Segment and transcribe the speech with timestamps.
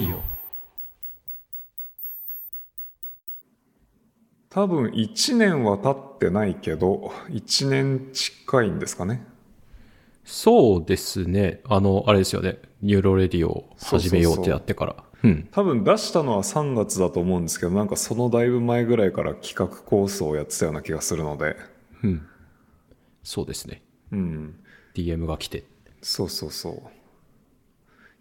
[0.00, 0.20] ディオ
[4.48, 9.24] 多分1年は経ってないけど、1年近いんですかね。
[10.24, 11.60] そうですね。
[11.68, 12.58] あの、あれですよね。
[12.82, 14.96] NeuroRadio を始めようってやってから。
[15.22, 15.48] うん。
[15.52, 21.56] 多分出したのは3月だと思うんですけど、なんかそのだいぶ前ぐらいから企画構想をやってたような気がするので。
[22.02, 22.26] うん。
[23.22, 23.82] そうですね。
[24.10, 24.54] うん。
[24.94, 25.64] DM が来て。
[26.02, 26.99] そうそうそう。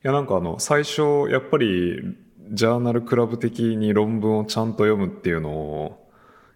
[0.02, 2.02] いやなんかあの、最初、やっぱり、
[2.52, 6.10] ジャーナルクラブ的に論文をちゃんと読むっていうのを、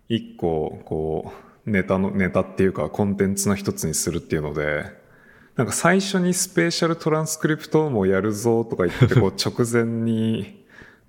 [0.08, 1.34] 一個、こ
[1.66, 4.86] う、ネタの、ネタっていうか、コンテンツの一つにするっていうので、
[5.56, 10.66] なんか最初にスペーシャルトランスクリプトもやるぞとか言って、こう、 直前に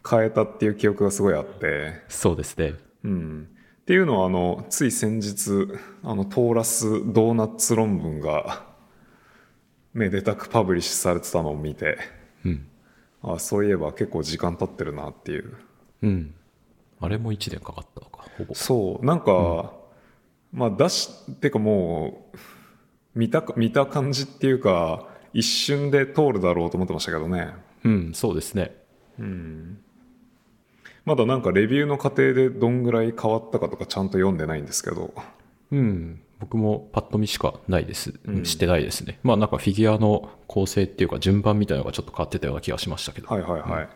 [0.08, 2.74] 変えたっていう記憶がすごいあって、そうですね。
[3.04, 3.48] うん。
[3.82, 5.68] っていうのは、あの、つい先日、
[6.02, 8.66] あの、トーラスドーナッツ論文が、
[9.92, 11.98] めでたくパブリッシュされてたのを見て、
[12.44, 12.66] うん。
[13.22, 15.56] あそういえば結構時間経ってるなっていう。
[16.02, 16.34] うん。
[17.00, 18.54] あれも1年かかったのか、ほぼ。
[18.54, 19.72] そう、なんか、
[20.52, 22.38] まあ出し、てかもう、
[23.18, 27.52] 見たか、見た感じっていうか、一瞬で通るだろうと思ってましたけどね。
[27.84, 28.74] うん、そうですね。
[31.04, 35.12] まだなんかレビューの過程でどんぐらい変わったかとかちゃんと読んでないんですけど。
[35.70, 36.22] うん。
[36.40, 38.14] 僕もパッと見しかないです。
[38.44, 39.18] してないですね。
[39.22, 43.28] まあなんかフィギュアの構成っていうか順番みたいなのがちょっと変わってたような気がしましたけど。
[43.28, 43.88] はいはいはい。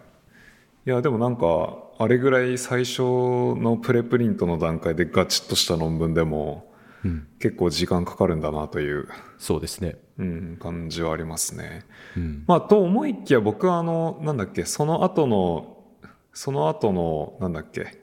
[0.87, 6.73] いや、でもなんか、あれぐらい最初のプレプリントの段階でガチッとした論文でも、
[7.41, 9.07] 結構時間かかるんだなという、
[9.39, 9.97] そうですね。
[10.19, 11.83] うん、感じはありますね。
[12.17, 12.45] うん。
[12.47, 15.77] まあ、と思いきや僕はあの、なんだっけ、その後の、
[16.33, 17.98] その後の、なんだっけ、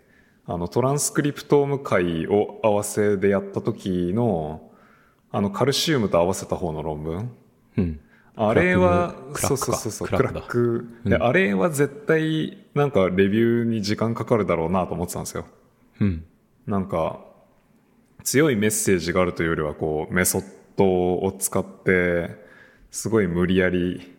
[0.47, 4.71] あの、トランスクリプトーム会を合わせでやった時の、
[5.31, 7.31] あの、カルシウムと合わせた方の論文。
[7.77, 7.99] うん。
[8.35, 15.45] あれは、そうクラックかそうそうそう、クラックで、あれは絶対、なんかレビューに時間かかるだろうなと思ってたんですよ。
[16.01, 16.25] うん。
[16.67, 17.25] なんか、
[18.23, 20.43] 強いメッセージがあるというよりは、こう、メソッ
[20.75, 22.45] ドを使って、
[22.91, 24.15] すごい無理やり、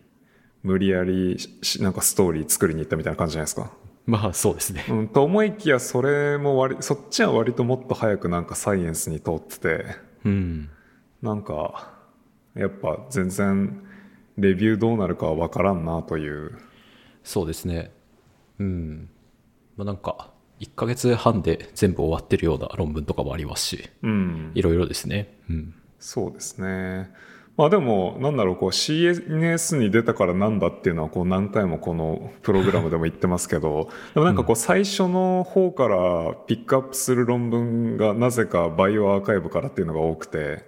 [0.63, 3.71] 無理やりし、なんかストーリー作りに行ったみたいな感じじゃないですか。
[4.07, 4.85] まあそうですね。
[4.89, 9.85] うん、と思いきや、それも割、そっちは割ともっと早くなんかサイエンスに通ってて、
[10.23, 10.69] うん。
[11.21, 11.93] なんか、
[12.55, 13.85] やっぱ全然、
[14.37, 16.57] レビューどうなるかはわからんなという。
[17.23, 17.91] そうですね。
[18.59, 19.09] うん。
[19.75, 20.31] まあなんか、
[20.61, 24.51] 1ヶ月半で全部終わってるような論文とかもありますし、うん。
[24.55, 25.37] いろいろですね。
[25.49, 25.75] うん。
[25.99, 27.11] そうですね。
[27.57, 40.65] まあでも、なんだろう、こう CNS に出たからなんだっていうのは、こう何回もこのプログラムでも言ってますけど、 でもなんかこう最初の方からピックアップする論文がなぜかバイオアーカイブからっていうのが多くて、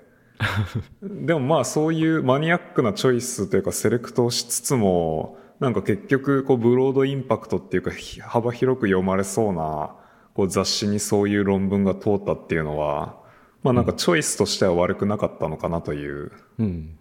[1.03, 9.91] でもまあそういうマニアックなチョイスというかセレクトをしつつも、なんか結局こうブロードインパクトっていうかひ幅広く読まれそうな
[10.33, 13.19] こう雑誌にそういう論文が通ったっていうのは、
[13.64, 16.97] まあなんかチョイスとしては悪くなかったのかなという、うん。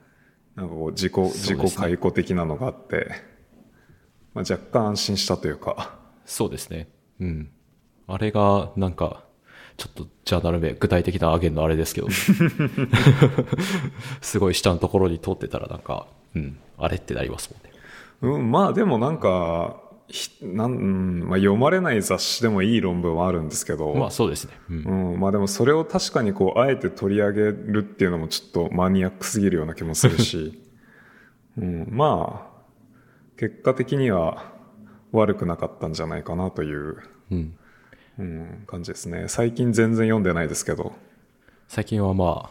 [0.56, 3.10] なんかこう自己、自己解雇的なのがあって、
[4.34, 6.88] まあ若干安心したというか、そうですね。
[7.20, 7.50] うん。
[8.06, 9.24] あれが、なんか、
[9.76, 12.08] ちょっとジャーナル名、具体的なアゲンのあれですけど、
[14.20, 17.68] すごい下のところに通ってたらなんか、うん、あれってなりますもんね。
[18.20, 19.87] うん、まあでもなんか、ひ
[20.40, 24.54] なんうんまあ、読まれない雑誌でもいい論文はあるんですけど、まあそうですね。
[24.70, 25.12] うん。
[25.12, 30.58] うん、まあでもそれを確かにこう、あえて取り上げるっていうのもちょっとマニアックすぎるような気もするし、
[31.58, 32.58] うん、まあ、
[33.36, 34.52] 結果的には
[35.12, 36.96] 悪くなかったんじゃないかなという、
[37.30, 37.54] うん。
[38.18, 39.26] うん、感じですね。
[39.28, 40.92] 最近全然読んでないですけど、
[41.68, 42.48] 最近はま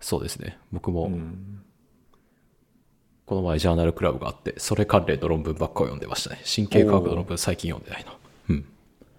[0.00, 0.58] そうですね。
[0.72, 1.10] 僕も、
[3.26, 6.40] この前ジャーナルクラブがあって、それ関連の論文ばっかを読んでましたね。
[6.44, 8.16] 神経科学の論文最近読んでないな。
[8.50, 8.64] うん。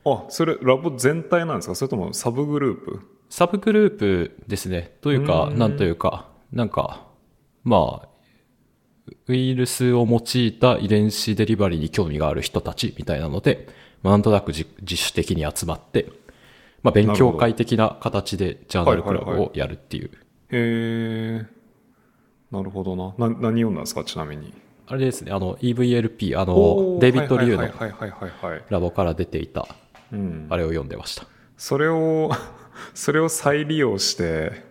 [0.05, 1.75] あ、それラボ全体なんですか？
[1.75, 2.99] それともサブグループ？
[3.29, 4.97] サブグループですね。
[5.01, 7.07] というか、なんというか、なんか、
[7.63, 8.09] まあ、
[9.27, 13.67] ウイルスを用いた遺伝子デリバリーに興味がある人たちみたいなので、
[14.03, 16.11] まあ、なんとなく自自主的に集まって、
[16.83, 20.11] まあ、勉強会的な形でジャーナルクラブをやるっていう。
[20.51, 21.45] へえ、
[22.51, 23.13] なるほどな。
[23.17, 24.03] な、何読んだんですか？
[24.03, 24.53] ちなみに。
[24.87, 28.61] あれですね、あの EVLP、あおの、ーデイビッド・リューの。
[28.69, 29.67] ラボから出ていた、
[30.11, 30.47] うん。
[30.49, 31.25] あれを読んでました。
[31.57, 32.31] それを、
[32.93, 34.63] それを再利用して、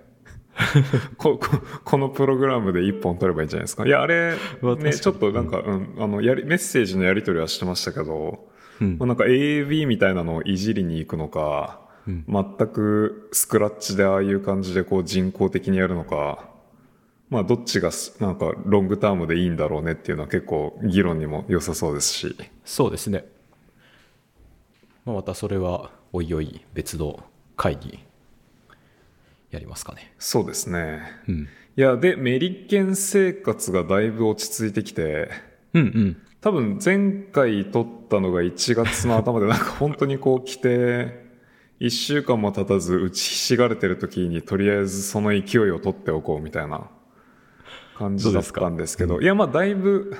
[1.19, 1.49] ここ
[1.85, 3.85] このプログラムで一本取ればいいんじゃないですか？
[3.87, 4.35] いや、あれ、
[4.79, 8.47] ね、ちょっとなんか、うん、あの、やり、メッセージのやり取りはしてましたけど、
[8.81, 16.51] うんまあなんか AAB みたいなのをいじりに行くのか、全くスクラッチでああいう感じでこう人工的にやるのか、
[17.35, 22.37] まあどっちがすなんかロングタームでいいんだろうねっていうのは結構議論にも良さそうですし。
[22.65, 23.25] そうですね。
[25.05, 27.25] まあ、またそれはおいおい別の
[27.57, 27.99] 会議
[29.51, 30.15] やりますかね。
[30.21, 31.03] そうですね。
[31.27, 31.49] うん。
[31.77, 35.29] いや、で、メリケン生活がだいぶ落ち着いてきて、
[35.73, 36.17] うんうん。
[36.41, 41.25] 多分前回撮ったのが1月の頭でなんか本当にこう来て、
[41.81, 46.89] 1週間も経たず打ちひしがれてる時にとりあえずその勢いを取っておこうみたいな
[47.97, 50.17] 感じだったんですけど、いやまあだいぶ、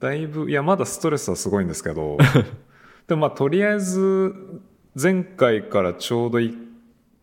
[0.00, 2.18] だいぶ、いやまだストレスはすごいんですけど、
[3.08, 4.34] でもまあとりあえず
[5.00, 6.56] 前回からちょうどい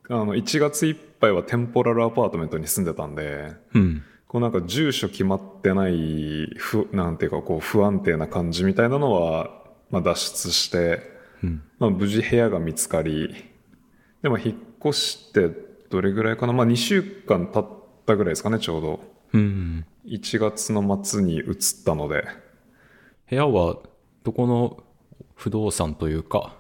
[0.10, 4.04] あの1月いっぱいはテンポラルアパートメントに住んでたんで、うん。
[4.28, 9.50] こうなんか住所決まってない、ふ、なんていうかこう不安定な感じみたいなのは、
[9.90, 11.02] まあ脱出して、
[11.44, 11.62] うん。
[11.80, 13.36] まあ無事部屋が見つかり、
[14.22, 14.56] でも引っ
[14.86, 15.50] 越して
[15.90, 17.68] どれぐらいかなまあ2週間経っ
[18.06, 19.00] たぐらいですかね、ちょうど。
[19.34, 19.86] うん。
[20.12, 21.56] 1月の末に移っ
[21.86, 22.26] たので。
[23.30, 23.78] 部屋は
[24.24, 24.84] どこの
[25.36, 26.58] 不動産というか、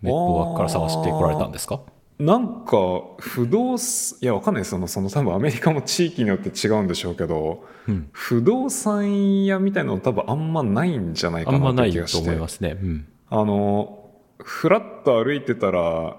[0.00, 1.80] ネットワークから探してこられたんですか？
[2.18, 2.76] なんか
[3.18, 8.08] 不動産、いやわかんないですその、その多分アメリカも地域によって違うんでしょうけど、うん。
[8.12, 12.28] 不動産屋みたいなの多分あんまないんじゃないかあんまなっないとて気がして。
[12.28, 12.78] 思いますね。
[12.80, 13.08] うん。
[13.28, 16.16] あの、ふらっと歩いてたら、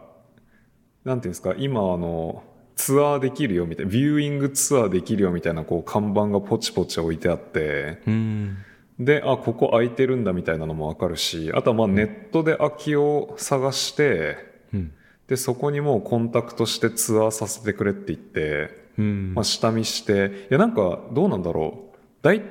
[1.05, 2.43] なんていうんですか、今あの、
[2.75, 8.57] ツアーできるよみたいな、ビューイングツアーできるよみたいな、こう、看板がポチポチ置いてあって、うん。
[8.99, 14.37] で、あ、ここ空いてるんだみたいなのもわかるし、あとはまあネットで空きを探して、
[14.73, 14.91] うん。
[15.27, 21.97] で、そこにもうコンタクトしてツアーさせてくれって言って、うんまあ、下見して、いや、なんか、どうなんだろう。
[22.21, 22.41] 大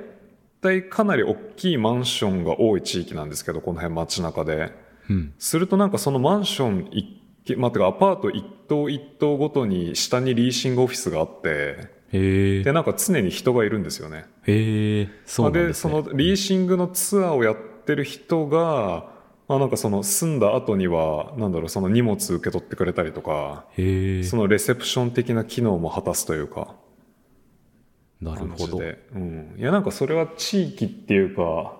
[0.61, 4.71] 体かなり大きいマンションが多い地域なんですけど、この辺街中で。
[5.09, 5.33] うん。
[5.37, 6.89] するとなんかそのマンション
[7.57, 12.71] まあ、てかアパート一棟一棟ごとに下にリーシングオフィスがあって、で、。
[12.71, 14.25] なんか常に人がいるんですよね。
[14.43, 15.09] へえ。
[15.25, 15.73] そうですね。
[15.73, 17.55] そのリーシングのツアーをやっ
[17.85, 19.11] てる人が、
[19.47, 23.65] まあ、なんかその住んだ後には、なんだろう、その荷物受け取ってくれたりとか。
[23.75, 26.75] そのレセプション的な機能も果たすというか、
[28.21, 28.77] なるほど。
[28.77, 29.55] うん。
[29.57, 31.77] いや、なんかそれは地域っていうか、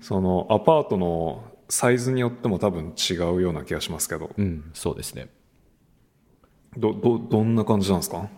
[0.00, 5.28] そのアパートのサイズによっても多分違うような気がしますけど、うん、そうですね。
[6.76, 8.28] ど、ど、どんな感じなんですか？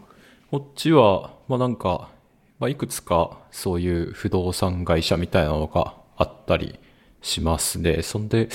[0.50, 2.10] こっちは、まあなんか、
[2.58, 6.78] まあいくつかそういう不動産会社みたいなのがあったり
[7.20, 8.02] しますね。
[8.02, 8.48] そんで、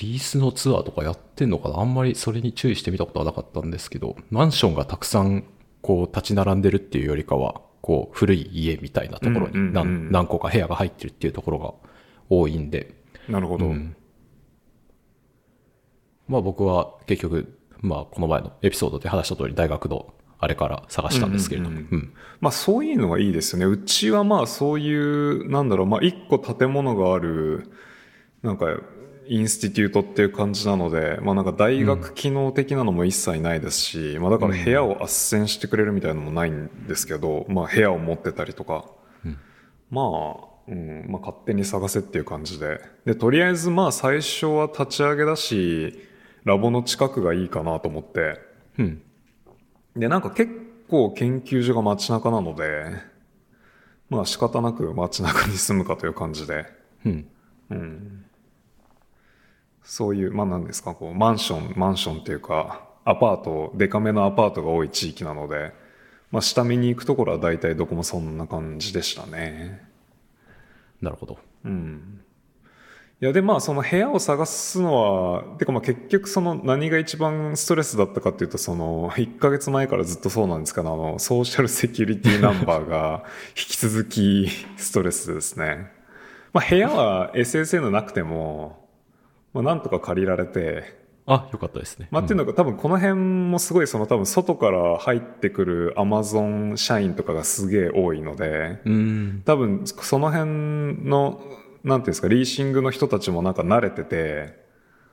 [0.00, 1.78] リースのツアーとかやってんのかな？
[1.78, 5.44] あんまりそれに注意してみたことはなかったんですけど、マンションがたくさん
[5.82, 11.72] こう立ち並んでるっていうよりかは、こう古い家みたいなところに何何個か部屋が入ってるっていうところが
[12.28, 12.99] 多いんで、
[13.30, 13.66] なるほど。
[13.66, 13.96] うん。
[16.28, 23.66] まあ僕は結局、まあこの前のエピソードで話した通り大学のあれから探したんですけれども、うんうんまあそういうのはいいですよね。
[23.66, 27.70] うちはまあそういう、なんだろう、まあ一個建物がある、
[28.42, 28.66] なんか、
[29.26, 38.86] インスティテュートっていう感じなので、まあなんか大学機能的なのも一切ないですし、まあだから部屋を斡旋してくれるみたいなのもないんですけど、まあ部屋を持ってたりとか、
[39.90, 42.80] まあ、うん、まあ勝手に探せっていう感じで。
[43.04, 45.98] で、とりあえずまあ最初は立ち上げだし、
[46.44, 48.40] ラボの近くがいいかなと思って、
[48.78, 49.02] うん。
[49.96, 50.50] で、なんか結
[50.88, 52.92] 構研究所が街中なので、
[54.08, 56.66] まあ仕方なく街中に住むかという感じで、
[57.04, 57.08] う
[57.74, 58.24] ん。
[59.82, 65.72] そういう、まあ何ですか、こう、マンション、マンションっていうか、アパート、デカめのアパートが多い地域なので、
[66.30, 69.89] まあ下見に行くところは大体どこもそんな感じでしたね。
[71.00, 71.38] なるほど。
[71.64, 72.20] うん。
[73.22, 85.92] いや、で、まあ、その部屋を探すのは、てかまあ結局その何が一番ストレスだったかっていうと、その、1ヶ月前からずっとそうなんですけど、あの、ソーシャルセキュリティナンバーが引き続きストレスですね。
[86.54, 88.88] まあ、部屋は SSN なくても、
[89.52, 92.08] まあ、なんとか借りられて、あ、よかったですね。
[92.10, 99.42] まあ、っていうのが多分この辺もすごいその多分外から入ってくるアマゾン社員とかがすげえ多いので、うん。
[99.44, 101.40] 多分その辺の
[101.84, 104.58] なんていうんですかリーシングの人たちもなんか慣れてて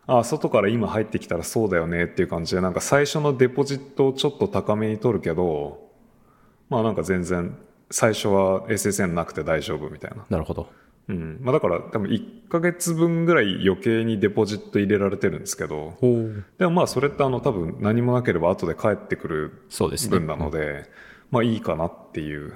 [0.05, 5.89] ああ外から今入ってきたらそうだよねっていう感じでなんか最初のデポジットをちょっと高めに取るけど
[6.69, 7.57] まあなんか全然
[7.89, 10.67] 最初は SSN なくて大丈夫みたいな、なるほど。
[11.09, 15.93] うんまあ、だから多分1ヶ月分ぐらい余計にデポジット入れられてるんですけど。
[16.57, 20.19] でもまあそれってあの多分何もなければ後で帰ってくるそうですね。
[20.19, 20.89] 分なので、
[21.31, 22.53] まあいいかなっていう。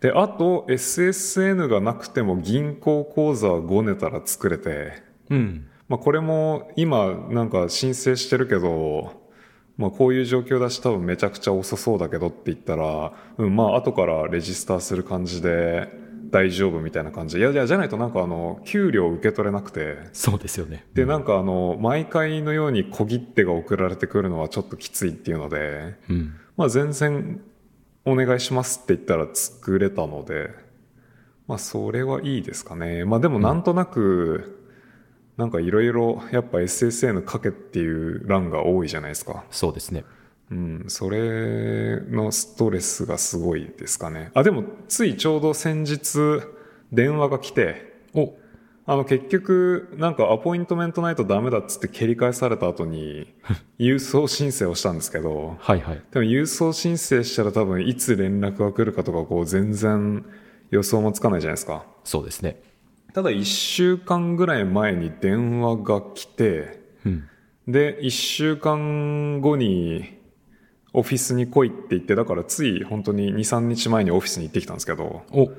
[0.00, 5.68] で、あと SSN がなくても銀行口座はごねたら作れて、うん。
[5.88, 9.22] まあこれも今なんか申請してるけど、
[9.76, 16.01] まあ、こういう状況だし多分めちゃくちゃ遅そうだけどって言ったら、うん、まあ後からレジスターする感じで
[16.32, 20.86] 大丈夫みたいな感じいやいやじゃないとなんかあの給料受け取れなくてそうですよね。
[20.94, 26.34] でなんかあの毎回のように小切手が送られてくるのはちょっときついっていうので、うん。
[26.56, 27.40] まあ、全然
[28.04, 30.50] お願いしますって言ったら作れたので、
[31.46, 33.04] まあ、それはいいですかね。
[33.04, 34.58] まあ、でもなんとなく、
[35.36, 39.44] なんかいろいろやっぱ SSN 書けっていう欄が多いじゃないですか。
[39.50, 40.04] そうですね。
[40.52, 44.30] うん、それのストレスがすごいですかね。
[44.34, 46.42] あ、でもついちょうど先日
[46.92, 48.34] 電話が来て、お
[48.84, 53.32] あの結局なんかアポイントメントないとダメだっつって蹴り返された後に
[53.80, 56.02] 郵送申請をしたんですけど、はいはい。
[56.10, 60.26] でも郵送申請したら多分いつ連絡が来るかとかこう全然
[60.70, 61.86] 予想もつかないじゃないですか。
[62.04, 62.60] そうですね。
[63.14, 67.24] ただ1週間ぐらい前に電話が来て、うん。
[67.68, 70.20] で、1週間後に
[70.92, 75.50] オフィスに来いって言って、だからつい本当に2、3日前にオフィスに行ってきたんですけど、お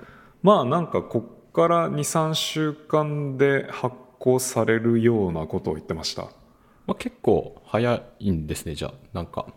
[0.42, 6.24] まあなんかこっから2、3週間で発行されるようなことを言ってました。
[6.86, 8.94] まあ、結構早いんですね、じゃあ。
[9.14, 9.48] なんか、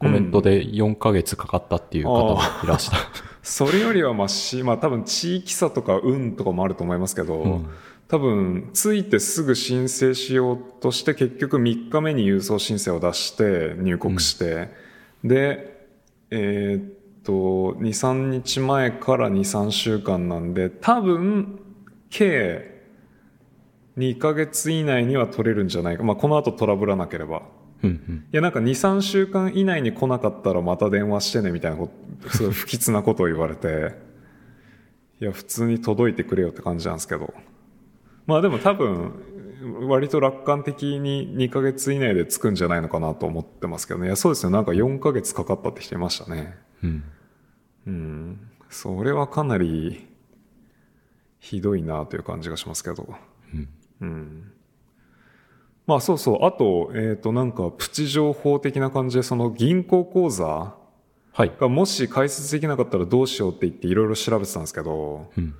[0.00, 2.96] コメントで4ヶ月かかったっていう方もいらした。
[3.42, 7.66] それよりはまし、まあ多分地域差とか運とかもあると思いますけど、うん
[8.08, 14.68] 多分着いてすぐ申請しようとして結局3日目に郵送申請を出して入国して、
[15.24, 15.88] で、
[16.30, 21.58] えーっと、2、3日前から2、3週間なんで、多分、
[22.10, 22.72] 計
[23.98, 26.02] 2ヶ月以内には取れるんじゃないか。
[26.02, 27.42] まあこの後トラブらなければ。
[27.82, 28.26] うんうん。
[28.32, 31.88] いや、なんか2、3週間以内に来なかったらまた電話してねみたいな
[32.26, 33.94] 不吉なことを言われて、
[35.20, 37.32] いや、普通に届いてくれよって感じなんですけど。
[38.26, 39.12] まあでも多分、
[39.88, 44.06] 割と楽観的に2ヶ月以内で着くんじゃないのかなと思ってますけどね。
[44.06, 44.52] いや、そうですね。
[44.52, 46.56] なんか4ヶ月かかったって人いましたね。
[46.82, 47.04] うん。
[47.86, 48.50] うん。
[48.70, 50.08] それはかなり、
[51.40, 53.14] ひどいなという感じがしますけど。
[53.52, 53.68] うん。
[54.00, 54.52] うん。
[55.86, 56.44] まあそうそう。
[56.44, 60.76] あと、えっ、と、なんか、プチ情報的な感じで、その銀行口座
[61.34, 61.52] はい。
[61.58, 65.54] がもし開設できなかったらどうしようって言っていろいろ調べてたんですけど、うん。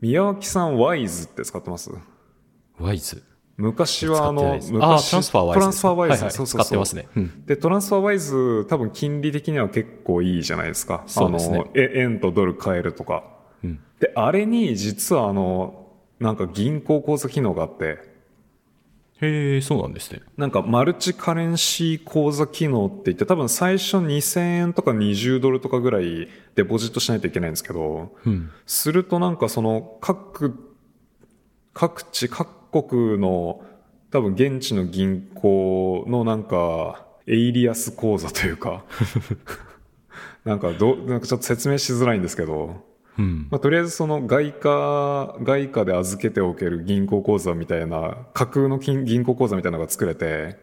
[0.00, 1.90] 宮脇さん、ワイズって使ってます？
[2.78, 3.22] ワイズ。
[3.56, 5.54] 昔はあの、昔トランスファーワイズ。
[5.54, 6.12] トランスファーワイズ。
[6.12, 6.60] はいはいそうそう。
[6.60, 7.08] 使ってますね。
[7.16, 7.44] うん。
[7.46, 11.04] で、トランスファーワイズ、多分金利的には結構いいじゃないですか。
[11.06, 13.24] そうですねあの、え円とドル買えるとか。
[13.62, 13.80] うん。
[14.00, 15.86] で、あれに実はあの、
[16.18, 18.12] なんか銀行口座機能があって、
[19.22, 20.20] へえ、そうなんですね。
[20.36, 28.50] なんかマルチカレンシー口座機能って言って多分最初2000円とか20ドルとかぐらいデポジットしないといけないんですけど、うん。
[28.66, 30.74] するとなんかその各、
[31.72, 33.62] 各地各国の
[34.10, 38.84] 多分現地の銀行のなんかエイリアス口座というか、
[40.44, 42.84] なんかどう、なんかちょっと説明しづらいんですけど、
[43.18, 43.48] うん。
[43.50, 50.56] まあ、とりあえずその外貨、外貨で預けておける銀行口座みたいな、架空の金銀行口座みたいなのが作れて、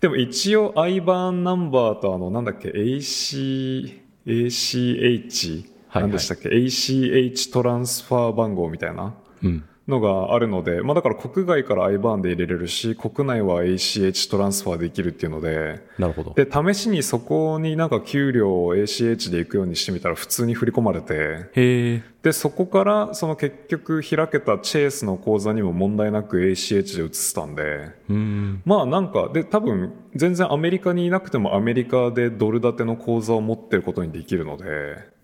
[0.00, 9.64] でも一応 IBAN ナンバーとあの、なんだっけ、AC、ACH、はいはい何でしたっけ、ACH トランスファー番号みたいなうん。
[9.88, 16.34] のがあるので、まあだから国外から IBAN で入れれるし、国内は ACH トランスファーできるっていうので、なるほど。
[16.34, 22.02] で、試しにそこになんか給料を ACH で行くようにしてみたら普通に振り込まれて、へえ。
[22.22, 28.62] で、そこから、その結局開けたチェイスの口座にも問題なく ACH で移せたんで、うん。
[28.64, 35.15] まあなんか、で、多分、全然アメリカにいなくてもアメリカでドル建ての口座を持ってることにできるので、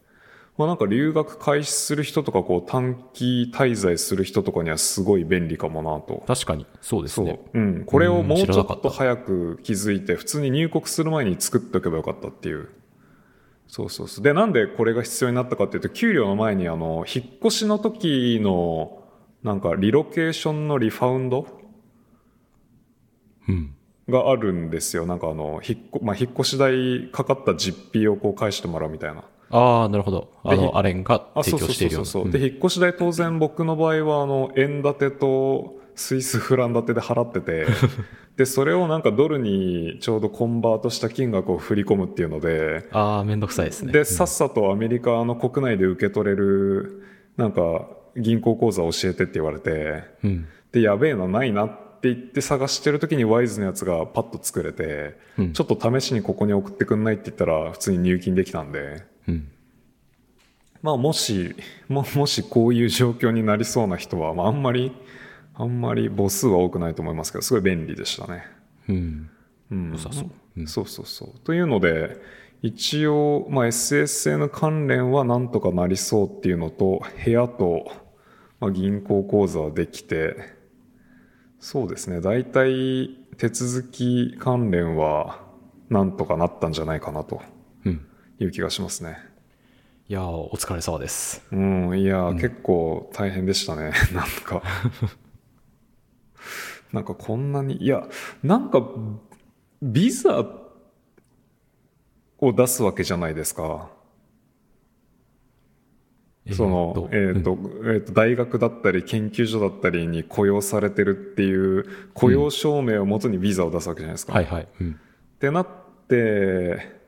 [0.59, 6.23] まあなんか留学開始する人とか、こう短期滞在する人とかにはすごい便利かもなと。
[6.27, 7.41] 確かに、そうですそうね。。
[7.55, 7.85] うん。
[7.87, 12.69] これをもうちょっと早く気づいて、普通に入国する前に作っておけばよかったっていう。
[13.67, 14.25] そうそうそう。
[14.25, 19.03] で、なんでこれが必要になったかっていうと、給料の前にあの、引っ越しの時の、
[19.43, 21.47] なんかリロケーションのリファウンド
[23.49, 23.75] うん。
[24.09, 25.07] があるんですよ。
[25.07, 29.25] なんかあの、引っこ、まあ、引っ越し代かかった実費をこう返してもらうみたいな。
[29.53, 30.33] ああ、なるほど。
[30.43, 32.07] あでの、アレンがあ、提そうそう供しているような。
[32.07, 32.41] そうそうそう。
[32.41, 37.67] うんで、引っ越し代当然僕の場合はあの、円建てとスイスフラン建てで払ってて、
[38.37, 43.93] で、それをなんかドルにちょうどコンバートした金額を振り込むっていうので、ああ、めんどくさいですね。
[43.93, 47.03] で、さっさとアメリカの国内で受け取れる、
[47.37, 50.47] なんか、銀行口座教えてって言われて、うん。
[50.73, 51.69] で、やべえのないなっ
[52.01, 59.49] て言って探してる時にワイズのやつがパッと作れて、うんちょっと試しにここに送ってくんないって言ったら普通に入金できたんで、うん。
[60.83, 61.55] まあもし、
[61.88, 64.93] も、もしこういう状況になりそうな人は、まああんまり、
[65.55, 68.45] あんまり母数は多くないと思いますけど、すごい便利でしたね。
[68.88, 69.31] うん。
[69.71, 69.93] うん。
[69.93, 71.38] 良さそううんそうそうそう。
[71.41, 72.17] というので、
[72.62, 77.91] 一応、まあ、SSN 関連はなんとかなりそうっていうのと、部屋と、
[78.61, 80.37] まあ、銀行口座はできて、
[81.59, 85.41] そうですね、大体手続き関連は
[85.91, 87.52] なんとかなったんじゃないかなとうん。
[88.43, 89.19] いう気がしますね。
[90.09, 91.43] いやー、お疲れ様です。
[91.53, 93.93] うん、いや、結構大変でしたね。
[94.13, 94.63] なんか。
[96.93, 98.07] なんかこんなに、いや、
[98.43, 98.87] なんか、
[99.81, 100.45] ビザ
[102.39, 103.91] を出すわけじゃないですか。
[106.51, 114.33] その、えっ、と、えっ、と、大学だったり研究所だったりに雇用されてるっていう雇用証明をもとにビザを出すわけじゃないですか。
[114.33, 114.69] はいはい。
[114.81, 114.91] うん。
[114.91, 115.69] ってなっ
[116.09, 117.02] て、い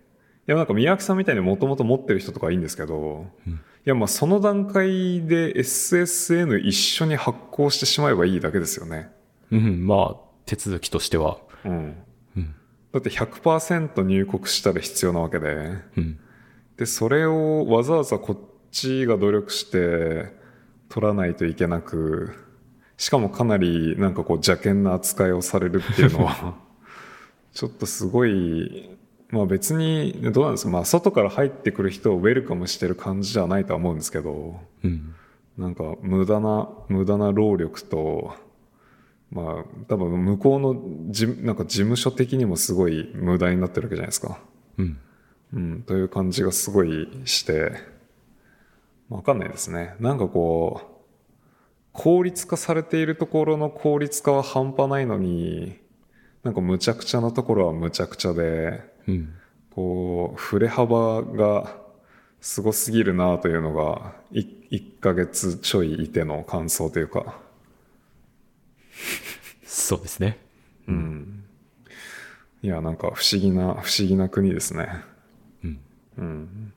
[0.46, 3.50] やなんか宮脇さんみたいにもともと持ってる人とかはいいんですけど、い
[3.84, 9.10] やまあその段階で SSN 一緒に発行してしまえばいいだけですよね。
[9.50, 11.38] うん、まあ、手続きとしては。
[11.64, 11.96] うん。
[12.36, 12.54] うん。
[12.92, 16.18] だって100%入国したら必要なわけで、うん。
[16.76, 18.38] で、それをわざわざこっ
[18.70, 20.32] ちが努力して
[20.88, 22.34] 取らないといけなく、
[22.96, 26.56] しかもかなりなんかこう邪険な扱いをされるっていうのは、
[27.52, 28.90] ちょっとすごい、
[29.34, 35.14] まあ別に、どうなんですか、まあ外から入ってくる人をウェルカムしてる感じじゃないとは思うんですけど、うん。
[35.58, 38.32] なんか無駄な、無駄な労力と、
[39.32, 40.74] まあ多分向こうの
[41.10, 44.38] 事務なんか事務所的にもすごい無駄になってるわけじゃないですか。
[44.78, 44.98] うん。
[45.52, 47.72] うん、という感じがすごいして、
[49.08, 49.94] わかんないですね。
[49.98, 50.94] なんかこう、
[51.92, 55.78] 効率化されているところの効率化は半端ないのに、
[56.44, 59.34] なんか無茶苦茶なところは無茶苦茶で、うん。
[59.74, 61.76] こう、振れ幅が
[62.40, 67.38] すごすぎるなというのが、い1ヶ月ちょいいての感想というか、
[69.64, 70.38] そうですね。
[70.86, 71.44] うん。
[72.62, 74.88] いや、なんか不思議な、不思議な国ですね。
[75.64, 75.80] うん。
[76.18, 76.72] うん。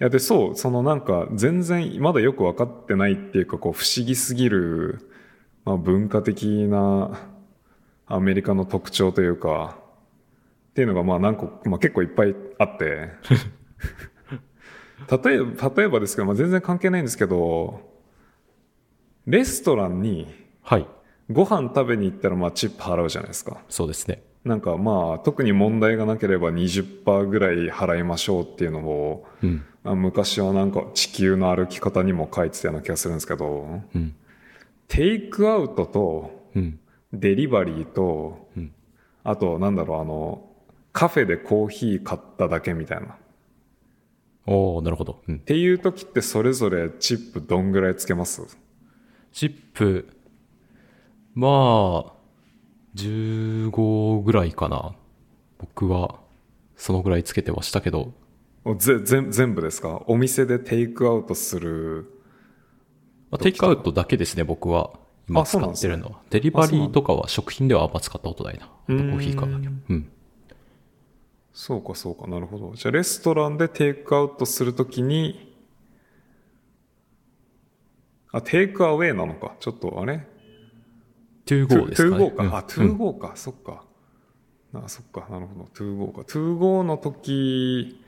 [0.00, 5.08] いや、で、そう、そのなんか、全然、まだよく分かってないっていうか、こう、不思議すぎる、
[5.64, 7.18] まあ、文化的な
[8.06, 9.78] アメリカの特徴というか、
[10.76, 12.84] っていうのが、まあ、何個、まあ、結構いっぱいあって、
[15.24, 17.80] 例えば、例えばですけど、まあ、全然関係ないんですけど、
[19.26, 20.26] レストランに
[20.60, 20.86] はい。
[21.32, 23.56] ご飯食べに行ったら、まあ、チップ払うじゃないですか。
[23.70, 24.22] そうですね。
[24.44, 29.64] なんかまあ特に問題がなければ20%ぐらい払いましょうっていうのを、うん。
[29.82, 34.14] あ昔はなんか地球の歩き方にも書いてたような気がするんですけど、うん。
[34.88, 36.78] テイクアウトとうん。
[37.14, 38.72] デリバリーと、うん
[39.28, 40.45] あとなんだろうあの、
[40.96, 43.06] カフェでコーヒー買っただけみたいな。
[43.08, 43.16] っ
[44.46, 45.20] おー、なるほど。
[45.28, 45.40] うん。
[45.40, 48.56] ていう時ってそれぞれチップどんぐらいつけます？
[49.30, 50.08] チップ、
[51.34, 52.12] まあ、
[52.94, 54.94] 15ぐらいかな。
[55.58, 56.18] 僕は、
[56.76, 58.14] そのぐらいつけてましたけど、
[58.64, 60.02] おぜ全全部ですか？
[60.06, 62.10] お店でテイクアウトする。
[63.30, 64.92] まあ、テイクアウトだけですね、僕は。
[65.28, 66.20] 今使ってるのは。
[66.30, 68.66] デリバリーとかは食品ではあんま使ったことないな。
[68.86, 69.66] コーヒーかだけ。
[69.66, 70.10] うん。
[71.58, 72.74] そうかそうかなるほど。
[72.74, 75.56] じゃあレストランでテイクアウトするときに、
[78.30, 79.56] あ、 takeaway なのか。
[79.58, 80.26] ちょっとあれ？
[81.46, 82.18] to go ですか？
[82.18, 82.24] ね。
[82.26, 82.56] to go か。
[82.58, 83.32] あ、うん to go か。
[83.36, 83.84] そっか。
[84.74, 85.26] あ、そっか。
[85.30, 85.70] なるほど。
[85.72, 86.20] 2ゴーか。
[86.20, 88.04] 2ゴーの時、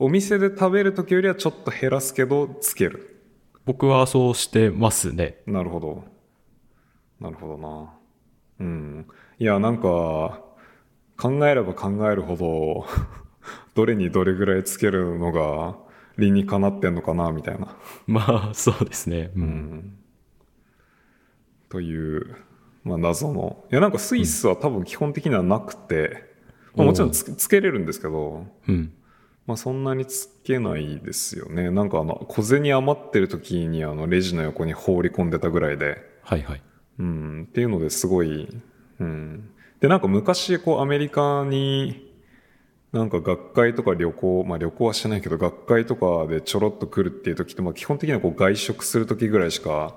[0.00, 3.22] お店で食べる時よりはちょっと減らすけど、つける。
[3.64, 5.36] 僕はそうしてますね。
[5.46, 6.02] なるほど。
[7.20, 7.94] なるほどな。
[8.58, 9.06] うん。
[9.38, 10.42] いや、なんか、
[11.18, 12.86] 考えれば考えるほど、
[13.74, 15.76] どれにどれぐらいつけるのが
[16.18, 17.76] 理にかなってんのかな、みたいな。
[18.06, 19.30] まあ、そうですね。
[19.36, 19.40] う。
[19.40, 19.98] うんん。
[21.68, 22.36] という、
[22.84, 23.64] まあ謎の。
[23.70, 26.24] いや、なんかスイスは多分基本的にはなくて、
[26.74, 28.92] まあもちろんつつけれるんですけど、うん。
[29.46, 31.70] まあそんなにつけないですよね。
[31.70, 36.62] なんかあの、小銭余ってる時にあの、レジの横に放り込んでたぐらいで、はいはい。
[36.98, 38.48] うん、っていうのですごい、
[39.00, 39.50] うん。
[39.80, 42.06] で、なんか昔、こう、アメリカに、
[42.92, 49.96] なんか学会とか旅行、まあ旅行はしてないけど、学会とかでちょろっと来るっていう時って、まあ基本的にはこう外食する時ぐらいしか、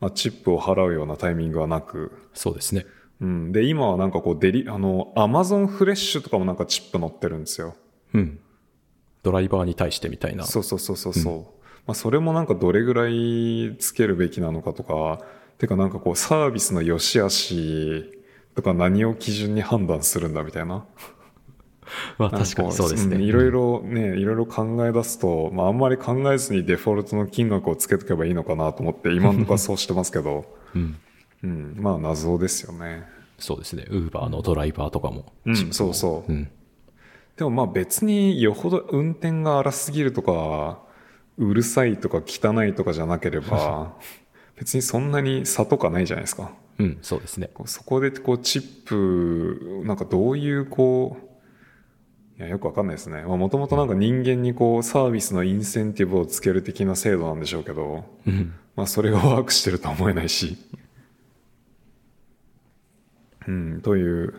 [0.00, 2.86] まあチップを払うようなタイミングはなく、そうですね。
[3.20, 3.52] うん。
[3.52, 7.74] で、今はなんかこうデリ、あの、アマゾンフレッシュとかもなんかチップ載ってるんですよ。
[8.14, 8.38] うん。
[9.22, 10.44] ドライバーに対してみたいな。
[10.44, 11.34] そうそうそうそうそう。
[11.86, 15.20] まあそれもなんかどれぐらいつけるべきなのかとか、
[15.58, 18.19] てかなんかこうサービスの良し悪し
[18.60, 20.84] とか何を基準に判断するんだみたいな。
[22.18, 23.16] まあ確かにそうですね。
[23.16, 30.44] んいろいろね、いろいろ考え出すと、まああんまり考えずにデフォルトの金額をつけとけばいいのかなと思って、今のところはそうしてますけど、
[30.74, 30.96] うん。
[31.42, 33.04] うん、まあ謎ですよね。
[33.38, 33.86] そうですね。
[33.88, 35.32] ウーバーのドライバーとかも。
[35.46, 36.48] うんそうそううん。
[37.36, 40.80] でもまあ別によほど運転が荒すぎるとか
[41.38, 43.94] うるさいとか汚いとかじゃなければ
[44.58, 47.50] 別にそんなに差とかないじゃないですかうん、そうですね。
[47.52, 51.16] こうそこでこうチップなんかどういうこ
[52.38, 58.54] ういやよくわかんないですねもともとなんか人間にこうサービスのインセンティブをつける的な制度なんでしょうけどうん。
[58.76, 60.56] まあそれがワークしてるとは思えないし
[63.46, 64.34] うんという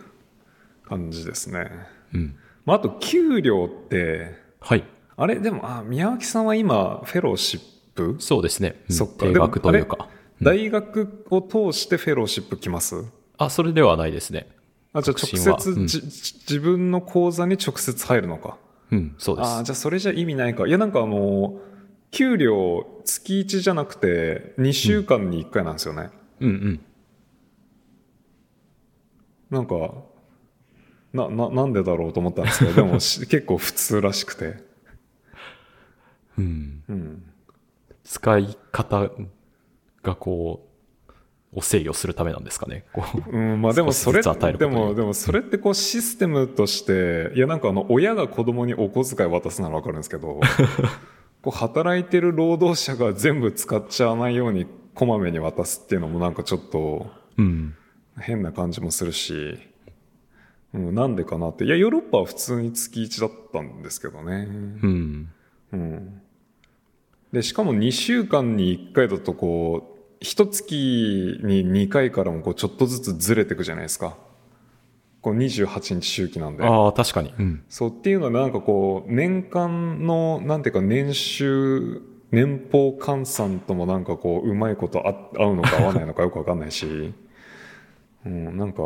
[0.85, 1.69] 感じですね
[2.15, 2.35] うん。
[2.65, 4.83] まあ、あと給料ってはい。
[5.15, 7.61] あれでもあ宮脇さんは今フェローシッ
[7.93, 8.81] プ、そうですね。
[8.89, 10.09] うんそっか定額というか。
[10.41, 13.05] 大学を通してフェローシップ来ます？
[13.37, 14.47] あ、それではないですね。
[14.93, 15.87] あじゃあ直接、うん。
[15.87, 18.57] じ自分の口座に直接入るのか？
[18.91, 19.47] うん、そうです。
[19.47, 20.67] あじゃあそれじゃ意味ないか。
[20.67, 21.59] いやなんかあの
[22.11, 26.09] 給料月1じゃなくて2週間に1回なんですよね、
[26.41, 26.49] うん。
[26.49, 26.79] うん。
[29.49, 29.75] なんか
[31.13, 34.55] なななんでだろうと思ったんですけどでもし 結構普通らしくて。
[36.37, 36.83] うん。
[36.89, 37.23] うん。
[38.03, 39.09] 使い方
[40.03, 40.71] がこう、
[41.53, 42.85] を制御するためなんですかね。
[42.93, 50.39] こううん、まあでもそれ、でも、でもそれってこうシステムとして、いやなんかあの、親が子供にお小遣い渡すならわかるんですけど、
[51.43, 57.75] こう働いてる労働者が全部使っちゃわないようにこまめに渡すっていうのもなんかちょっとうん。
[58.19, 59.57] 変な感じもするし、
[60.73, 61.65] うん、なんでかなって。
[61.65, 64.47] いや、ヨーロッパは普通に月1だったんですけどね。
[64.83, 65.29] うん。
[65.73, 66.21] うん。
[67.31, 69.90] で、しかも2週間に1回だとこう、
[70.21, 74.15] 一月に2回からもこうちょっとずつずれていくじゃないですか。
[75.21, 76.63] こう28日周期なんで。
[76.63, 77.33] ああ、確かに。
[77.37, 77.63] うん。
[77.69, 87.13] そうっていうのはなんかこう、年間の、なんていうか年収、年俸換算ともなんかこう、うまいことあ合うのか合わないのかよくわかんないし、
[88.25, 88.81] うん、なんか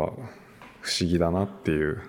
[0.80, 2.00] 不思議だなっていう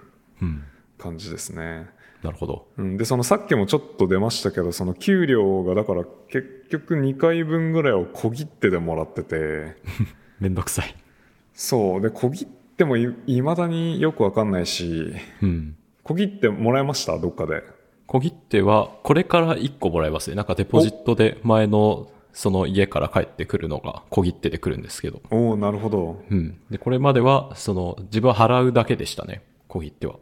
[0.41, 0.63] うん。
[0.97, 1.87] 感じですね。
[2.27, 2.67] なるほど。
[2.77, 9.77] うん、で、そのさっきもちょっと出ましたけど、その給料がだから結局2回分ぐらいを小切手でもらってて、
[10.41, 10.93] めんどくさい。
[11.53, 12.01] そう。
[12.01, 15.77] で、小切手もい未だによくわかんないし、うん。
[16.03, 17.17] 小切手もらいました？
[17.17, 17.63] どっかで。
[18.07, 20.35] 小切手は、これから1個もらえますね。
[20.35, 25.21] なんかデポジットで前の、その家から帰ってくるのが小切手で来るんですけど。
[25.31, 26.21] おおなるほど。
[26.29, 26.59] うん。
[26.69, 29.43] で、これまでは、その、自分は払うだけでしたね。
[29.69, 30.15] 小切手は。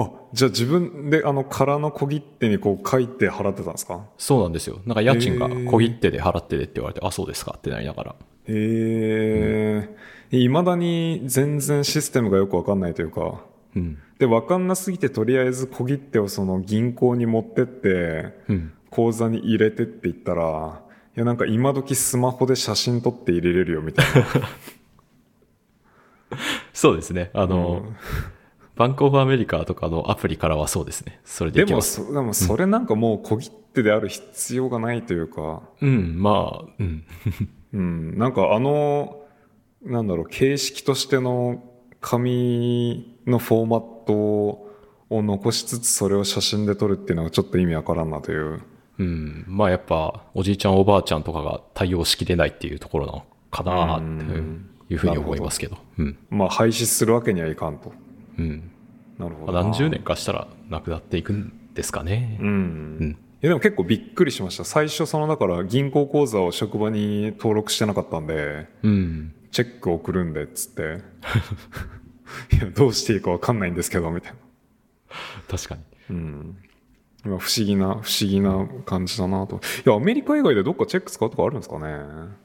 [0.00, 4.06] あ、じゃあ自分であの空の小切手にこう書いて払ってたんですか？
[4.16, 4.80] そうなんですよ。
[4.86, 8.14] なんか家賃が小切手で払ってでって言われて、あ、そうですかってなりながら。
[8.46, 9.88] へ
[10.30, 13.40] え、いまだに全然システムがよくわかんないというか、
[13.74, 13.98] うん。
[14.18, 18.72] で、わかんなすぎてとりあえず小切手をその銀行に持ってって、うん。
[18.90, 20.80] 口座に入れてって言ったら、
[21.16, 24.06] いやなんか今時スマホで写真撮って入れれるよみたい
[26.72, 27.30] そうですね。
[27.34, 27.46] あな。
[27.48, 27.96] の、うん
[28.78, 31.20] バンクオブアメリカとかのアプリからはそうですね。
[31.24, 31.82] それででも。
[31.82, 37.04] そ、でもそれなんかもう小切手である必要がないというか、うん、まあ、うん。
[37.74, 39.24] うん、なんかあの、
[39.82, 41.60] なんだろう、形式としての
[42.00, 44.68] 紙のフォーマットを
[45.10, 48.60] 残しつつそれを写真で撮るっていうのがちょっと意味わからんなという。
[48.98, 49.44] うん。
[49.48, 54.04] まあやっぱ、おじいちゃんおばあちゃんとかが対応しきれないっていうところなのかなって
[54.92, 55.78] いうふうに思いますけど。
[55.98, 56.16] うん。
[56.30, 57.92] まあ廃止するわけにはいかんと。
[58.38, 58.70] うん。
[59.18, 62.38] なるほど何十年かしたらなくなっていくんですかね。
[62.40, 62.48] うん。
[62.48, 62.50] う
[63.04, 63.18] ん。
[63.40, 64.64] いやでも結構びっくりしました。
[64.64, 69.34] 最初そのだから銀行口座を職場に登録してなかったんで、うん。
[69.50, 71.02] チェック送るんでっつって。
[72.56, 74.38] いや、どうしていいかわかんないんですけど、みたいな。
[75.48, 75.82] 確かに。
[76.10, 76.56] うん。
[77.24, 79.56] 今不思議な、不思議な感じだなと。
[79.56, 82.36] いや、アメリカ以外でどっかチェック使うとかあるんですかね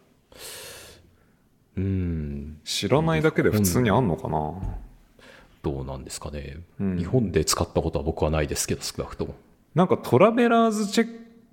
[1.75, 2.58] うん。
[2.63, 4.53] 知らないだけで普通にあんのかな、
[5.63, 6.58] どうなんですかね。
[6.80, 9.34] うん日本で使ったことは僕はないですけど、少なくとも。
[9.73, 11.08] なんかトラベラーズチェッ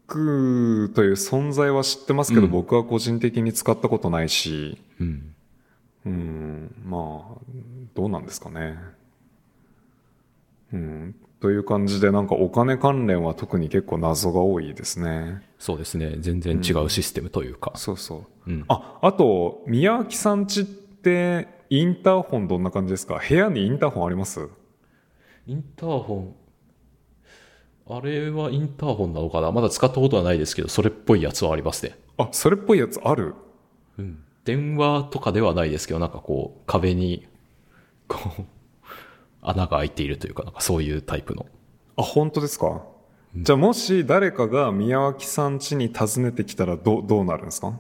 [0.07, 5.35] クという存在は知ってますけど、うん僕は個人的に使ったことないし、うん。
[6.07, 7.41] うん、まあ、
[7.95, 8.79] どうなんですかね。
[10.73, 11.15] うん。
[11.41, 15.43] という感じで、なんかお金関連は特に結構謎が多いですね。
[15.59, 16.17] そうですね。
[16.19, 17.73] 全然違うシステムというか。
[17.77, 18.51] そうそう。
[18.51, 18.65] うん。
[18.69, 23.21] あ、あと、宮脇さんちって、インターホンどんな感じですか？
[23.27, 24.49] 部屋にインターホンあります？
[25.47, 26.35] インターホ
[27.89, 29.53] ン、あれはインターホンなのかな？
[29.53, 31.97] まだ使ったことはないですけど、それっぽいやつはありますね。
[32.19, 33.37] あ、それっぽいやつある？
[33.99, 34.23] うん。
[34.45, 37.29] 電話とかではないですけど、なんかこう、壁に、
[38.09, 38.45] こう、
[39.41, 41.47] 穴が開いているというか、なんかそういうタイプの。
[41.97, 42.83] あ、本当ですか、
[43.37, 47.79] じゃあもし誰かが宮脇さん家に訪ねてきたらどう、どうなるんですか？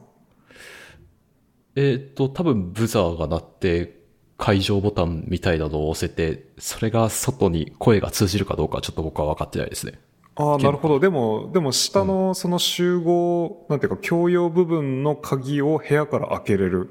[1.82, 4.00] えっ、と、多分ブザーが鳴って
[4.36, 9.98] 解錠ボタンみたいなのを押せて、それが外に声が通じるかどうかはちょっと僕は分かってないですね。
[10.34, 11.00] ああ、なるほど。
[11.00, 16.90] でも、でも下のその集合、なんていうか、共用部分の鍵を部屋から開けれる。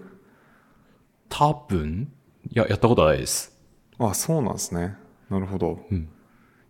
[1.29, 2.11] 多分
[2.49, 3.55] いや、やったことはないです。
[3.99, 4.95] あそうなんですね。
[5.29, 5.85] なるほど。
[5.91, 5.97] うん。
[5.97, 6.07] い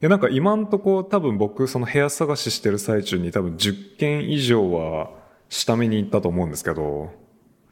[0.02, 5.12] や、なんか今んとこ多分僕、その部屋探ししてる最中に多分10件以上は
[5.48, 7.12] 下見に行ったと思うんですけど、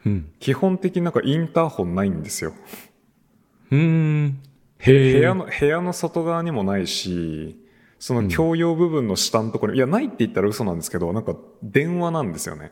[0.06, 0.32] うん。
[0.40, 2.54] 基本的になんかインターホンないんですよ。
[3.72, 3.78] うー
[4.28, 4.40] ん。
[4.84, 7.58] 部屋の、部屋の外側にもないし、
[8.00, 12.72] その共用部分の下のところに、いや、ないって言ったら嘘なんですけど、なんか電話なんですよね。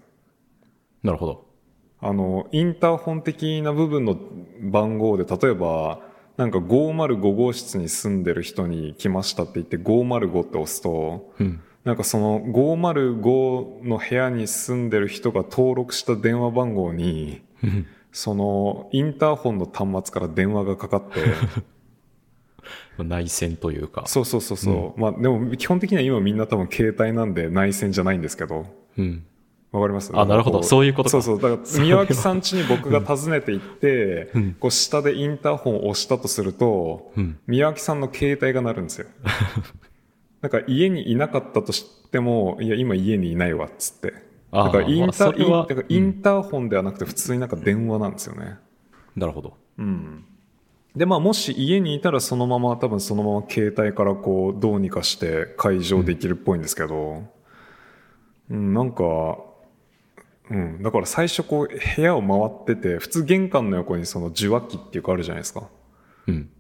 [1.04, 1.46] なるほど。
[2.00, 4.18] あの、インターホン的な部分の
[4.62, 6.02] 番号で、例えば、
[6.38, 11.62] なんか505号室に住んでる人に来ましたって言って505って押すと、うん。
[11.86, 17.42] なんかその505の部屋に住んでる人が登録した電話番号に、
[18.12, 21.22] そのインターホンの端末から電話がかかって、
[23.04, 24.04] 内線というか。
[24.08, 25.00] そうそうそうそう。
[25.00, 28.66] まあでも基本的には今みんな多分携帯なんで内線じゃないんですけど、
[28.98, 29.24] うん。
[29.72, 30.10] わかります？
[30.16, 31.42] あなるほどこそういうことかそうそう。
[31.42, 37.38] だから宮脇さん家に僕が訪ねて行って、こう下でインターホンを押したとすると、うん。
[37.46, 39.08] 宮脇さんの携帯が鳴るんですよ。
[40.46, 44.14] なんか家にいなかったとしても、いや今家にいないわっつって。
[44.52, 48.60] だからインまあター、インだからインターホンではなくて普通になんか電話なんですよね。
[49.16, 49.58] なるほど。
[49.80, 50.24] うん。
[50.96, 57.24] で、まあもし家にいたらそのまま多分そのまま携帯からこうどうにかして解錠できるっぽいんですけど、
[58.52, 59.40] うん、なんか、
[60.52, 65.64] うん、だから最初こう部屋を回ってて、普通玄関の横にその受話器っていうかあるじゃないですか。
[66.28, 66.52] うん。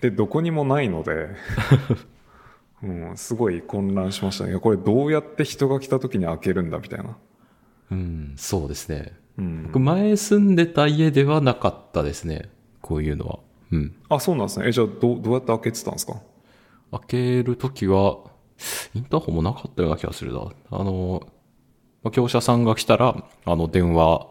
[0.00, 1.28] で、どこにもないので、
[2.82, 4.58] うん、すごい混乱しましたね。
[4.58, 7.16] これどうやって人が来た時に開けるんだみたいな。
[7.90, 9.12] うん、そうですね。
[9.38, 9.62] うん。
[9.66, 12.50] 僕前住んでた家ではなかったですね。
[12.80, 13.38] こういうのは。
[13.70, 13.94] うん。
[14.08, 14.68] あ、そうなんですね。
[14.68, 16.20] え、じゃあどう、どうやって開けてたんですか？
[16.90, 18.18] 開けるときは、
[18.94, 20.40] インターホンもなかったような気がするな。
[20.70, 21.22] あの、
[22.02, 24.26] まあ業者さんが来たら、あの、電話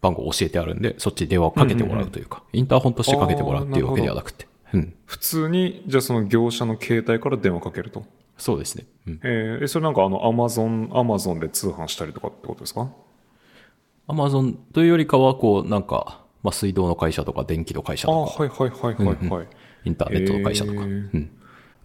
[0.00, 4.48] 番号教えてあるんで、そっちに電話をかけてもらうというか、インターホンとしてかけてもらうっていうわけではなくて。
[4.74, 4.94] うん。
[5.06, 8.04] 普通に、じゃあその業者の携帯から電話かけると。
[8.36, 8.84] そうですね。
[9.06, 9.20] うん。
[9.22, 12.90] えーえそれなんかあの、アマゾン、アマゾンで通販したりとかってことですか？
[14.06, 19.48] アマゾンというよりかは、こう、なんか、まあ、水道の会社とか電気の会社あとか、はいはいはいはいはい。
[19.84, 20.80] インターネットの会社とか。
[20.80, 21.30] へーうん。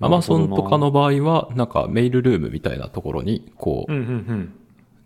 [0.01, 4.53] アマゾンとかの場合は、なんかメールルームみたいなところに、こうう、んうん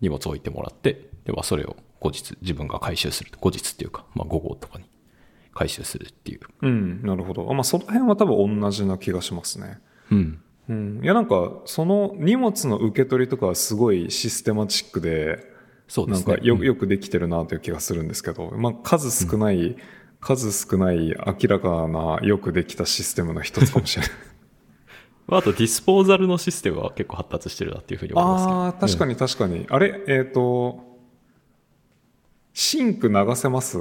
[0.00, 3.30] 荷物を置いてもらって、ではそれを後日自分が回収する。
[3.40, 4.84] 後日っていうか、まあ午後とかに
[5.54, 6.40] 回収するっていう。
[6.62, 6.68] うん。
[6.68, 7.48] うん、なるほど。
[7.50, 9.78] あまあその辺は多分同じな気がしますね。
[10.10, 10.40] うん。
[10.68, 11.00] うん。
[11.02, 15.38] いやなんか、その荷物の受け取りとかはすごいシステマチックで、
[15.86, 16.26] そうですね。
[16.26, 19.76] なんかよ,、うんよくできてるなという気がするんですけど、まあ数少ない、
[20.20, 21.14] 数少ない明
[21.48, 24.10] らかなよくできたシステムの一つかもしれない。
[25.28, 28.58] あと disposal のシステムは結構発達してるなっていうふうに思いますけど。
[28.58, 29.66] ああ、確かに確かに。
[29.70, 30.98] あれえっ、と、
[32.52, 33.78] シンク流せます？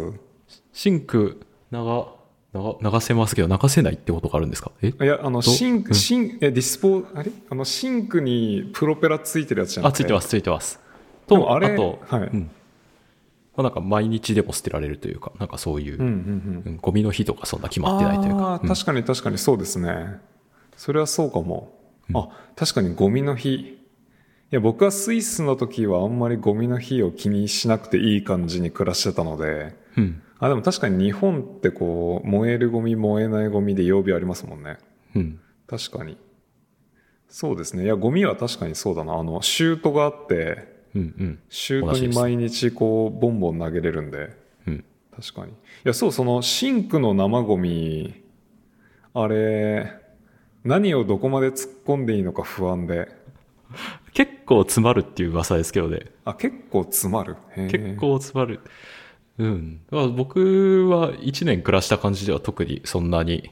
[0.74, 1.42] シンク、
[1.74, 2.06] 流、
[2.54, 4.72] 流、流せますけど、流せないってことがあるんですか？
[4.82, 4.90] え？
[4.90, 7.32] いや、あの、どシンク、シン、え、ディスポ、あれ？
[7.50, 10.04] あの、シンクにプロペラついてるやつじゃなあ、くて？
[10.04, 10.80] ついてます、ついてます。
[11.28, 12.52] と、ああれと、はいうん。
[13.56, 16.64] まあ、なんか毎日でも捨てられるというか、なんかそういう、うんうんうん。
[16.66, 18.54] うんゴミの日とかそんな決まってないというあか。
[18.56, 20.20] あ、確かに確かにそうですね。
[20.76, 21.80] それはそうかも。
[22.14, 23.54] あ、確かにゴミの日。
[23.54, 23.78] い
[24.52, 30.22] や、僕はスイスの時はあんまりゴミの日を気にしなくていい感じに暮らしてたので、うん。
[30.44, 34.78] あ、でも確かに日本ってこう、燃えるゴミ、燃えないゴミで曜日ありますもんね。
[35.16, 35.40] うん。
[35.68, 36.18] 確かに。
[37.30, 37.86] そうですね。
[37.86, 39.14] いや、ゴミは確かにそうだな。
[39.14, 41.02] あの、シュートがあって、うん。
[41.02, 41.40] うん。
[41.48, 44.36] シュートに毎日こう、ボンボン投げれるんで、
[44.68, 44.86] うん。
[45.16, 45.54] 確かに。
[45.54, 48.14] いや、そう、その、シンクの生ゴミ、
[49.14, 49.94] あれ、
[50.66, 53.08] 何をどこまで突っ込んでいいのか不安で。
[54.14, 56.08] 結構詰まるっていう噂ですけどね。
[56.26, 57.38] あ、結構詰まる。
[57.56, 57.96] 結。
[57.96, 58.60] 構詰まる。
[59.38, 59.82] うん。
[59.90, 63.52] だから僕は1年暮らした感じでは特にそんなに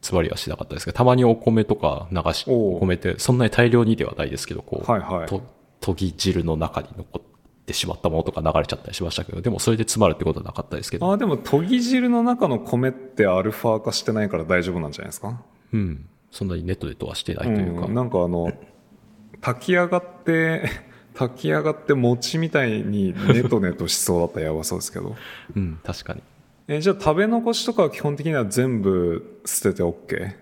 [0.00, 5.26] 詰まりはしなかったですけど、たまにお米とか流し、お米ってそんなに大量にではないですけど、こう、はいはい。
[5.26, 5.42] と
[5.80, 15.40] 研ぎ汁の中に残ってしまったものとか流れちゃったりしましたけど、でもそれで詰まるってことはなかったですけど、あ、でも、研ぎ汁の中の米ってアルファ化してないから大丈夫なんじゃないですか？
[15.72, 16.06] うん。
[16.30, 18.52] そんなにネットでとはしてないというか、ん、なんかあの、
[19.40, 20.68] 炊き上がって、
[21.14, 25.14] 炊き上がって餅みたいにネトネトしそうだったらやばそうですけど。
[25.56, 26.22] うん、確かに。
[26.66, 30.34] え、じゃあ食べ残しとかは基本的には全部捨てて OK?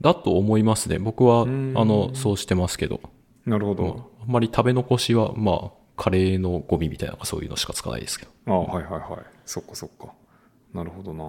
[0.00, 0.98] だと思いますね。
[0.98, 3.00] 僕は、あんの、そうしてますけど、
[3.44, 4.10] なるほど。
[4.22, 8.54] あんまり食べ残しは、まあ、カレーのゴミみたいなそういうのしかつかないですけど。
[8.54, 9.26] あはいはいはい。
[9.44, 10.12] そっかそっか。
[10.72, 11.24] なるほどな。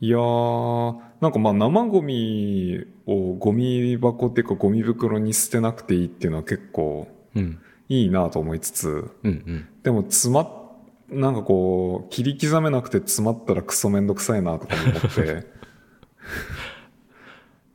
[0.00, 7.60] いやー、なんかまあ生ゴミをゴミ箱っていうかゴミ袋に捨てなくていいっていうのは結構うん。
[8.00, 9.68] いいなと思いつつ、うんうん。
[9.82, 10.48] でも詰まっ、
[11.10, 15.46] なんかこう、切り刻めなくて詰まったらクソめんどくさいなとかも思って。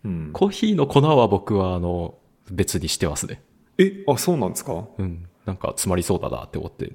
[0.06, 2.16] うん、コーヒーの粉は僕は、あの、
[2.50, 3.42] 別にしてますね。
[3.78, 4.88] え、あ、そうなんですか？
[4.98, 5.28] うん。
[5.46, 6.94] なんか詰まりそうだなって思って。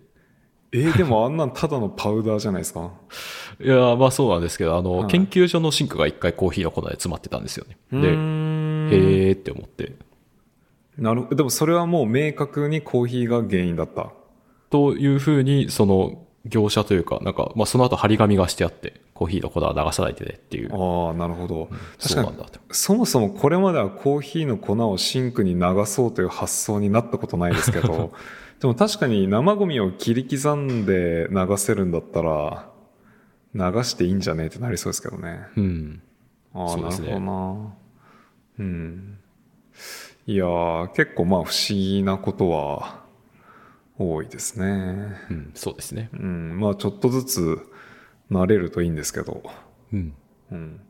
[0.75, 2.91] えーでもあんなんただのパウダーじゃないですか？
[3.63, 7.77] いや、まあそうなんですけど、あの、はい研究所のシンクが一回コーヒーの粉で詰まってたんですよね。
[7.93, 9.95] うで、へーって思って。
[10.99, 14.13] なるでもそれはもう明確にコーヒーが原因だった。
[14.71, 20.73] というふうに、その、業者というか、なんか、まあその後張り紙がしてあって、コーヒーの粉は流さないでねっていう。
[20.73, 21.67] ああ、なるほど。
[21.67, 22.59] 確かにそうなんだって。
[22.73, 28.13] そもそもこれまではコーヒーの粉をシンクに流そうという発想になったことないですけど、
[28.61, 32.71] でも確かに生ゴミを切り刻んで流せるんだったら、
[33.55, 35.41] 流していいんじゃねえってなりそうですけどね。
[35.57, 36.03] うん。
[36.55, 37.75] ああ、なるほどな。
[38.59, 39.19] うん。
[40.27, 43.03] いやー、結構まあ不思議なことは
[43.99, 45.17] 多いですね。
[45.31, 46.11] うん、そうですね。
[46.13, 46.61] うん。
[46.61, 47.59] まあちょっとずつ
[48.31, 49.43] 慣れるといいんですけど。
[49.93, 50.15] うん。
[50.53, 50.81] うん。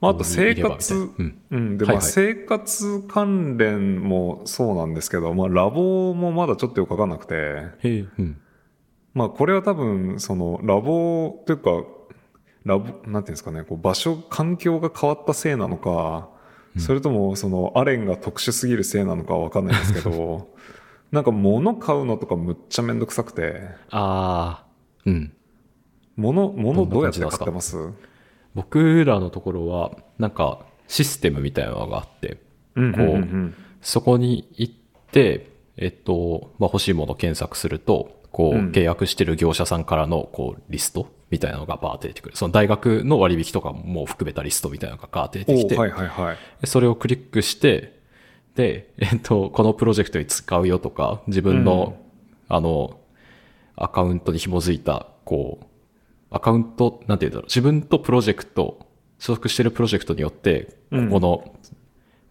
[0.00, 1.78] まああと生活、入ればみたいなうん。
[1.78, 8.40] で、はいはいまあ生活関連もそうなんですけど、まあラボもまだちょっとよくわかんなくて、へえ、うん。
[9.14, 11.70] まあこれは多分、そのラボというか、
[12.64, 16.28] ラボ、なんていうんですかね、こう場所、環境が変わったせいなのか、
[16.78, 20.48] それともそのアレンが特殊すぎるせいなのかはわかんないですけど、
[21.10, 24.66] なんか物買うのとかむっちゃめんどくさくて、ああ、
[25.04, 25.32] うん。
[26.16, 27.76] 物、物どうやって買ってます？
[28.54, 32.38] 僕らのところは、なんか、システムみたいなのがあって、
[32.74, 34.74] うんこうそこに行っ
[35.10, 38.70] て、えっと、まあ、欲しいものを検索すると、こう、うん。
[38.72, 42.36] 契約してる業者さんからの、こう、リストみたいなのがバーって出てくる。
[42.36, 46.36] その大学の割引とかも含めたリストみたいなのがガーって出てきて、おはいはいはい。
[46.60, 48.00] でそれをクリックして、
[48.54, 51.96] で、えっと、このプロジェクトに使うよとか、自分の、
[52.48, 52.98] あの、
[53.76, 55.66] アカウントに紐づいた、こう、
[56.30, 58.86] アカウント、なんていうんだろう、自分とプロジェクト、
[59.18, 61.54] 所属してるプロジェクトによって、こうんこの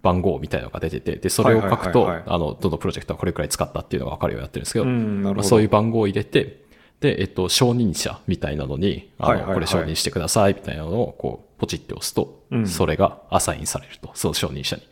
[0.01, 5.33] 番号みたいなのが出てて、で、それを書くと、あの、どのプロジェクトはこれくらい使ったっていうのがわかるようになってるんですけど、うん、ど。
[5.33, 6.63] まあそういう番号を入れて、
[6.99, 14.83] で、えっと、承認者みたいなのに、あの、はいはいはいこれ承認してくださいみたいなのを、こう、ポチって押すと、うんそれがアサインされると、その承認者に。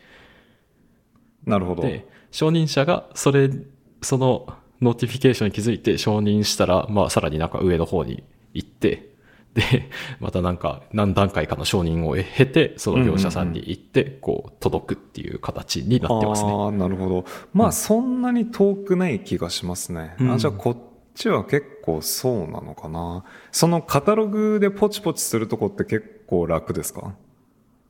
[1.44, 1.82] なるほど。
[1.82, 3.50] で、承認者が、それ、
[4.02, 4.46] その、
[4.80, 8.22] notification に気づいて承認したら、まあ、さらになんか上の方に
[8.54, 9.08] 行って、
[9.54, 9.90] で、
[10.20, 16.52] またなんか何段階かの承認を経て、その業者さんに行って、こう、届くっていう形になってますね。
[16.52, 17.24] ああ、なるほど。
[17.52, 20.14] まあ、そんなに遠くない気がしますね。
[20.20, 20.76] うんあじゃあ、こっ
[21.18, 23.24] ちは結構そうなのかな。
[23.52, 27.14] そのカタログでポチポチするとこって結構楽ですか？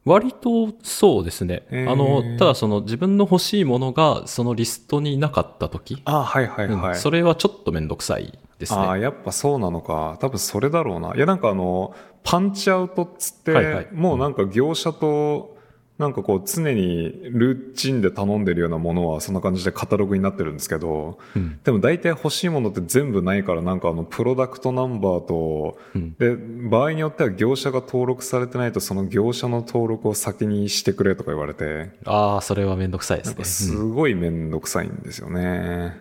[0.04, 1.66] 割とそうですね。
[1.70, 6.90] へーあの、ただその自分の欲しいものがそのリストになかった時、あはいはいはい。
[6.92, 9.02] うんそれはちょっとめんどくさいですああ、ね。
[9.02, 10.16] やっぱそうなのか。
[10.20, 11.14] 多分それだろうな。
[11.14, 15.57] いや、なんかあの、パンチアウトっつって、はいはいもうなんか業者と、
[15.98, 26.36] なんかこう常にルーチンで頼んでるようなものはそんな感じでカタログになってるんですけど、うんでも大体欲しいものって全部ないからなんかあのプロダクトナンバーと、うんで、
[26.68, 33.44] 場合によっては業者が登録されてないとその業者の登録を先にしてくれとか言われて、ああ、それはめんどくさいですね。
[33.44, 36.00] すごいめんどくさいんですよね。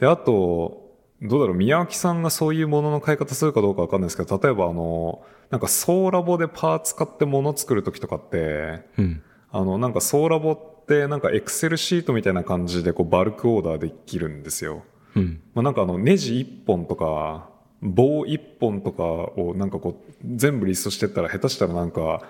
[0.00, 0.84] で、あと、
[1.22, 9.22] どうだろう、宮脇さんがそういうものの買い方するかどうかわかんないですけど、例えばあの、なんかソーラボでパーツ買って物作るときとかって、うん。
[9.50, 14.82] あの、なんかソーラボってなんかエクセルシートみたいな感じでこうバルクオーダーできるんですよ。
[15.14, 15.42] うん。
[15.54, 17.48] まあ、なんかあのネジ1本とか
[17.84, 22.22] 棒1本とかをなんかこう全部リストしてったら下手したらなんか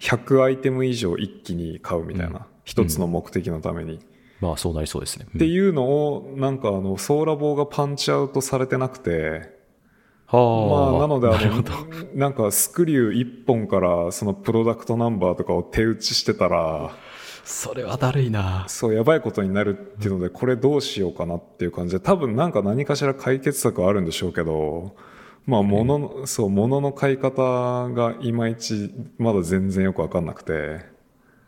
[0.00, 4.00] 100アイテム以上一気に買うみたいな、一つの目的のために、
[4.40, 5.26] まあそうなりそうですね。
[5.32, 9.53] うんっていうのをなんかあのソーラ棒がパンチアウトされてなくてはあ。
[10.34, 11.72] まあなのであのなるほど。
[12.14, 16.94] なんかスクリュー1本からそのプロダクトナンバーとかを手打ちしてたら
[17.44, 18.64] それはだるいな。
[18.68, 24.96] そうやばいことになるっていうのでこれどうしようかなっていう感じで多分なんか何かしら解決策はあるんでしょうけど
[25.46, 30.80] まあ物の、そう物の買い方がいまいちまだ全然よくわかんなくて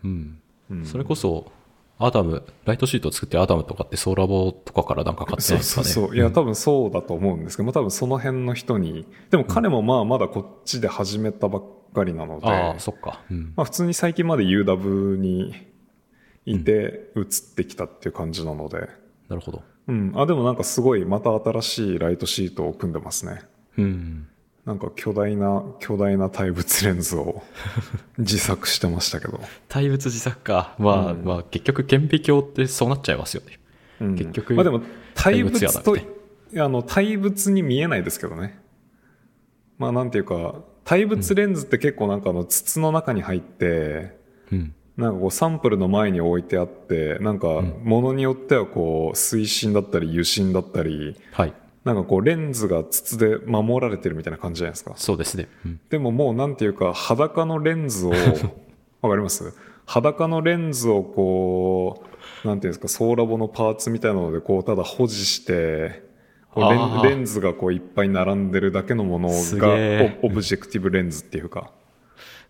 [0.04, 0.38] うん。
[0.84, 1.52] それこそ、
[1.98, 5.86] アダム、ライトシートを作ってアダムとかってソーラボとかからなんか買ってそうないですかね。
[5.86, 13.22] そうそういや多分そうだと思うんですけど、まあ、多分その辺の人にでも彼もまあまだこっちで始めたばっかりなので、ああ、そっか。
[13.30, 13.52] うん。
[13.56, 15.54] まあ、普通に最近まで UW に
[16.44, 17.24] いて移っ
[17.56, 18.88] てきたっていう感じなので、
[19.28, 19.62] なるほど。
[19.88, 23.42] うん、あでもなんかすごいまた新しいライトシートを組んでますね。
[23.78, 24.28] うん。
[24.66, 27.44] なんか巨大な巨大な対物レンズを
[28.18, 30.74] 自作してましたけど、対物自作か。
[30.78, 33.60] まあ、うんまあ、結局顕微鏡ってそうなっちゃいますよね。
[34.00, 34.82] うん結局まあでも
[35.14, 35.58] 対物
[36.58, 38.60] あの対物に見えないですけどね
[39.78, 44.18] まあなんていうか対物レンズって結構なんかあの筒の中に入って、
[44.52, 44.74] うん。
[44.96, 51.52] なんかこうサンプルの前に置いてあってなんかものによってはこう水深だったり油深だったりはい。
[51.86, 55.48] なんかこうレンズが筒で守られてるみたいな感じじゃないですかそうですね。
[55.64, 55.80] うん。
[55.88, 58.10] でももうなんていうか裸のレンズを
[59.02, 59.54] わかります？
[59.86, 62.02] 裸のレンズをこ
[62.44, 66.02] うなんていうんですかソーラボのパーツみたいなのでこうただ保持して
[67.04, 69.68] レンズがこういっぱい並んでるだけのものすが
[70.22, 71.70] オ objective lens っていうか。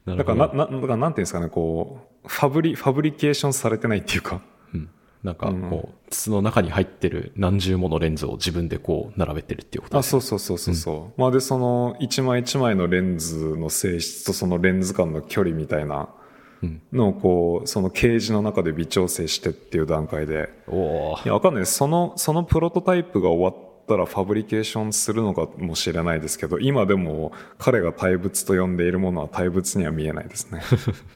[0.06, 4.40] だからななだからなんていうんですかねこうファブリ fabrication されてないっていうか
[4.72, 4.88] うん。
[5.22, 9.96] なんか、こう、筒の中に入ってる何重ものレンズを自分でこう、並べてるっていうこと。
[9.96, 10.10] あです。
[10.10, 10.74] そうそうそうそう。
[10.74, 16.08] そう、まあでその一枚一枚のレンズの性質とそのレンズ間の距離みたいな
[16.62, 16.82] うん。
[16.92, 20.48] のをこうそのケージの中で微調整してっていう段階で。
[20.68, 23.54] おおいやわかんないそのそのプロトタイプが終わっ
[23.86, 30.60] たらファブリケーションするのかもしれないですけど今でも彼が対物と呼んでいるものは対物には見えないですね、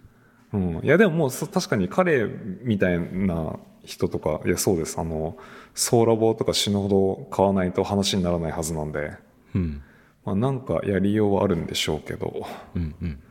[0.54, 2.26] うん、いやでももうそ確かに彼
[2.62, 5.36] みたいな人とかいやそうですあの
[5.74, 9.12] ソーラボとか死ぬほど買わないと話にならないはずなんで、
[9.54, 9.82] うん。
[10.24, 13.22] まあ、なんかやりようはあるんでしょうけどうんうん。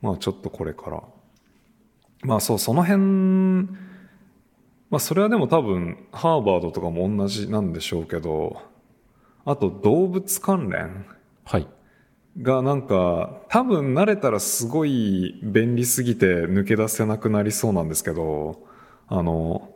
[0.00, 1.02] まあちょっとこれから。
[2.22, 2.98] まあそう、その辺、
[4.90, 8.60] まあそれはでも多分、ハーバードとかも同じなんでしょうけど、
[9.44, 11.06] あと動物関連
[11.44, 11.66] はい。
[12.40, 18.66] がなんか、多分慣れたらすごい便利すぎて抜け出せなくなりそうなんですけど、
[19.08, 19.70] あの、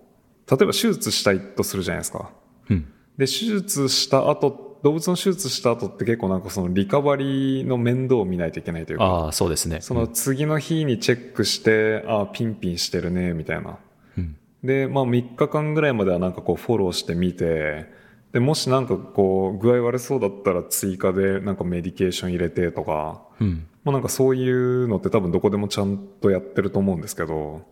[0.51, 2.31] 例えば手術したいとするじゃないですか。
[2.69, 2.87] うん。
[3.17, 9.81] で、手術した後、動物の手術した後って結構なんかそのリカバリーの面倒を見ないといけないというか、ああ、そうですね。
[9.81, 13.79] その次の日にチェックして、あピンピンしてるね、みたいな。
[14.19, 14.37] うん。
[14.63, 17.87] で、まあ3日間ぐらいまではなんかこうフォローしてみて、
[18.33, 23.67] で、もしなんかこう具合悪そうだったら追加でなんかメディケーション入れてとか、うん。
[23.85, 27.63] まあなんかそういうのって多分どこでもちゃんとやってると思うんですけど、うん。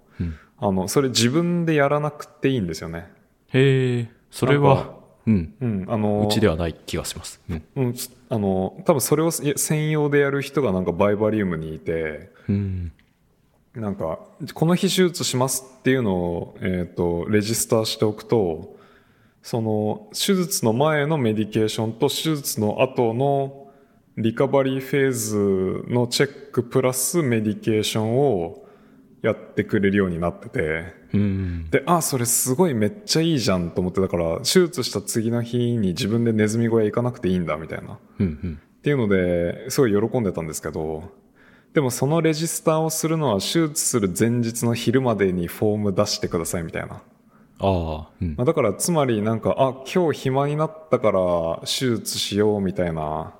[0.58, 3.10] あの、それ自分でやらなくていいんですよね。
[3.48, 4.94] へえ、それは、
[5.26, 5.54] うん。
[5.60, 7.40] うん、あの、うちではない気がします。
[7.48, 7.62] うん。
[7.76, 7.94] うん、
[8.28, 12.92] あの、多分それを専用でやる人がなんかバイバリウムにいて、うん。
[13.74, 14.18] なんか、
[14.54, 18.76] この日手術しますっていうのを、えっ、と、レジスターしておくと、
[19.42, 23.62] その、手術の前のメディケーションと手術の後の
[24.16, 28.61] リカバリーフェーズのチェックプラスメディケーションを
[29.22, 31.70] やってくれるようになってて、うん。
[31.70, 37.98] で、あ、それすごいめっちゃいいじゃんと思って、だから、手術した次の日に自分でネズミ小屋行かなくていいんだみたいな。
[38.18, 38.26] うん。
[38.26, 38.60] うん。
[38.78, 41.04] っていうので、すごい喜んでたんですけど、
[41.72, 46.96] でもそのレジスターをするのは手術する前日の昼までにフォーム出してくださいみたいな。
[46.96, 47.00] あ
[47.60, 48.34] あ、うん。
[48.36, 53.34] まあ、だからつまりなんか、あ、今日暇になったから手術しようみたいな、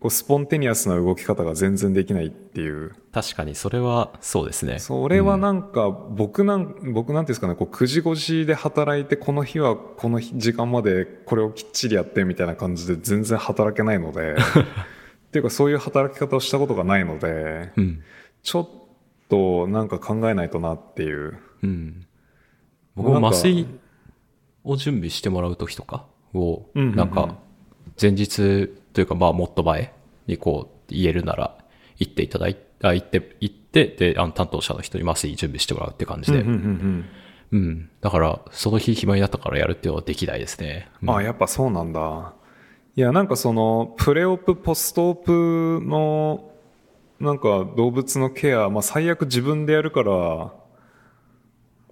[0.00, 2.94] こうスポンテニアスな動き方が全然できないっていう。
[3.12, 4.78] 確かに、それは、そうですね。
[4.78, 14.36] それはなんか僕なん、僕なんていうんですかね、こう9時5時で働いてこの日はこの時間までこれをきっちりやってみたいな感じで全然働けないので、
[15.28, 18.02] っていうかそういう働き方をしたことがないので、うん。
[18.44, 18.68] ちょっ
[19.28, 21.38] となんか考えないとなっていう。
[21.64, 22.06] うん。
[22.94, 23.66] 僕も麻酔
[24.62, 27.36] を準備してもらうときとかを、うんうんうんなんか、
[28.00, 29.92] 前日というか、まあ、もっと前
[30.26, 31.56] にこう、言えるなら、
[31.98, 36.40] 行っていただいあ、行って、行って、で、あの、担当者の人に麻酔準備してもらうって感じで。
[36.40, 37.90] うん。
[38.00, 40.88] だから、その日暇になったからやるっていうのはできないですね。
[41.00, 42.34] うんあやっぱそうなんだ。
[42.96, 46.50] いや、なんかその、プレオプ、ポストオプの、
[47.20, 50.54] なんか動物のケア、まあ最悪自分でやるから、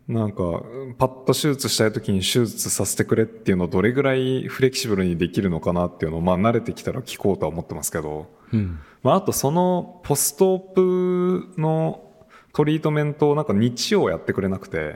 [0.08, 0.62] なんか、
[0.98, 8.78] パッと手術したい時に手術させてくれっていうのをどれぐらいフレキシブルにできるのかなっていうのを、まあ慣れてきたら聞こうとは思ってますけど、うん。
[9.02, 12.04] まああとその、ポストオプの
[12.52, 14.94] トリートメントをなんか日曜やってくれなくて、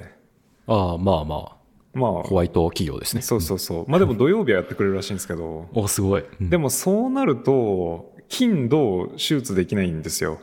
[0.67, 1.57] ああ、まあまあ、
[1.93, 3.23] まあ、ホワイト企業ですね。
[3.23, 3.91] そうそうそう。
[3.91, 6.25] まあでも土曜日はやってくれるらしいんですけど、お、すごい。
[6.41, 10.39] うんでもそうなると、金土手術できないんですよ。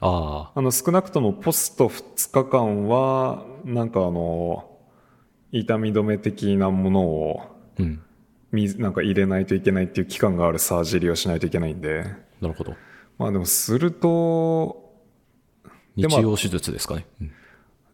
[0.00, 4.70] ああ、あの少なくともポスト2日間は、なんかあの、
[5.52, 7.40] 痛み止め的なものを、
[7.78, 8.02] うん。
[8.52, 12.04] 水なんか入れないといけないっていう期間があるサージェリーをしないといけないんで、
[12.40, 12.74] なるほど。
[13.18, 14.94] まあでもすると、
[15.96, 17.06] で日曜手術ですかね。
[17.20, 17.32] うん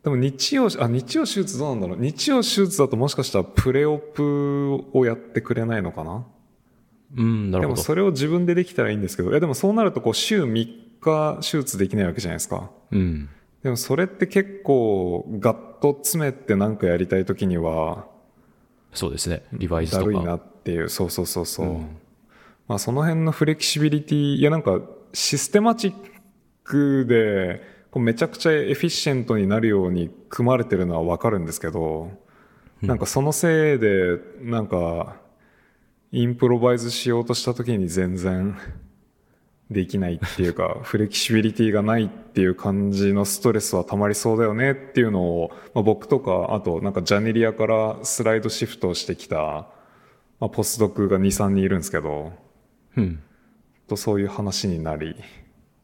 [0.03, 6.26] でも日曜、あ、日曜手術どうなんだろう日曜手術だともしかしたらプレオプをやってくれないのかな？
[7.16, 7.80] うん、なでるほど。
[7.80, 10.68] もそれを自分でできたらいいんですけど、いやでもそうなるとこう週3
[11.03, 12.70] 日手術できないわけじゃないですか。
[12.90, 13.28] うん。
[13.62, 18.07] でもそれって結構ガッと詰めてなんかやりたい時には
[18.92, 19.44] そうですね。
[19.53, 20.05] リバイズとか。
[20.05, 21.66] だるいなっていう、そうそうそうそう。
[21.66, 21.98] うん
[22.68, 24.80] まあその辺のフレキシビリティ、いやなんか
[25.12, 25.94] システマチッ
[26.62, 32.12] クでこうめちゃくちゃエフィシェントになるように組まれてるのはわかるんですけど、
[32.80, 35.16] なんかそのせいでなんか
[36.12, 38.57] インプロバイズしようとした時に全然
[39.72, 49.36] できないっていうか、 フレキシビリティがないっていう感じのストレスは溜まりそうだよねっていうのを、まあ、僕とか、あとなんかジャネリアからスライドシフトしてきた、
[50.40, 52.32] まあ、ポスドクが2、3人いるんですけど、
[52.96, 53.20] うん。
[53.88, 55.16] とそういう話になり、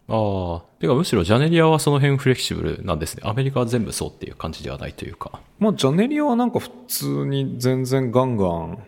[0.09, 0.69] ああ。
[0.81, 3.23] てかむしろジャネリアはその辺フレキシブルなんですね。
[3.25, 5.41] アメリカは全部そうっていう感じではないというか。
[5.59, 8.83] まあジャネリアはなんか普通に全然ガンガン、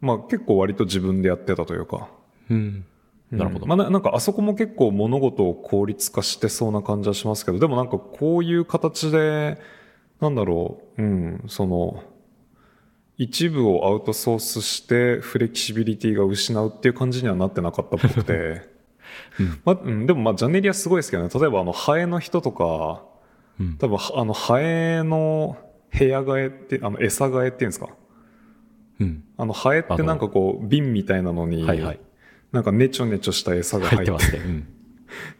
[0.00, 2.08] まあ結構割と自分でやってたというか、
[2.50, 2.84] うん。
[3.32, 3.66] なるほど。
[3.66, 9.58] まあ、ななんかあそこも結構物事を効率化してそうな感じはしますけど、でもなんかこういう形で、
[10.20, 12.02] なんだろう、うん、その、
[13.18, 18.62] 一部をアウトソースしてフレキシビリティが失うっていう感じにはなってなかったっぽくて、
[19.64, 23.04] まあうん、でもまあジャネリアすごいですけどね、例えばあのハエの人とか、
[23.60, 23.76] うん。
[23.76, 25.56] 多分はあのハエの
[25.96, 27.88] 部屋替えって、あの餌替えっていうんですか？
[29.00, 29.24] うん。
[29.36, 32.00] あのハエってなんかこう瓶みたいなのに、はいはい。
[32.52, 34.64] なんかネチョネチョした餌が入っててますね。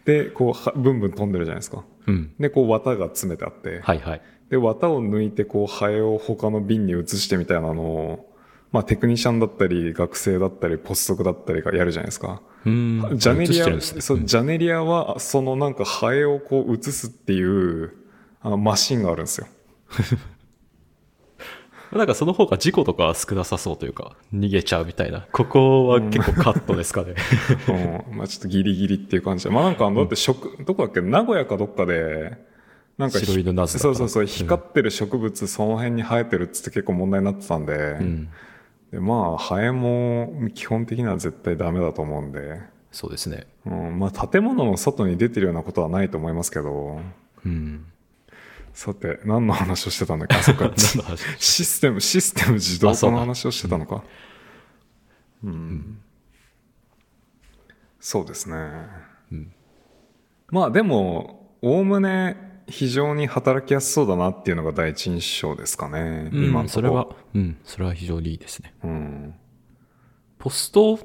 [0.05, 1.85] で、こうは、ブンブン飛んでるじゃないですか。
[2.07, 2.15] うん。
[2.15, 2.35] うん。
[2.39, 4.23] で、こう、綿が詰めてあって、はいはい。
[4.51, 8.35] で、綿を抜いて、こう、ハエを他の瓶に移してみたいなのを、
[8.71, 12.43] まあ、テクニシャンだったり、学生だったり、ポストクだったりがやるじゃないですか。
[12.65, 13.03] うん。
[13.15, 13.81] ジャネリア、ね。
[13.81, 17.93] そう、んジャネリアは、そのなんか、ハエをこう、移すっていう、
[18.41, 19.47] あの、マシンがあるんですよ。
[21.93, 25.27] なんかその方が事故とかは少なさそうというか、逃げちゃうみたいな。
[25.33, 27.15] ここは結構カットですかね。
[28.11, 28.17] うん。
[28.19, 29.51] まあ、ちょっとギリギリっていう感じで。
[29.51, 31.01] まあ、なんか、だって食、どこだっけ？
[31.03, 32.37] 名古屋かどっかで、
[32.99, 38.29] なんかひ、白犬ナズナかなそうそうそう、光ってる植物、その辺に生えてるっつって結構問題になってたんで、うん。
[38.91, 43.47] でまあ、ハエも基本的には絶対ダメだと思うんで、そうですね。
[43.65, 47.01] うん、まあ、建物の外に出てるようなことはないと思いますけど、
[47.45, 47.87] うん。
[48.73, 50.37] さて、何の話をしてたんだっけ？
[50.37, 50.73] あ、そっか。
[51.39, 54.03] システム、システム自動化の話をしてたのか？
[55.45, 55.99] うん。
[58.01, 58.57] そうですね。
[60.51, 66.31] まあ、でも、おおむね非常に働きやすそうだなっていうのが第一印象ですかね。
[66.33, 68.75] うん、今それは、うん、それは非常にいいですね。
[68.83, 69.35] うん。
[70.39, 70.99] ポスト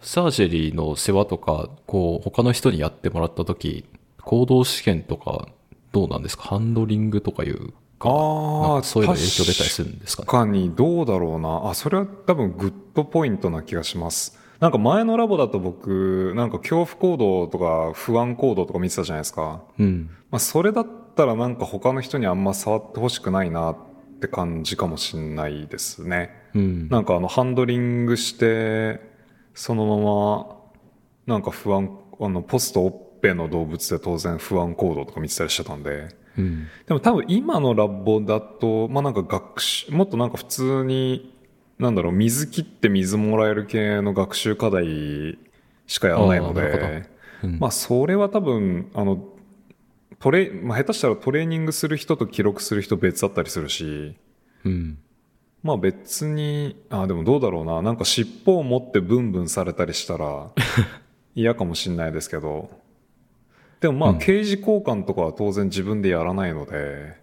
[0.00, 3.84] サージェリーの世話とか、こう、他の人にやってもらったとき、
[4.20, 5.48] 行動試験とか、
[5.94, 6.42] どうなんですか？
[6.44, 7.68] ハンドリングとかいう
[7.98, 10.26] か、あそういうの影響出たりするんですかね？
[10.26, 11.70] 確かにどうだろうな。
[11.70, 14.38] あ、それは多分グッドポイントな気がします。
[14.60, 19.62] なんか前のラボだと僕、なんか恐怖行動とか不安行動とか見てたじゃないですか。
[19.78, 20.10] うん。
[20.30, 23.76] まあそれだったらなんか他の人にあんま触ってほしくないなっ
[24.20, 26.30] て感じかもしんないですね。
[26.54, 26.88] うん。
[26.88, 29.00] なんかあのハンドリングして、
[29.54, 30.56] そのまま、
[31.26, 36.66] なんか不安、あのポストの動物で当然不安行動とか見てたりしてたんで、うん。
[36.86, 41.32] でも多分今のラボだと、まあなんか学習、もっとなんか普通に、
[41.78, 45.38] なんだろう、水切って水もらえる系の学習課題
[45.86, 47.08] しかやらないので、
[47.42, 47.58] うん。
[47.58, 49.24] まあそれは多分、あの、
[50.18, 54.16] トレ、まあ下手したらトレーニングする人と記録する人別だったりするし、
[54.64, 54.98] うん。
[55.62, 60.50] まあ別に、あ、でもどうだろうな、なんか尻尾を持ってブンブンされたりしたら
[61.34, 62.70] 嫌かもしんないですけど、
[63.84, 67.18] でもまあうん刑事交換とかは当然自分でやらないので、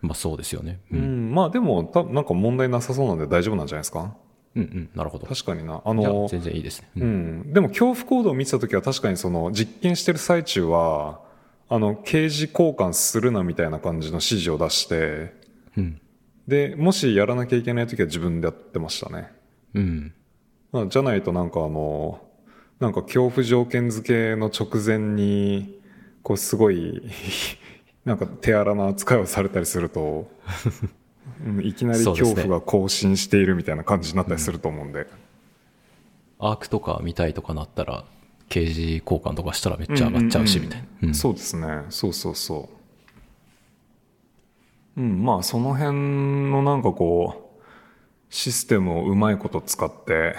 [0.00, 0.80] まあそうですよね。
[0.90, 0.96] う。
[0.96, 4.16] うんん、まあでも、たなんか問題なさそうなんで大丈夫なんじゃないですか？
[4.54, 4.88] うん、うん。
[4.94, 5.26] なるほど。
[5.26, 5.82] 確かにな。
[5.84, 6.88] あの、全然いいですね。
[6.96, 7.00] う。
[7.00, 7.52] うんん。
[7.52, 11.20] でも恐怖行動を見てた時は確かにその実験してる最中は、
[11.68, 15.34] あの、刑事交換するなみたいな感じの指示を出して、
[15.76, 16.00] うん。
[16.48, 19.30] で、もしやらなきゃいけない時は自分でやってましたね。
[19.74, 20.14] うん。
[20.72, 22.22] まあじゃないとなんかあの、
[22.80, 25.75] なんか恐怖条件付けの直前に、
[26.26, 27.02] こうすごい、
[28.04, 30.28] なんか手荒な扱いをされたりすると、
[31.44, 35.06] うんいきなり恐怖が更新しているみたいな感じになったりすると思うんで。
[36.40, 38.04] アークとか見たいとかなったら、
[38.48, 40.86] 刑事交換とかしたらめっちゃ上がっちゃうし、みたいな。
[41.08, 41.84] うんそうですね。
[41.90, 42.68] そうそうそ
[44.96, 45.00] う。
[45.00, 47.62] うん、まあその辺のなんかこう、
[48.30, 50.34] システムをうまいこと使って、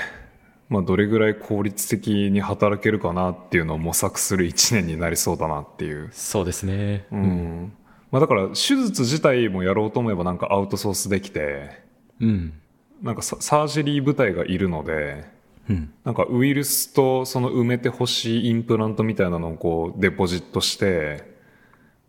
[0.69, 6.09] まあどれぐらい効率的に働けるかなっていうのを模索する一年になりそうだなっていう。
[6.11, 7.05] そうですね。
[7.11, 7.73] うん。
[8.11, 11.81] まあだから手術自体もやろうと思えばなんかアウトソースできて、
[12.19, 12.53] うん。
[13.01, 15.25] なんかササージェリー部隊がいるので、
[15.69, 15.93] うん。
[16.03, 21.37] なんかウイルスとその埋めてほしいインプラントみたいなのをこうデポジットして、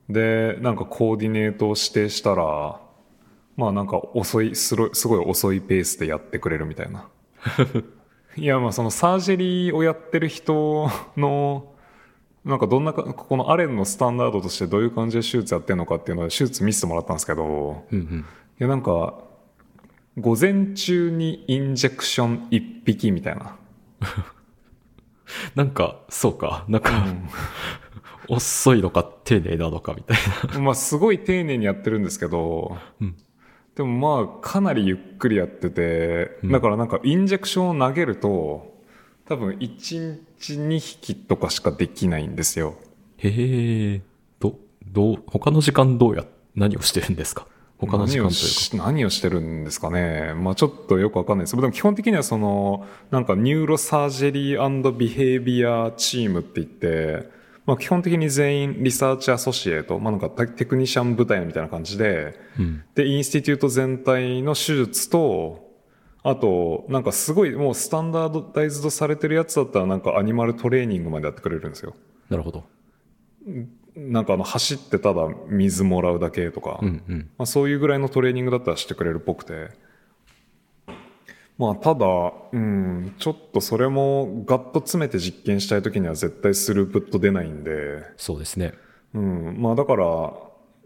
[0.09, 2.81] で、なんかコーディネートを指定したら、
[3.57, 6.85] まあなんか遅い、すごいすごい遅いペースでやってくれるみた
[8.37, 11.72] いやまあそのサージェリーをやってる人の、
[12.45, 18.20] なんかどんなか、このアレンのスタンダードとしてどういう感じで手術やってるのかっていうので手術見せてもらったんですけど、うんうん。
[18.20, 18.24] い
[18.59, 19.18] やなんか、
[20.18, 23.57] 午前中にインジェクション1匹みたいな。
[25.55, 26.64] なんか、そうか。
[26.68, 27.05] なんか、
[28.29, 30.18] 遅いのか丁寧なのかみたい
[30.61, 33.16] まあすごい丁寧にやってるんですけど、うん
[33.79, 38.74] でもまあかなりゆっくりやってて、うんだからなんかインジェクションを投げると、
[39.24, 39.59] 多分1
[40.37, 42.74] 日2匹とかしかできないんですよ。
[43.22, 43.31] な。
[43.31, 44.03] へえ。
[44.41, 46.24] ど、どう、他の時間どうや、
[46.57, 47.47] 何をしてるんですか？
[47.79, 48.45] 他の時間何をというか。
[48.45, 50.35] し何をしてるんですかね。
[50.35, 51.55] まあちょっとよくわかんないです。
[51.55, 57.31] でも基本的にはその、なんか neurosurgery behavior team って言って、
[57.69, 62.83] まあ基本的に全員 research associate、まあなんかテクニシャン部隊みたいな感じで、うん。
[62.95, 65.69] で、 institute 全体の手術と、
[66.23, 71.95] あと、なんかすごいもう standardized されてるやつだったらなんか animal training までやってくれるんですよ。
[72.31, 72.64] なるほど。
[73.95, 77.31] なんかあの走ってただ水もらうだけとか、うんうん。
[77.37, 79.69] まあ、そういうぐらいのトレーニングだったらしてくれるっぽくて。
[81.59, 82.07] まあただ、
[82.53, 88.75] うん、ちょっとそれもガッと詰めて実験したい時には絶対スループット出ないんで、そうですね。
[89.13, 90.33] うん、まあだから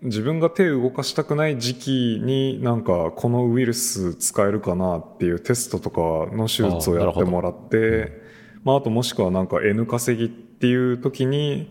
[0.03, 6.01] 自分が手を動かしたくない時期になんかこのウイルス使えるかなっていうテストとか
[6.35, 8.21] の手術をやってもらって
[8.65, 11.71] まああともしくはなんか N 稼ぎっていう時に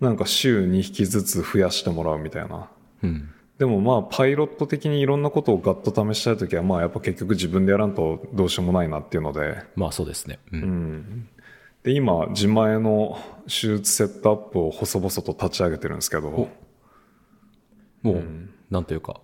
[0.00, 2.70] なんか週2匹ずつ増やしてもらうみたいな。
[3.02, 3.28] うん。
[3.60, 10.38] でもまあパイロット的にいろんなことをガッと試したい時はまあやっぱ結局自分でやらんとどうしようもないなっていうので、まあそうですね。
[10.50, 10.56] う。
[10.56, 11.28] うんん。
[11.82, 18.22] で今自前の手術セットアップを細々と立ち上げてるんですけど、もう、
[18.70, 19.20] なんというか、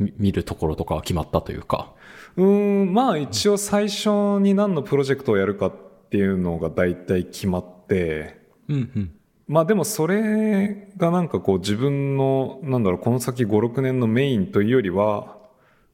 [0.00, 1.92] み見るところとかは決まったというか。
[2.36, 5.72] うーん、まあ一応最初に何のプロジェクトをやるかっ
[6.10, 9.17] ていうのが大体決まって、うんうん。
[9.48, 15.36] まあでもそれがなんかこう自分の、なんだろう、この先5、6年のメインというよりは、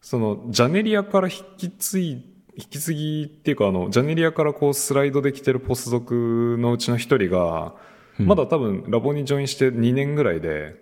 [0.00, 2.10] そのジャネリアから引き継い、
[2.56, 7.74] 引き継ぎっていうかあの、ジャネリアからこうスライドできてるポスドクのうちの一人が、
[8.18, 10.76] うんまだ多分ラボにジョインして2年ぐらいで。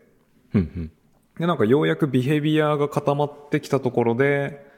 [1.39, 4.71] で、なんかようやくビヘビアが固まってきたところで、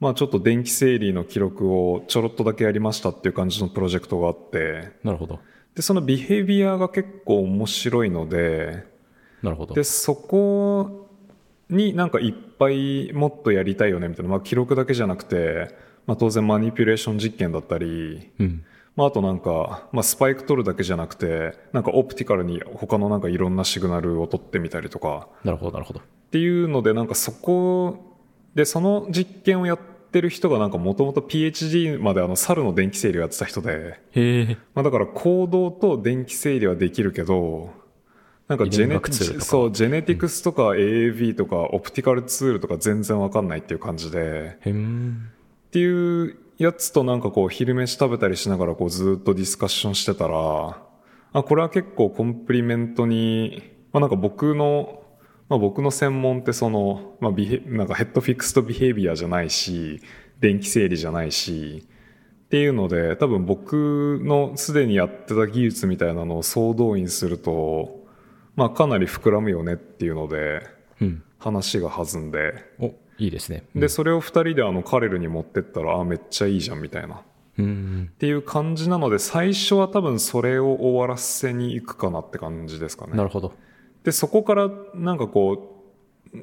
[0.00, 5.40] まあちょっと電気整理の記録をちょろっとだけやりましたっていう感じのプロジェクトがあって、なるほど。
[5.78, 8.82] で、そのビヘビアが結構面白いので、
[9.44, 9.76] なるほど。
[9.76, 11.08] で、そこ
[11.70, 15.72] になんかいっぱいもっとやりたいよねみたいな、まあ記録だけじゃなくて、
[16.04, 18.64] まあ当然マニピュレーション実験だったり、うん。
[18.96, 26.00] まああとなんか、まあスパイク取るだけじゃなくて、なんかオプティカルに他のなんかいろんなシグナルを取ってみたりとか、なるほど、なるほど。
[26.00, 26.02] っ
[26.32, 28.16] ていうのでなんかそこ
[28.56, 33.98] でその実験をやってる人がなんかもともと PhD まであの猿の電気整理をやってた人で。
[34.74, 37.70] まあ、だから行動と電気整理はできるけど
[38.48, 38.98] なんかジェネ
[39.40, 44.58] そうジェネティクスとか AAV とかオプティカルツールとか全然わかんないっていう感じで。
[44.62, 50.78] っていうやつとなんかこう昼飯食べたりしながらこうずっとディスカッションしてたら
[51.32, 54.97] あこれは結構コンプリメントに、まあ、なんか僕の
[55.48, 60.00] まあ、僕の専門ってその、まあ、ビヘなんかヘッドフィックスとビヘイビアじゃないし
[60.40, 61.86] 電気整理じゃないし
[62.46, 68.06] っていうので多分僕のすでにやってた技術みたいなのを総動員すると、
[68.56, 70.66] まあ、かなり膨らむよねっていうので
[71.00, 71.22] うん。
[71.38, 72.86] 話が弾んでお、
[73.16, 73.62] いいですね。
[73.74, 77.18] でそれを2人であのカレルに持ってったらあめっちゃいいじゃんみたいなっ
[77.58, 78.10] うん。
[78.18, 83.12] ていう感じなので最初は多分それを終わらせに行くかなって感じですかね。
[83.16, 83.52] なるほど。
[84.08, 85.82] でそこからなんかこ
[86.32, 86.36] う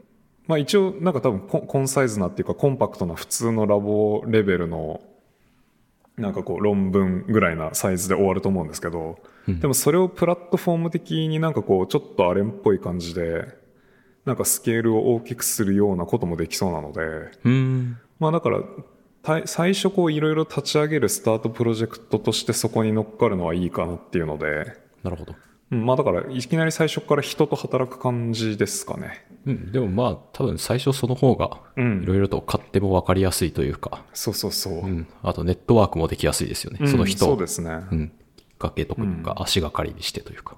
[0.46, 5.02] まあ一応なんか多分コンサイズなっていうかコンパクトな普通のラボレベルの
[6.16, 13.48] なんかこう論文ぐらいなサイズで終わると思うんですけど、うんでもそれをプラットフォーム的になんかこうちょっとアレンっぽい感じで
[14.26, 17.02] なんかスケールを大きくするようなこともできそうなので
[17.44, 17.98] うん。
[18.20, 18.60] まあだから
[19.24, 25.36] た最初こういろいろ立ち上げるスタートプロジェクトとしてそこに乗っかるのはいいかなっていうので、なるほど。
[25.72, 29.26] うんまあだからいきなり最初から人と働く感じですかね。
[29.46, 29.72] うん。
[29.72, 34.74] でもまあ、多分最初その方が、うんいろいろと勝手も分かりやすいというか、そうそうそう。
[34.74, 35.08] うん。
[35.24, 36.80] あとネットワークもできやすいですよね。
[36.82, 37.72] うんその人をそうですね。
[37.92, 38.12] うん。
[38.38, 40.56] きっかけとか、足がかりにしてというか。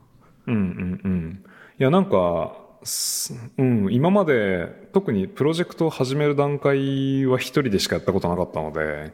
[0.48, 1.44] うんうんうん。
[1.80, 9.14] いやなんか、すうん、今まで特にプロジェクトを始める段階は一人でしかやったことなかったので、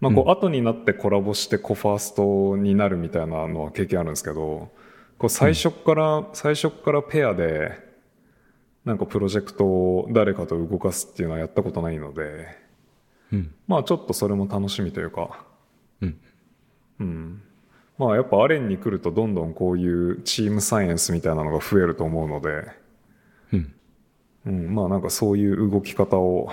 [0.00, 4.70] まあこう後になってコラボしてコファーストになるみたいなのは経験あるんですけど、
[5.22, 7.78] こう最初から、最初からペアで、
[8.84, 12.48] なんかプロジェクトを誰かと動かすっていうのはやったことないので、
[13.30, 13.54] うん。
[13.68, 15.44] まあちょっとそれも楽しみというか、
[16.00, 16.20] うん。
[16.98, 17.42] うん。
[17.98, 22.66] まあやっぱアレンに来るとどんどんこういうチームサイエンスみたいなのが増えると思うので、
[23.52, 23.74] うん。
[24.46, 26.50] うん、まあなんかそういう動き方を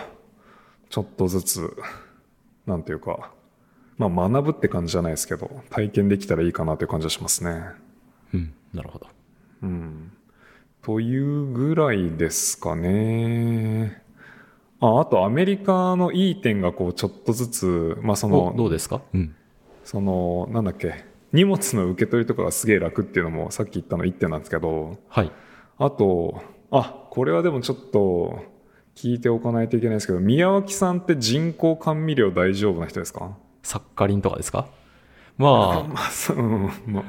[0.92, 1.76] ちょっとずつ、
[2.68, 3.32] なんていうか、
[3.98, 7.64] まあ学ぶって感じじゃないですけど、体験できたらいいかなという感じがしますね。
[8.32, 8.54] うん。
[8.74, 9.08] なるほど。
[9.64, 10.12] うん。
[10.82, 14.02] というぐらいですかね。
[14.80, 19.02] あ、あとアメリカのいい点がこうちょっとずつ、まあそおの、どうですか？
[19.14, 19.36] うん。
[19.84, 21.04] その、なんだっけ、
[21.34, 25.32] 荷物の受け取りとかがすげえ楽っていうのもさっき言ったの1点なんですけど、はい。
[25.78, 26.42] あと、
[26.72, 28.40] あ、これはでもちょっと
[28.96, 33.36] 聞いておかないといけないですけど、宮脇さんって人工甘味料大丈夫な人ですか？
[33.64, 34.68] サッカリンとかですか？
[35.38, 37.04] まあ、 まあ、そう、うんま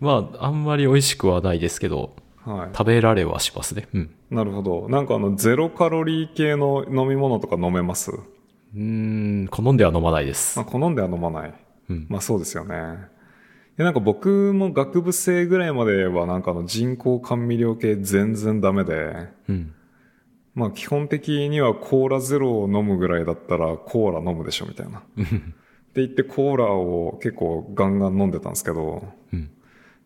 [0.00, 2.68] まあ、あんまり美味しくはないですけど、あ、はい。
[2.72, 3.88] 食べられはしますね。
[3.94, 4.14] うん。
[4.30, 4.88] なるほど。
[4.88, 8.10] なんかあの、ゼロカロリー系の飲み物とか飲めます？
[8.10, 10.66] うーん、好んでは飲まないですまあ、。
[10.66, 11.54] 好んでは飲まない。
[11.90, 12.06] うん。
[12.08, 12.74] まあそうですよね。
[13.76, 19.74] でなんか僕も学部生ぐらいまではなんかあの人工甘味料系全然ダメで、うん。
[20.54, 24.98] まあ基本的にはコーラゼロを飲むぐらいだったらコーラ飲むでしょみたいな。
[24.98, 25.24] って
[25.96, 29.50] 言ってコーラを結構ガンガン飲んでたんですけど、うん。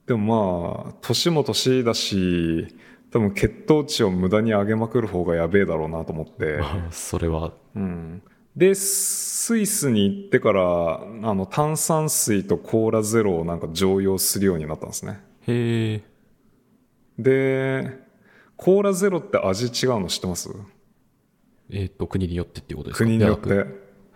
[0.08, 2.66] でもまあ、年も年だし、
[3.10, 6.56] 多分血糖値を無駄に上げまくる方がやべえだろうなと思って。
[6.56, 8.22] まあ、それは、うん。
[8.56, 15.20] で、スイスに行ってから、あの、炭酸水とコーラゼロをなんか常用するようになったんですね。
[15.46, 16.02] へえ。
[17.18, 17.98] で、
[18.56, 20.48] コーラゼロって味違うの知ってます？
[21.70, 23.04] えっ、と、国によってっていうことですか？
[23.04, 23.66] 国によって。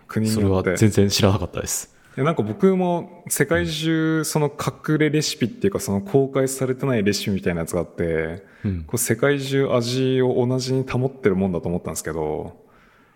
[0.07, 0.75] 国にそれはよって。
[0.75, 1.92] 全然知らなかったです。
[2.15, 8.83] なんか僕も世界中その隠れレシピっていうかその公開されてないレシピみたいなやつがあって、うん。
[8.83, 12.61] こう世界中味を同じに保ってるもんだと思ったんですけど、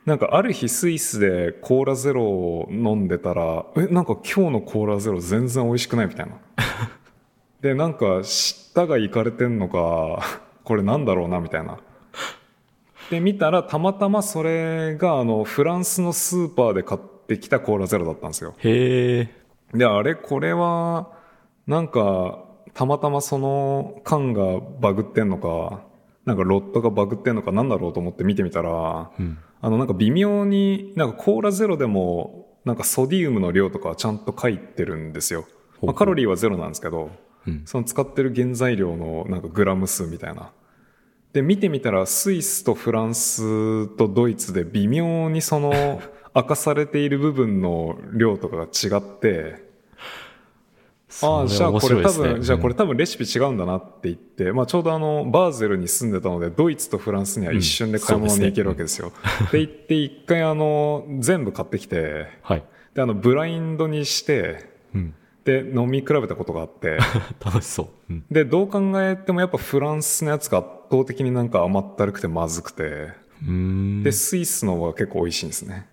[0.05, 6.37] なんかある日スイスでコーラゼロを飲んでたら、え、なんか今日のコーラゼロ全然美味しくないみたいな。
[7.61, 10.21] で、なんか舌がいかれてんのか、
[10.63, 11.77] これなんだろうなみたいな。
[13.11, 18.55] で、見たらたまたまそれがあのフランスのスーパーで買ってきたコーラゼロだったんですよ。
[18.57, 19.29] へえ。
[19.73, 21.11] で、あれこれは、
[21.67, 25.83] なんか、たまたまその缶がバグってんのか、
[26.25, 29.37] なんかロットがバグってんのかなんだろうと思って見てみたら、うん。
[29.59, 35.45] あのなんか微妙に、なんかコーラゼロでも、なんかソディウムの量とかはちゃんと書いてるんですよ。
[35.81, 37.11] まあ、カロリーはゼロなんですけど、
[37.47, 37.63] うん。
[37.65, 40.51] その使ってる原材料のなんかグラム数みたいな。
[41.33, 46.01] で、見てみたらスイスとフランスとドイツで微妙にその
[46.37, 49.65] 明かされている部分の量とかが違って、
[51.23, 59.11] ああ、じゃあこれ多分、じゃあこれ多分レシピ違うんだなって言って、まあちょうどあの、バーゼルに住んでたので、ドイツとフランスには一瞬で買い物に行けるわけですよ。
[59.51, 62.63] で、行って一回あの、全部買ってきて、はい。
[62.93, 65.15] で、あの、ブラインドにして、うん。
[65.43, 66.99] で、飲み比べたことがあって、
[67.43, 67.87] 楽しそう。
[68.11, 68.25] うん。
[68.29, 73.09] で、どう考えてもやっぱフランスのやつが圧倒的になんか甘ったるくてまずくて。
[74.03, 75.87] で、スイスの方が結構美味しいんですね。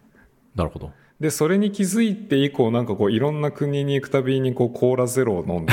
[0.55, 0.93] なるほど。
[1.21, 5.73] で、それに気づいて以降、なんかこう、いろんな国に行くたびにこう、コーラゼロを飲んで、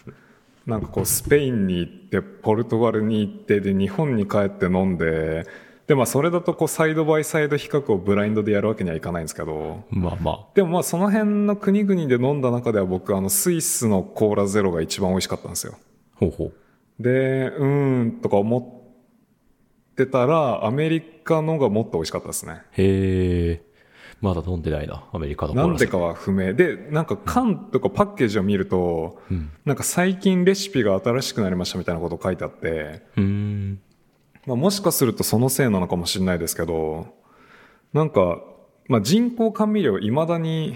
[0.66, 5.46] なんかこう、スペインに行って、ポルトガルに行って、で、日本に帰って飲んで、
[5.86, 15.74] で、まあ、それだとこう、サイドバイサイド比較をブラインドでやるわけにはいかないんですけど、まあまでもまあ、その辺の国々で飲んだ中では僕、あの、スイスのコーラゼロが一番美味しかったんですよ。
[15.76, 16.16] あ。
[16.20, 17.02] ほうほう。
[17.02, 18.58] で、うーんとか思
[19.92, 22.62] ってたら、アメリカのがもっと美味しかったですね。
[22.72, 23.73] へえ。
[24.24, 26.54] まだ飲んでないな、アメリカのコーラなんでかは不明。
[26.54, 29.50] で、なんか缶とかパッケージを見ると、うん。
[29.66, 33.80] なんか最近レシピが新しくなりましたみたいなこと書いてあって、うーん。
[34.46, 37.06] まあ、もしかするとそのせいなのかもしれないですけど、
[37.92, 38.42] なんか、
[38.88, 40.74] まあ、人工甘味料未だに、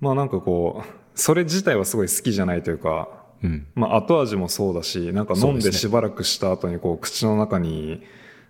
[0.00, 3.10] まあなんかこう、それ自体はすごい好きじゃないというか、
[3.42, 3.66] うん。
[3.74, 8.02] まあ後味もそうだし、なんか飲んでしばらくした後にこう口の中に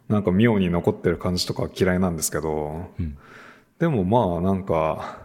[0.09, 3.18] なんか妙に残ってる感じとかは嫌いなんですけど、うん。
[3.78, 5.18] でもまあなんか、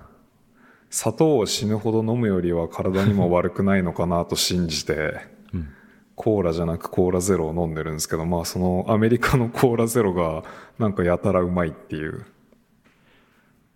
[0.89, 5.15] 砂糖を死ぬほど飲むよりは体にも悪くないのかなと信じて、
[5.53, 5.69] うん。
[6.15, 10.43] コーラじゃなくコーラゼロを飲んでるんですけど、まあそのアメリカのコーラゼロが
[10.77, 12.25] なんかやたらうまいっていう。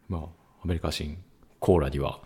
[0.10, 0.22] まあ、
[0.64, 1.18] アメリカ人、
[1.60, 2.20] コーラには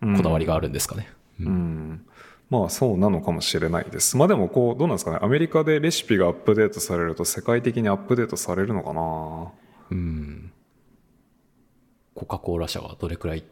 [0.00, 1.08] こだわりがあるんですかね。
[1.40, 2.06] うんうん。
[2.50, 4.16] まあそうなのかもしれないです。
[4.16, 5.18] まあでもこう、どうなんですかね。
[5.22, 9.52] アメリカでレシピがアップデートされると世界的にアップデートされるのかな
[9.90, 10.52] うん。
[12.26, 13.44] カ・コーラ社がどれくらい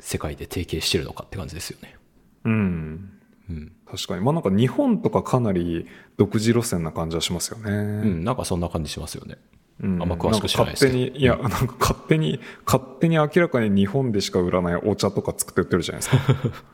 [0.00, 1.96] 世界で提携してるのかって感じですよね。
[2.44, 3.10] うん。
[3.48, 3.72] うん。
[3.90, 4.20] 確かに。
[4.20, 5.86] まあなんか日本とかかなり
[6.18, 7.70] 独自路線な感じはしますよね。
[7.70, 7.74] う
[8.06, 9.38] ん、なんかそんな感じしますよね。
[9.80, 16.52] うんあんま詳しく知らないですけど勝手に、いや、なんか勝手に、勝手に明らかに日本でしか売らないお茶とか作って売ってるじゃないですか。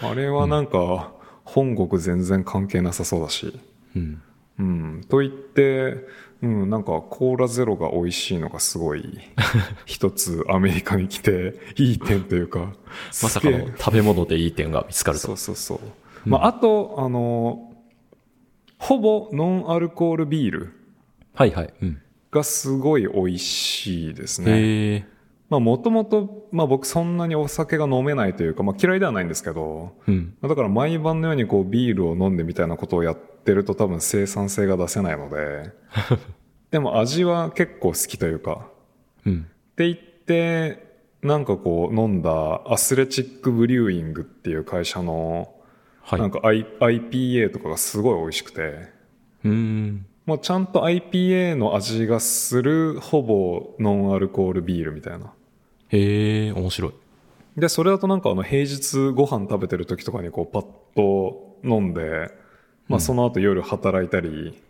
[0.00, 1.12] あれはなんか、
[1.44, 3.58] 本国全然関係なさそうだし。
[3.96, 4.22] うん。
[4.58, 5.04] うん。
[5.08, 6.06] と言って、
[6.42, 9.20] うん、なんかコーラゼロが美味しいのがすごい、
[9.86, 12.74] 一つアメリカに来ていい点というか、
[13.22, 15.36] まさかの食べ物でいい点が見つかるとそう。
[15.36, 16.28] そうそう。
[16.28, 17.72] まあ、あと、あの、
[18.78, 20.72] ほぼノンアルコールビール
[21.34, 21.74] はいはい。
[21.82, 22.00] うん。
[22.32, 25.06] がすごい美味しいですね。
[25.52, 30.34] まあもともと、まあ僕そんなにお酒が飲めないというか、まあ嫌いではないんですけど、うん。
[30.40, 35.72] だから毎晩のようにこうビールを飲んでみたいなことをやってると多分生産性が出せないので、
[36.72, 38.66] でも味は結構好きというか、
[39.26, 39.46] うん。
[39.72, 45.52] って言って、なんかこう飲んだアスレチックブリューイングっていう会社の
[46.00, 46.20] はい。
[46.20, 48.88] なんか I IPA とかがすごい美味しくて、
[49.44, 50.06] うーん。
[50.24, 55.34] もうちゃんと IPA の味がするほぼノンアルコールビールみたいな。
[55.92, 56.92] へえ、面白い。
[57.56, 62.30] で、それだとなんかあの平日ご飯食べてる時とかにこうパッと飲んで、
[62.88, 64.60] まあその後夜働いたり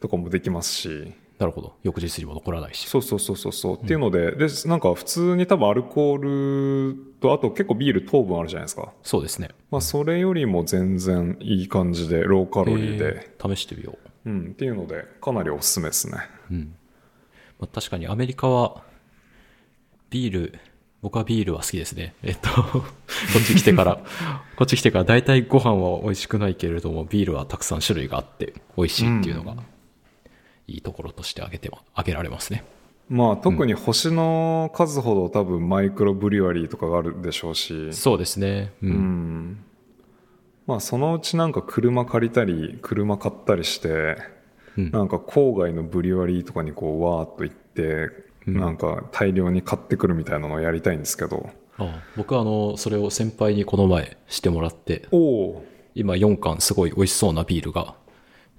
[0.00, 1.74] とかもできますし、なるほど。
[1.82, 2.86] 翌日にも残らないし。
[2.88, 8.92] そうそうそうそうそう、っていうので、で、なんか普通に多分アルコールとあと結構ビール糖分あるじゃないですか。
[9.02, 9.48] そうですね。
[9.70, 14.30] まあそれよりも全然いい感じでローカロリーで、試してみよう。
[14.30, 16.18] うん、っていうのでかなりおすすめですね。
[16.50, 16.74] うん。
[17.58, 18.84] まあ、確かにアメリカは、
[20.12, 20.58] ビール、
[21.00, 22.14] 僕はビールは好きですね。
[22.22, 22.84] えっと、 こ
[23.38, 23.96] っち来てから、
[24.56, 29.56] こっち来てから大体ご飯は美味しくないけれども、ビールはたくさん種類があって美味しいっていうのが、
[30.68, 32.62] いいところとして挙げても、挙げられますね。
[33.08, 38.72] まあ特に星の数ほど多分マイクロブリュワリーとかがあるでしょうし、そうですね。
[38.82, 38.90] うん。
[38.90, 39.64] うん。
[40.66, 44.18] まあそのうちなんか車借りたり、車買ったりして、
[44.76, 51.50] うんなんか郊外のブリュワリーとかにこうわーっと行って、なんか大量に買ってくるみたいなのをやりたいんですけど。
[51.78, 55.64] ああ僕はあの、それを先輩にこの前してもらって、おお
[55.94, 57.94] 今4缶すごい美味しそうなビールが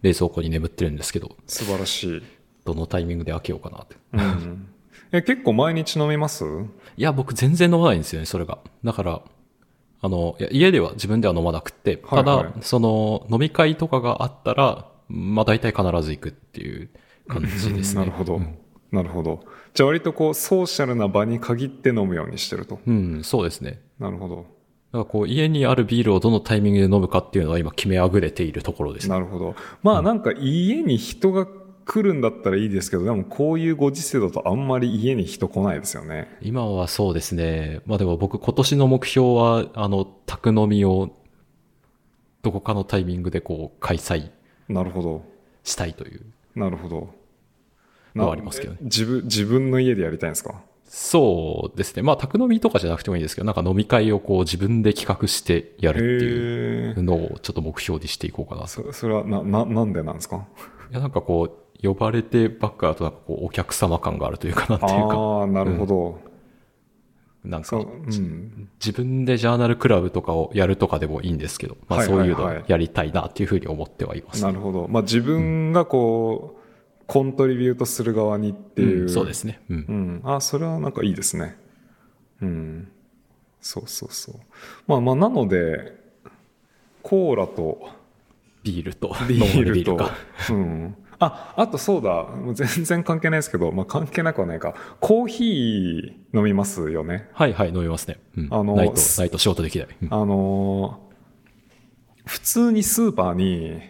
[0.02, 2.24] 冷蔵庫に眠ってるんですけど、素晴らしい。
[2.66, 3.96] どのタイミングで開けようかなって。
[4.14, 4.68] うん。
[5.12, 6.44] え、結構毎日飲みます？
[6.98, 8.60] いや、僕全然飲まないんですよね、それが。
[8.84, 9.22] だから、
[10.02, 16.90] あの、家では自分では飲まなくって、ただ、はいはいその、飲み会とかがあったら、まあ大体必ず行くっていう
[17.28, 18.00] 感じですね。
[18.00, 18.42] なるほど。
[18.94, 19.44] なるほど。
[19.74, 22.80] じゃあ割とこうソーシャルな場に限って飲むようにしてると。
[22.86, 23.82] うん、そうですね。
[24.00, 24.36] なるほど。
[24.36, 24.48] だか
[25.00, 29.16] らこう、家にあるビールをどのタイミングで飲むかっていうのは今決めあぐれているところですね。
[29.16, 29.56] なるほど。
[29.82, 31.48] まあなんか家に人が
[31.86, 36.38] 来るんだったらいいですけど、でもこういうご時世だとあんまり家に人来ないですよね。
[36.42, 37.82] 今はそうですね。
[37.88, 41.10] まあでも僕今年の目標は、あの、宅飲みを、
[42.44, 44.30] どこかのタイミングでこう、開催
[44.70, 45.24] なるほど。
[45.64, 46.22] したいという。
[46.56, 47.23] なるほど。
[48.16, 50.62] のはありますけどねえ自分、自分の家でやりたいんですか？
[50.96, 52.04] そうですね。
[52.04, 57.04] まあ、宅飲みとかじゃなくてもいいですけど、なんか飲み会をこう自分で企画してやるっていう。
[57.04, 58.68] のをちょっと目標にしていこうかなと。
[58.68, 60.46] そそれはな、な、なんでなんですか？
[60.92, 66.20] いや、なんかこう、呼ばれてばっかだとなんかこう、お客様感があるというかなっていうか、ああ、なるほど。
[67.44, 68.70] なんかそう、うん。
[68.80, 74.44] 自分でジャーナルクラブとかをやるとかでもいいんですけど、まあはいそういうのやりたいなっていうふうに思ってはいます。
[74.44, 74.88] なるほど。
[74.88, 76.63] まあ自分がこう、
[77.08, 79.02] コントリビュートする側にっていう。
[79.04, 79.62] うんそうですね。
[79.70, 80.30] うんう。
[80.30, 80.36] ん。
[80.36, 81.56] あ、それはなんかいいですね。
[82.42, 82.88] うん。
[83.62, 84.36] そうそうそう。
[84.88, 85.96] まあまあ、なので、
[87.02, 87.90] コーラと
[88.64, 89.98] ビールと、ビールと
[90.52, 90.96] うん。
[91.20, 92.24] あ、あとそうだ。
[92.24, 94.74] もう全然関係ないですけど、まあ関係なくはないか。
[95.00, 97.30] コーヒー飲みますよね。
[97.34, 98.20] はいはい、飲みますね。
[98.38, 98.48] うん。
[98.52, 99.88] あのないと、ないと仕事できない。
[100.02, 101.14] うんあのー
[102.26, 103.82] 普通にスーパーに、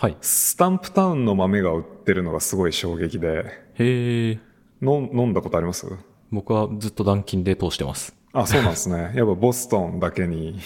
[0.00, 0.16] はい。
[0.22, 3.44] スタンプタウンの豆が売ってるのがすごい衝撃で、
[3.74, 4.38] へえ。
[4.80, 5.86] の飲んだことあります？
[6.30, 8.16] 僕はずっと断金で通してます。
[8.32, 9.12] あ、そうなんですね。
[9.14, 10.58] やっぱボストンだけに。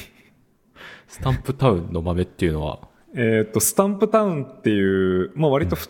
[1.09, 2.79] スタンプタウンの豆っていうのは、
[3.13, 5.89] えーっと、スタンプタウンっていう、まあ割とふ、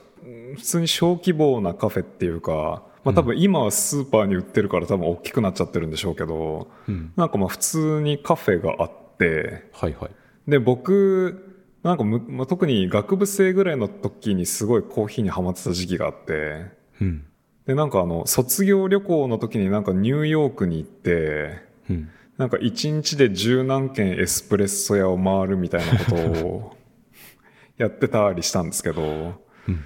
[0.56, 7.12] 普通に小規模なカフェっていうか、まあ多分今はスーパーに売ってるから多分大きくなっちゃってるんでしょうけど、うん。
[7.14, 10.50] なんかまあ普通にカフェがあって、はいはい。
[10.50, 11.50] で、僕、
[11.84, 16.64] なんかむ、まあ、特に学部生ぐらいの時にすごいコーヒーにハマってた時期があって、
[17.00, 17.26] うん。
[17.66, 21.60] で、なんかあの、卒業旅行の時になんかニューヨークに行って、
[21.90, 22.10] うん。
[22.38, 26.76] なんか一日で十何軒エスプレッソ屋を回るみたいなことを
[27.76, 29.42] やってたりしたんですけど、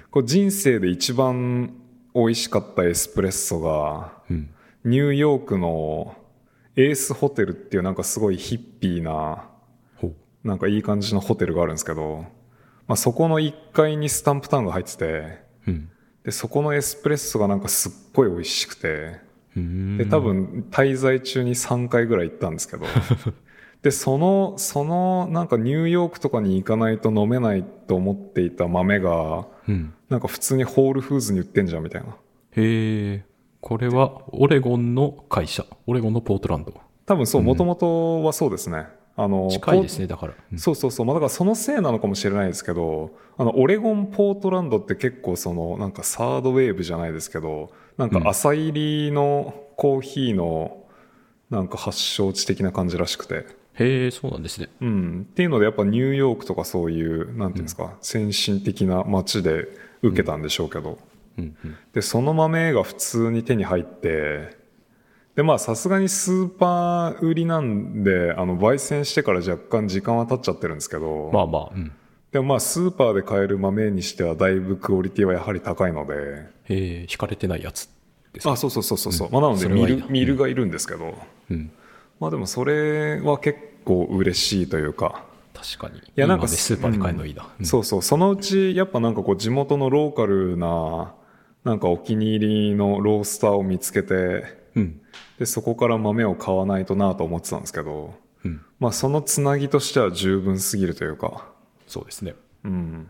[0.09, 1.73] こう人生で一番
[2.15, 4.49] 美味しかったエスプレッソが、うん。
[4.85, 6.15] ニューヨークの
[6.77, 9.48] エースホテルっていうなんかすごいヒッピーな。
[10.43, 12.25] なんかいい感じのホテルがあるんですけど、
[12.87, 15.89] まあ、そこの1階にスタンプタウンが入ってて、うん。
[16.23, 19.19] で、そこのエスプレッソがなんかすっごい美味しくて、
[19.55, 22.85] で、多分滞在中に3回ぐらい行ったんですけど、
[23.81, 29.93] で、その、そのなんかニューヨークとかに行かないと飲めないと思っていた豆が、うん。
[30.09, 32.09] なんか普通にホールフーズに売ってんじゃんみたいな。
[32.09, 32.13] へ
[32.55, 33.25] え。
[33.61, 35.65] これはオレゴンの会社。
[35.85, 36.73] オレゴンのポートランド。
[37.05, 38.87] 多分そう、もともとはそうですね。
[39.21, 40.33] あの、近いですね、だから。
[40.51, 41.05] うんそうそうそう。
[41.05, 50.85] まあ、だからそのせいなのかもしれないですけど、あの、オレゴンポートランドって結構その、なんかサードウェーブじゃないですけど、なんか朝入りのコーヒーの、
[51.49, 53.45] なんか発祥地的な感じらしくて。
[53.73, 54.69] へえ、そうなんですね。
[54.79, 55.27] うん。
[55.29, 59.67] っていうのでやっぱニューヨークとかそういう、なんていうんですか、先進的な街で
[60.01, 60.97] 受けたんでしょうけど。
[61.37, 61.75] うんうん。
[61.93, 64.58] で、その豆が普通に手に入って、
[65.39, 71.93] で、まあさすがにスーパー売りなんで、あの、焙煎してから若干時間は経っちゃってるんですけど、まあまあ、うん。
[72.33, 77.89] でもまあスーパーで買える豆にしてはだいぶクオリティはやはり高いので、へえ、引かれてないやつ
[78.33, 78.51] ですか？
[78.51, 79.29] あ、そうそうそうそうそう。
[79.31, 81.17] まあなのでミル、ミルがいるんですけど、
[81.49, 81.71] うん。
[82.19, 85.23] まあでもそれは結構嬉しいというか、
[85.53, 85.99] 確かに。
[85.99, 87.47] いやなんかスーパーで買えるのいいな。
[87.57, 91.13] うんそうそう、そのうちやっぱなんかこう地元のローカルな、
[91.63, 95.01] なんかお気に入りのロースターを見つけて、うん。
[95.37, 98.13] で、そこから豆を買わないとなと思ってたんですけど、
[98.43, 98.61] うん。
[98.79, 101.51] まあそのつなぎとしては十分すぎるというか、
[101.87, 102.35] そうですね。
[102.63, 103.07] うん。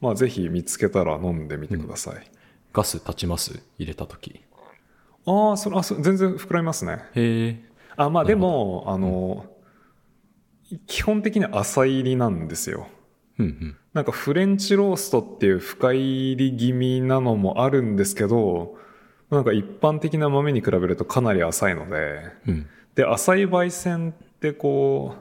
[0.00, 2.30] まあぜひ見つけたら飲んでみてください。
[2.72, 3.60] ガス立ちます？
[3.78, 4.40] 入れたとき。
[5.26, 7.04] ああ、それ、あ、そ全然膨らみますね。
[7.14, 7.64] へえ。
[7.96, 9.44] あ、まあでも、あの、
[10.86, 12.86] 基本的に浅入りなんですよ。
[13.38, 13.76] うんうん。
[13.92, 18.78] なんかフレンチローストっていう深入り気味なのもあるんですけど、
[19.30, 22.66] なんか一般的な豆に比べるとかなり浅いので、うん。
[22.94, 25.14] で、浅い焙煎ってこ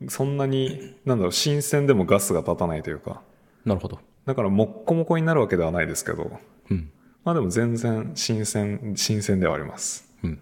[0.00, 3.22] う、そんなに、なんだろう、新鮮でもガスが立たないというか、
[3.64, 3.98] なるほど。
[4.26, 6.30] だからもっこもこになるわけではないですけど、
[6.70, 6.90] うん。
[7.24, 10.08] まあでも全然新鮮、新鮮ではあります。
[10.22, 10.40] うん。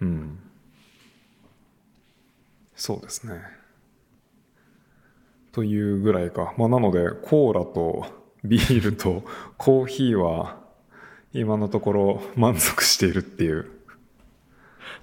[0.00, 0.38] うん。
[2.74, 3.40] そうですね。
[5.52, 6.54] というぐらいか。
[6.56, 8.06] まあなので、コーラと
[8.42, 9.22] ビールと
[9.56, 10.65] コーヒーは
[11.40, 13.70] 今のところ満足しているっていう。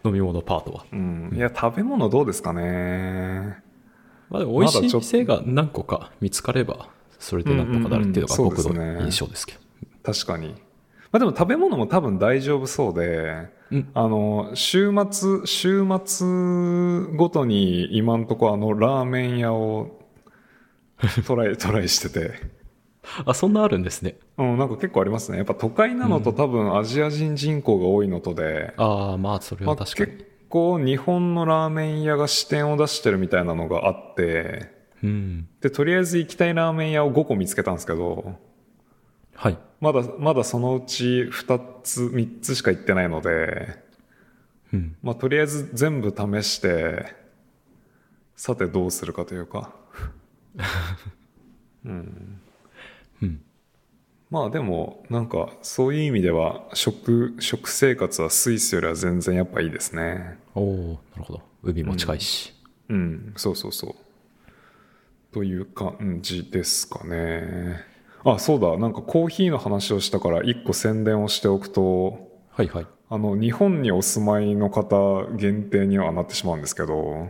[0.06, 0.86] 飲み物パートは。
[0.92, 1.32] うん。
[1.34, 3.58] いや、食べ物どうですかね。
[4.30, 9.60] まあでも美味しい店が何個か見つかれば、それでなんとかなるっていうのが僕の印象ですけど。
[10.04, 10.50] 確かに。
[11.12, 20.00] まあでも食べ物も多分大丈夫そうで、うんあの、週末、週末ごとに今んとこあのラーメン屋を
[21.26, 22.63] トライ、トライしてて。
[23.26, 24.16] あ、そんなあるんですね。
[24.38, 25.38] うん、なんか結構ありますね。
[25.38, 30.18] やっぱ都会なのと多分アジア人人口が多いのとで、ああ、まあそれまあは確かに。
[30.18, 34.72] 結構日本のラーメン屋が支店を出してるみたいなのがあって、
[35.04, 35.48] うん。
[35.62, 38.36] で、とりあえず行きたいラーメン屋を5個見つけたんですけど、
[39.36, 39.58] はい。
[39.82, 43.76] まだ、まだそのうち2つ、3つしか行ってないので、
[44.72, 44.96] うん。
[45.04, 47.14] まあとりあえず全部試して、
[48.36, 49.74] さてどうするかというか。
[51.86, 52.40] うん。
[53.24, 53.42] うん。
[54.30, 60.40] まあでも、なんか、そういう意味では、食、食生活はスイスよりは全然やっぱいいですね。
[60.56, 61.42] おおなるほど。
[61.64, 62.54] 海も近いし。
[62.90, 63.96] うん、そうそうそう。
[65.34, 67.82] という感じですかね。
[68.24, 72.88] あ、そうだ、なんかコーヒーの話をしたから一個宣伝をしておくと、はいはい。
[73.10, 77.30] あの、日本にお住まいの方限定にはなってしまうんですけど、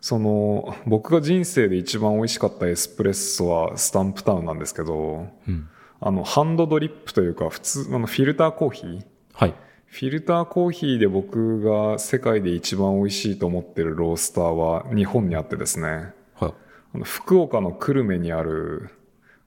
[0.00, 5.68] その、僕が人生で一番美味しかったエスプレッソはスタンプタウンなんですけど、うん。
[6.00, 9.04] あの、ハンドドリップというか、普通、あの、フィルターコーヒー？
[9.34, 9.54] はい。
[9.84, 16.54] フィルターコーヒーで僕が世界で一番美味しいと思ってるロースターは日本にあってですね、はい。
[16.94, 18.90] あの福岡の久留米にある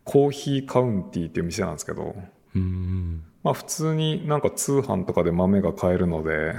[0.03, 2.13] コーヒーカウンティっていう店なんですけど、
[2.55, 3.23] うーん。
[3.41, 6.55] まあ普通になんか通販とかで豆が買えるので、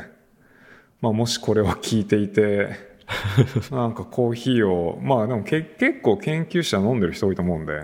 [1.02, 2.93] まあもしこれを聞いていて、
[3.70, 7.80] なんかコーヒーを、まあでもけ結構研究者飲んでる人多いと思うんで、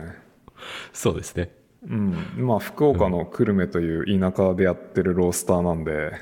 [0.92, 1.50] そうですね。
[1.88, 2.14] うん。
[2.36, 6.12] まあ、福岡の久留米という田舎でやってるロースターなんで、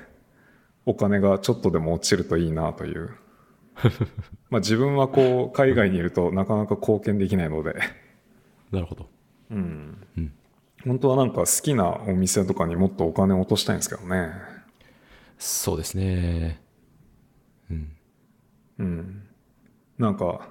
[0.87, 3.11] お金がちょっとでも落ちるといいなという。
[4.51, 7.75] まあ、自分はこう、海外にいるとなかなか貢献できないので、
[8.71, 9.09] なるほど。
[9.51, 10.07] うん。
[10.17, 10.33] うん。
[10.85, 14.31] 本当はなんか好きなお店とかにもっとお金を落としたいんですけどね。
[15.39, 16.61] そうですね。
[18.79, 18.87] うん。
[18.87, 19.23] うん。
[19.99, 20.49] なんか、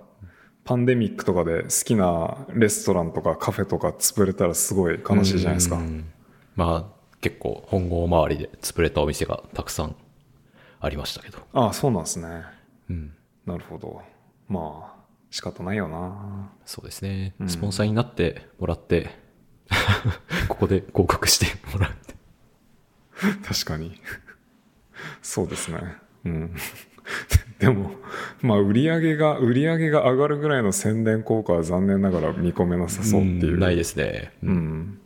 [0.67, 5.79] パンデミックとかで好きなレストランとかカフェとか潰れたらすごい悲しいじゃないですかう。
[5.79, 6.11] ん
[6.57, 9.95] まあ、結構本郷周りで潰れたお店がたくさん
[10.81, 11.39] ありましたけど。
[11.53, 12.43] ああ、そうなんですね。
[12.89, 13.13] うん。
[13.45, 14.01] なるほど。
[14.49, 14.97] まあ、
[15.31, 16.51] 仕方ないよな。
[16.65, 17.45] そうですねう。
[17.45, 19.09] んスポンサーになってもらって、
[20.49, 21.91] ここで合格してもらう。
[23.43, 24.01] 確かに。
[25.21, 25.79] そうですね。
[26.25, 26.55] うん。
[27.59, 27.91] でも、
[28.41, 33.57] まあ、売り上げが、売り上げが上がるぐらいの宣伝効果は残念ながら見込めなさそうっていう。
[33.57, 34.31] んないですね。
[34.43, 34.99] うん。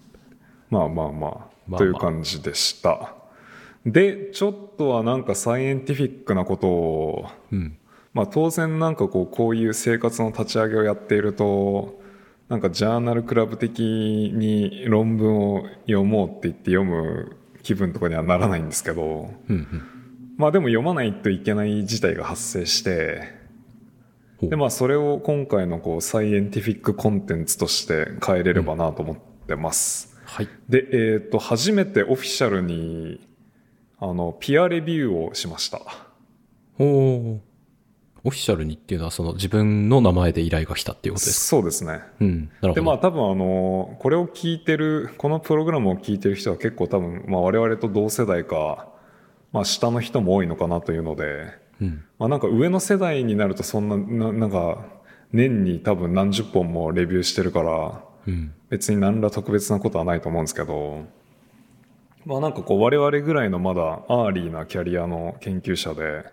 [0.69, 1.31] まあまあまあ、
[1.67, 3.13] まあという感じでした。
[3.85, 7.77] で、ちょっとはなんかサイエンティフィックなことを、うん。
[8.13, 12.01] まあ当然なんかこう、こういう生活の立ち上げをやっていると、
[12.49, 20.00] なんかジャーナルクラブ的に論文を読もうって言って読む気分とかにはならないんですけど、うんうん。
[20.41, 23.39] まあでも読まないといけない事態が発生して、
[24.41, 29.17] でまあそれを今回のこうサイエンティフィックコンテンツとして変えれればなと思っ
[29.47, 30.17] てます。
[30.25, 30.49] はい。
[30.67, 33.19] で、えっ、と、初めてオフィシャルに、
[33.99, 35.79] あの、ピアレビューをしました。
[36.79, 37.39] おー
[38.23, 41.57] オフィシャルにっていうのはその自分の名前で依頼が来たっていうことですか？
[41.57, 42.01] そうですね。
[42.19, 42.39] うん。
[42.39, 42.73] なるほど。
[42.75, 48.87] で、まあ多分あの、これを聞いてる、このプログラムを聞いてる人は結構多分、まあ我々と同世代か、
[49.51, 51.47] まあ下の人も多いのかなというので、
[51.81, 52.03] うん。
[52.19, 54.85] まあなんか上の世代になるとそんな、ななんか、
[55.33, 58.53] 年に多分何十本もレビューしてるから、うん。
[58.69, 61.05] 別に何ら特別なことはないと思うんですけど、
[62.25, 66.25] まあなんかこう我々ぐらいのまだ early なキャリアの研究者で、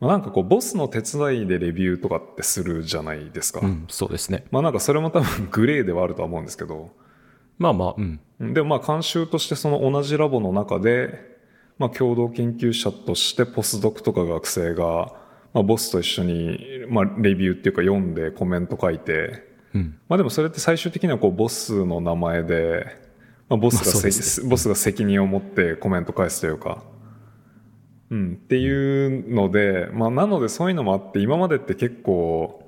[0.00, 3.60] まあなんかこうボスの手伝いでレビューとかってするじゃないですか。
[3.62, 3.86] うん。
[3.88, 4.44] そうですね。
[4.50, 6.90] まあなんかそれも多分 グレーではあるとは思うんですけど、
[7.58, 8.54] まあまあ、うん。
[8.54, 11.37] でもまあ慣習としてその同じラボの中で、
[11.78, 15.12] まあ共同研究者としてポスドクとか学生が、
[15.54, 16.58] まあボスと一緒に、
[16.88, 19.98] まあレビューっていうか読んでコメント書いて、うん。
[20.08, 22.86] まあでもそれって最終的にはこうボスの名前で、
[23.48, 26.82] まあ、ボスがまあそうせ、ですボスが責任を持ってコメント返すというか、
[28.10, 32.64] うん、っていうので、まあなのでそういうのもあって、今までって結構、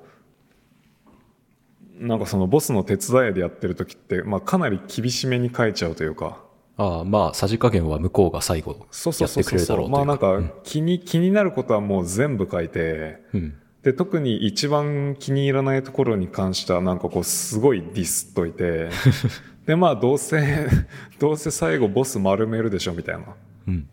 [1.99, 6.43] なんかそのボスの手伝いでやってる時って、まあかなり厳しめに書いちゃうというか、
[6.81, 9.77] ああ、まあ、さじ加減は向こうが最後そうそうそうやってくれるだそう。
[9.77, 13.53] ろうまあなんか気に、気になることはもう全部書いて、うん。
[13.83, 18.89] で、特に一番気に入らないところに関してはなんかこうすごいディスっといて、
[19.67, 20.67] で、まあどうせ、
[21.19, 23.25] どうせ最後ボス丸めるでしょみたいな。
[23.67, 23.87] うん。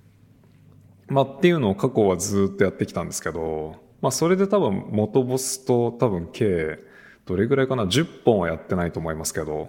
[1.08, 6.78] まあっていうのを過去はずっとやってきたんですけど、まあそれで多分元ボスと多分計、
[7.26, 9.68] どれぐらいかな ?10 本はやってないと思いますけど、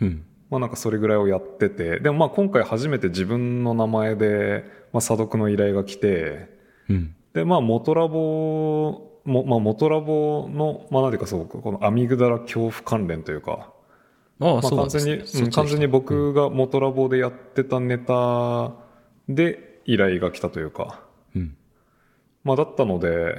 [0.00, 0.24] うん。
[0.52, 6.48] まあなんかそれぐらいをやってて、でもまあ今回初めて自分の名前で、まあ査読の依頼が来て、
[6.88, 7.14] うん。
[7.32, 13.72] で、まあ、元ラボも、まあ、元ラボの、まあ、なんていうかそう、このアミグダラ恐怖関連というか、
[14.40, 14.88] ああ、まあ、完。
[14.88, 18.72] 全に、うん完全に僕が元ラボでやってたネタ
[19.28, 21.00] で依頼が来たというか、
[21.34, 21.56] うん。
[22.44, 23.36] まあ、だったので、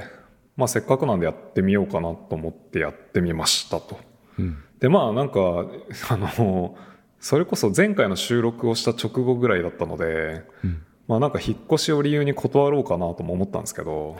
[0.55, 3.99] まあ、せっかくなんでやってみようかなと思ってやってみましたと。
[4.39, 4.63] うん。
[4.79, 5.65] で、まあ、なんか、
[6.09, 6.75] あの、
[7.23, 10.83] それこそ前回の収録をした直後ぐらいだったので、うん。
[11.07, 14.17] まあなんか引っ越しを理由に断ろうかなとも思ったんですけど、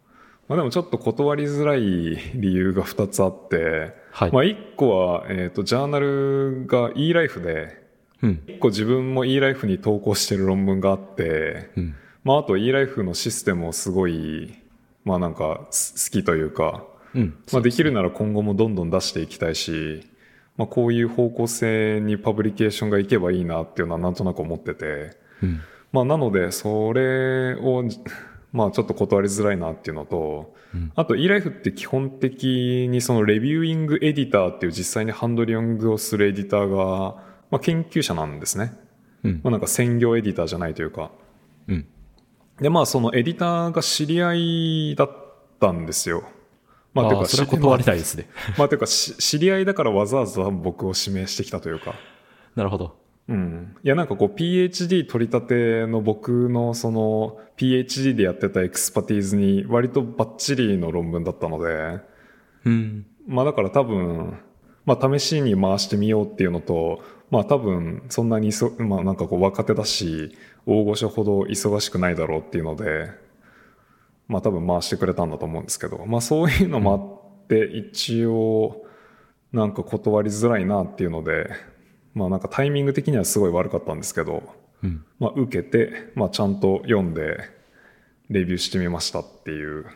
[0.48, 1.80] まあでもちょっと断りづらい
[2.34, 7.82] 理由が2つあって、はいまあ1個は、えっ、と、ジャーナルが eLife で、
[8.22, 8.42] うん。
[8.46, 11.94] 1個自分も eLife に投稿してる論文があって、うん。
[12.24, 14.54] まああと eLife のシステムをすごい、
[15.04, 17.34] まあなんかす好きというか、うん。
[17.52, 20.06] まあできるなら今後もどんどん出していきたいし、
[20.56, 25.60] まあこういう方向性にパブリケーションがいけばいいなっていうのはなんとなく思ってて、うん。
[25.92, 27.84] まあ、なので、それを、
[28.52, 37.16] まあ、ちょっと断りづらいなっていうのと、うんあと、eLife って基本的にそのレビューイングエディターっていう実際にハンドリングをするエディターが、
[37.50, 38.72] まあ、研究者なんですね。
[39.24, 41.10] うんまあ、なんか専業エディターじゃないというか。
[41.68, 41.86] うん。
[42.60, 45.10] で、まあ、そのエディターが知り合いだっ
[45.60, 46.24] たんですよ。
[46.96, 48.28] まあ、ああ、ていうか、それは断りたいですね。
[48.56, 51.94] まあ、ていうか、し知り合いだからわざわざ僕を指名してきたというか。
[52.54, 52.96] なるほど。
[53.28, 53.76] うん。
[53.82, 62.00] いや、なんかこう、PhD 取り立ての僕のその、PhD でやってた expertise に割とバッチリの論文だったので、
[62.64, 63.06] うん。
[63.26, 64.38] まあだから多分、
[64.84, 70.36] まあ試しに回してみようっていうのと、まあ多分そんなにいそ、まあなんかこう若手だし、
[70.66, 73.10] 大御所ほど忙しくないだろうっていうので、
[74.28, 78.84] まあ多分回してくれたんだと思うんですけど、まあそういうのもあって、一応、
[79.52, 81.50] なんか断りづらいなっていうので、
[82.14, 84.42] まあなんかタイミング的にはすごい悪かったんですけど、
[84.82, 85.04] うん。
[85.18, 87.38] まあ受けて、まあちゃんと読んで、
[88.28, 89.86] レビューしてみましたっていう、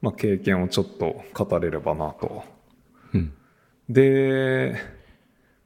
[0.00, 2.44] まあ経験をちょっと語れればなと。
[3.12, 3.34] うん。
[3.88, 4.76] で、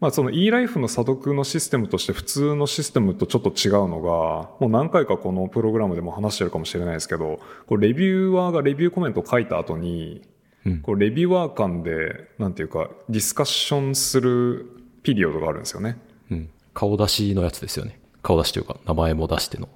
[0.00, 10.22] まあその eLife の査読のシステムとして普通のシステムとちょっと違うのが、もう何回かこのプログラムでも話してるかもしれないですけど、こうレビューアーがレビューコメントを書いた後に、
[10.66, 14.66] うんこうレビュアー間で、なんていうか、ディスカッションする
[15.02, 15.96] ピリオドがあるんですよね。
[16.30, 16.50] うん。
[16.74, 17.98] 顔出しのやつですよね。
[18.22, 19.68] 顔出しというか、名前も出しての。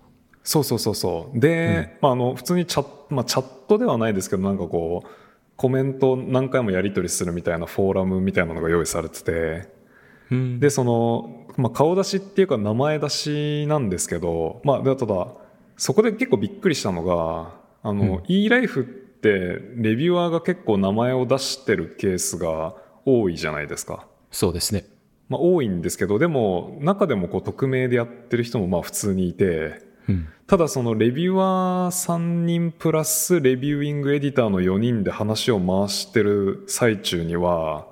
[0.45, 1.39] そうそうそうそう。
[1.39, 5.09] で、まああの、普通にチャット、まあチャットではないですけど、なんかこう、
[5.57, 9.82] コメントを何回もやり取りするみたいなフォーラムみたいなのが用意されてて、
[10.31, 10.61] うん。
[10.61, 15.29] で、その、まあ、顔出しっていうか名前出しなんですけど、まあ、でただ、
[15.77, 19.29] そこで結構びっくりしたのが、あの、eLife って
[19.77, 22.75] レビュアーが結構名前を出してるケースが
[23.05, 24.07] 多いじゃないですか。
[24.31, 24.85] そうですね。
[25.29, 30.29] まあ、多いんですけど、でも、中でもこう匿名でやってる人もまあ普通にいて、うん。
[30.47, 37.92] ただそのレビュアー3人プラスレビューイングエディターの4人で話を回してる最中には、うん。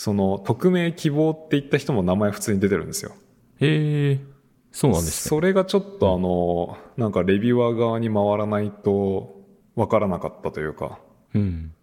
[0.00, 3.12] その匿名希望って言った人も名前普通に出てるんですよ。
[3.60, 4.20] へえ、
[4.72, 5.28] そうなんですね。
[5.28, 9.42] それがちょっとあの、なんかレビュアー側に回らないと
[9.76, 11.00] わからなかったというか。
[11.34, 11.74] うん。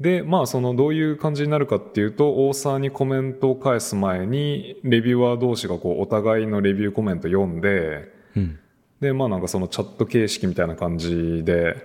[0.00, 8.58] で、まあそのどういう感じになるかっていうと、オーサーにコメントを返す前に、レビュアー同士がこうお互いのレビューコメント読んで、うん。
[9.00, 11.76] で、まあなんかそのチャット形式みたいな感じで、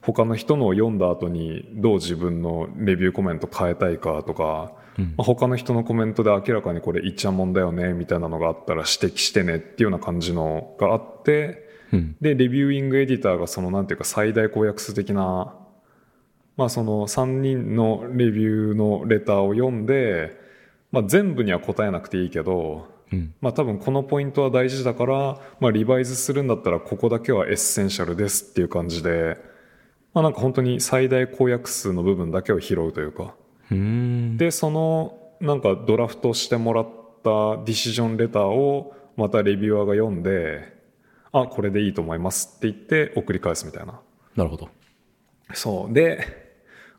[0.00, 12.16] 他の人のを読んだ後にどう自分のレビューコメント変えたいかとか、うんまあ、他の人のコメントで明らかにこれイチャモンだよねみたいなのがあったら指摘してねっていうような感じのがあって、うん。
[12.20, 15.54] で、 reviewing editor がそのなんていうか最大公約数的な、
[16.56, 20.38] まあその3人のレビューのレターを読んで、
[20.92, 23.34] まあ全部には答えなくていいけど、うん。
[23.40, 29.36] まあ多分このポイントは大事だから、まあ revise するんだったらここだけは essential ですっていう感じで、
[30.12, 33.34] まあなんか本当に最大公約数の部分だけを拾うというか。
[33.70, 36.88] で、そのなんかドラフトしてもらっ
[37.22, 37.30] た
[37.64, 40.74] ディシジョンレターをまたレビュアーが読んで、
[41.32, 44.00] あ、これでいいと思いますって言って送り返すみたいな。
[44.36, 44.68] なるほど。
[45.52, 45.92] そう。
[45.92, 46.44] で、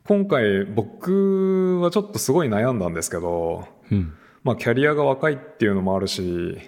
[0.05, 4.13] 今回僕はちょっとすごい悩んだんですけど、うん。
[4.43, 6.59] まあキャリアが若いっていうのもあるし、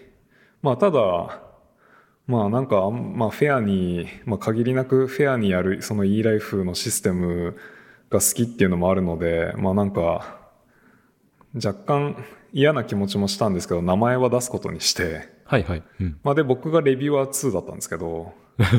[0.62, 1.42] まあただ、
[2.26, 7.58] まあなんかまあフェアに、まあ限りなくフェアにやるその eLife のシステム
[8.10, 10.38] が好きっていうのもあるので、まあなんか、
[11.56, 12.24] 若干
[12.54, 15.84] 嫌な気持ちもしたんですけど、名前は出すことにして、はいはい。
[16.02, 16.20] うん。
[16.24, 18.34] まあで僕がレビュアー2だったんですけど、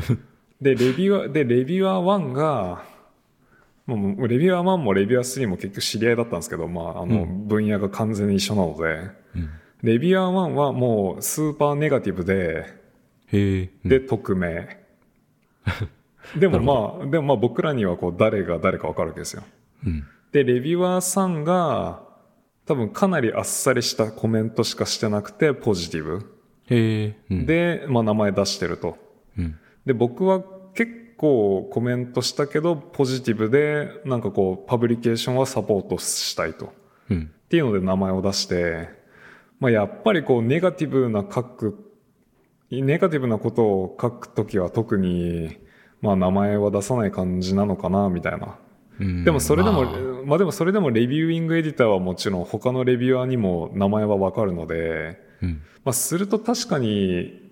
[0.61, 2.85] で、レビュアー、で、レビュアー1が、
[3.87, 9.51] もうレビュアー1もレビュアー3も結局知り合いだったんですけど、まああの分野が完全に一緒なので、うん。
[9.83, 12.67] レビュアー1はもうスーパーネガティブで、
[13.29, 14.79] へで、匿名。
[16.37, 19.43] でもまあ、でもまあ僕らにはこう誰が誰かわかるわけですよ。
[19.87, 20.07] うん。
[20.33, 22.03] で、レビュアー3が
[22.67, 26.39] 多分かなりあっさりしたコメントしかしてなくてポジティブ。
[26.69, 27.17] へえ。
[27.31, 27.47] うん。
[27.47, 28.99] で、まあ名前出してると。
[29.39, 29.59] うん。
[29.87, 30.43] で、僕は
[30.75, 36.73] 結構コメントしたけどポジティブでなんかこうパブリケーションはサポートしたいと。
[37.11, 37.31] うん。
[37.47, 38.91] っていうので名前を出して、
[39.61, 41.93] まあ、やっぱりこうネガティブな書く、
[42.71, 45.59] ネガティブなことを書くときは特に、
[46.01, 48.59] まあ名前は出さない感じなのかな、みたいな。
[49.01, 49.93] うんでもそれでも、まあ
[50.25, 55.63] まあでもそれでもレビューイングエディターはもちろん他のレビュアーにも名前はわかるので、うん。
[55.85, 57.49] まあすると確かに、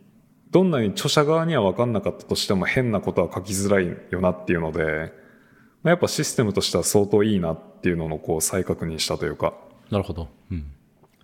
[0.51, 5.12] どんなに著者側には分かんなかったとしても変なことは書きづらいよなっていうので、
[5.82, 9.55] まあ、やっぱシステムとしては相当いいなっていうののこう再確認したというか。
[9.90, 10.28] なるほど。
[10.51, 10.66] うん。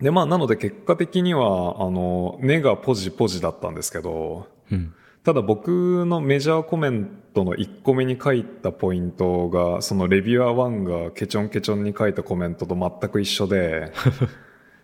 [0.01, 4.95] で、まあ、なので結果的には、あの、ネがポジポジだったんですけど、うん。
[5.25, 13.93] ただ僕のメジャーコメントの1個目に書いたポイントが、そのレビュアー1がケチョンケチョンに書いたコメントと全く一緒で、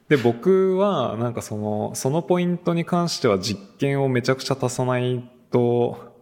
[0.09, 6.15] で、僕はなんかその、そのポイントに関しては実験をめちゃくちゃ足さないと、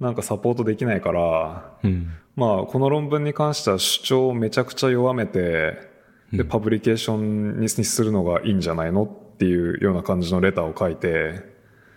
[0.00, 2.12] なんかサポートできないから、うん。
[2.36, 5.78] まあ、この論文に関しては主張をめちゃくちゃ弱めて、
[6.32, 11.42] で、パブリケーションにするのがいいんじゃないのっていうような感じのレターを書いて、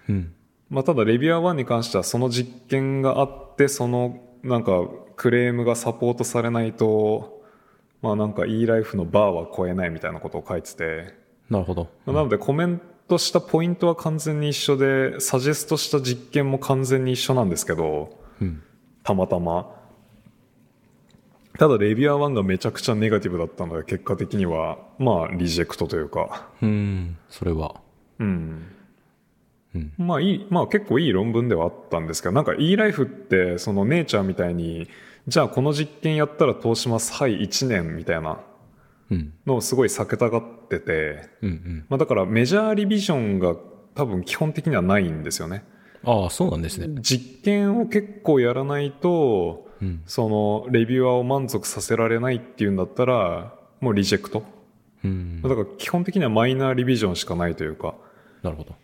[0.09, 0.33] うん。
[0.69, 4.81] まあ、ただレビュアー1に関してはその実験があって、そのなんか
[5.15, 7.43] クレームがサポートされないと、
[8.01, 11.13] まあなんか eLife のバーは超えないみたいなことを書いてて、
[11.49, 11.87] なるほど。
[12.05, 18.61] なのでコメントしたポイントは完全に一緒で、サジェストした実験も完全に一緒なんですけど、うん。
[19.03, 19.73] たまたま。
[21.57, 27.17] ただレビュアー1がめちゃくちゃネガティブだったので、結果的には、まあ、リジェクトというか、うん。
[27.29, 27.81] それは。
[28.19, 28.76] うん。
[29.75, 34.87] うんまあいい、まあ結構いい論文ではあったんですけど、なんか eLife って、そのネイチャーみたいに、
[35.27, 38.39] じゃあこの実験やったら通します、はい、1年みたいな。
[39.09, 39.33] うん。
[39.45, 41.85] のをすごい避けたがってて、うんうん。
[41.89, 43.55] まあ、だからメジャーリビジョンが
[43.95, 45.63] 多分基本的にはないんですよね。
[46.03, 47.01] ああ、そうなんですね。
[47.01, 50.01] 実験を結構やらないと、うん。
[50.05, 54.43] そのレビュアーを満足させられないっていうんだったら、もうリジェクト。
[55.03, 55.41] うん。
[55.41, 57.95] だから基本的にはマイナーリビジョンしかないというか。
[58.43, 58.75] なるほど。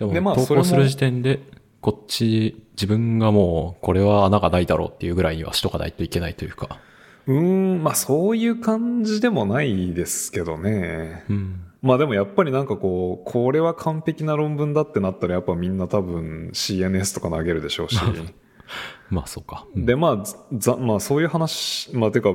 [0.00, 1.40] でも、でまあ投稿する時点で、
[1.80, 6.78] こっち、自分がもう、これは穴がないだろうっていうぐらいにはしとかないといけないというか。
[7.26, 7.40] うー
[7.78, 11.24] ん、まあそういう感じでもないですけどね。
[11.28, 11.60] うん。
[11.82, 17.98] まあでもやっぱりなんかこう、これは完璧な論文だってなったらやっぱみんな多分 CNS とか投げるでしょうし。
[19.10, 19.66] まあ、そうか。
[19.74, 20.24] うんで、まあ、
[20.56, 22.34] ざ、まあそういう話、まあてか、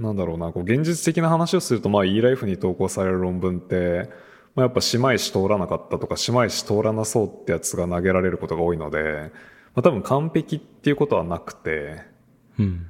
[0.00, 4.10] なんだろうな、こう現実的な話をすると、まあ eLife に投稿される論文って、
[4.58, 9.30] まあやっぱ姉妹子通らなかったとか、姉妹子通らなそうってやつが投げられることが多いので、
[9.76, 12.02] まあ多分完璧っていうことはなくて、
[12.58, 12.86] うん。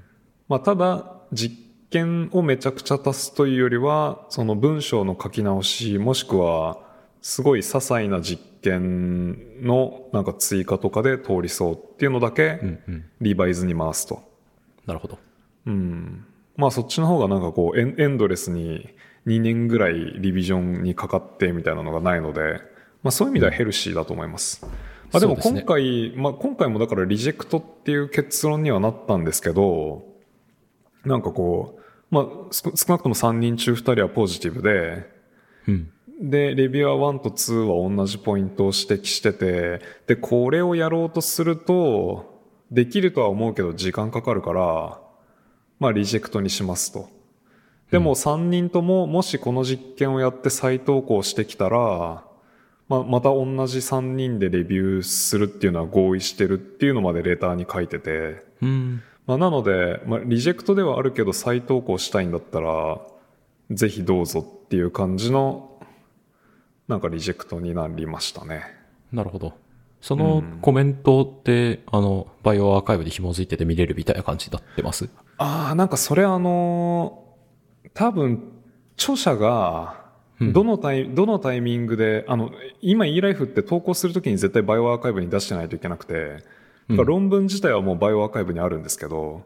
[0.48, 1.58] まあただ、実
[1.90, 6.78] 験をめちゃくちゃ足すというよりは、その文章の書き直し、もしくは、
[7.20, 13.04] すごい些細な実験のなんか追加とかで通りそうっていうのだけうんうん。
[13.20, 14.22] リバイズに回すと。
[14.86, 15.18] なるほど。
[15.66, 16.24] うん。
[16.56, 18.88] まあそっちの方がなんかこうエンドレスに
[19.28, 22.60] 2年ぐらいリビジョンにかかってみたいなのがないので、
[23.02, 24.66] まあそういう意味ではヘルシーだと思います。
[25.12, 30.04] まあでも今回、まあ今回もだからリジェクトっていう結論にはなったんですけど、
[31.04, 31.80] なんかこう、
[32.10, 35.06] まあ少少なくとも3人中2人はポジティブで、
[35.66, 35.90] うん。
[36.20, 42.38] で、レビュアー1と2は同じポイントを指摘してて、で、これをやろうとすると、
[42.70, 45.00] できるとは思うけど時間かかるから、
[45.78, 47.17] まあリジェクトにしますと。
[47.90, 52.22] でも3人とももしこの実験をやって再投稿してきたら、
[52.88, 59.02] まあ、また同じ3人でレビューするっていうのは合意してるっていうのまでレターに書いてて、うん。
[59.26, 63.00] まあ、なので、まあ、リジェクトではあるけど再投稿したいんだったら、
[63.70, 65.80] ぜひどうぞっていう感じの、
[66.88, 68.64] なんかリジェクトになりましたね。
[69.12, 69.52] なるほど。
[70.00, 75.10] そのコメントって、あの、バイオアーカイブで紐づいてて見れるみたいな感じになってます？
[75.36, 77.27] ああ、なんかそれあのー
[77.98, 78.52] 多分、
[78.96, 80.06] 著者が、
[80.40, 86.44] うんどのタイ、どのタイミングで、あの、今 eLife って投稿するときに絶対バイオアーカイブに出してないといけなくて、
[86.88, 89.42] だから論文自体はもうバイオアーカイブにあるんですけど、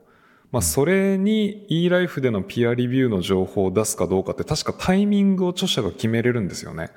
[0.51, 6.91] まあそれに eLife でのピアリビューの情報を出すかどうかって確かタイミングを著者が決めれるんですよね。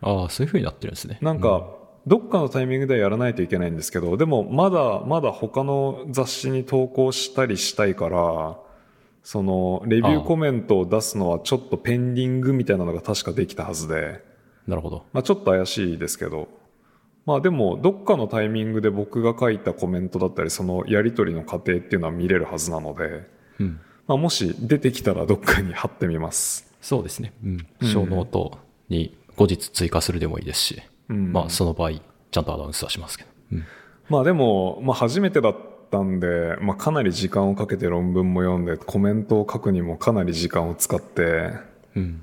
[0.00, 1.18] ああ、そういう風になってるんですね。
[1.20, 1.66] なんか、
[2.06, 8.56] どっかのタイミングではやらないといけないんですけど、でもまだまだ他の雑誌に投稿したりしたいから、
[9.24, 14.22] その、レビューコメントを出すのはちょっとペンディングみたいなのが確かできたはずで、
[14.66, 15.06] なるほど。
[15.12, 16.48] まあちょっと怪しいですけど、
[17.24, 23.26] まあでも、どっかのタイミングで僕が書いたコメントだったり、そのやりとりの過程っていうのは見れるはずなので、
[23.60, 23.80] うん。
[24.06, 26.70] まあもし出てきたらどっかに貼ってみます。
[26.82, 27.32] そうですね。
[27.42, 27.66] うん。
[27.80, 28.58] show note
[28.90, 33.30] に後日追加するでもいいですし、うんまあその場合、ちゃんとアナウンスはしますけど。
[33.52, 33.64] うん。
[34.10, 41.52] まあでも、まあ初めてだったんで、まあかなり時間をかけて論文も読んで、コメントを書くにもかなり時間を使って、
[41.94, 42.22] うん。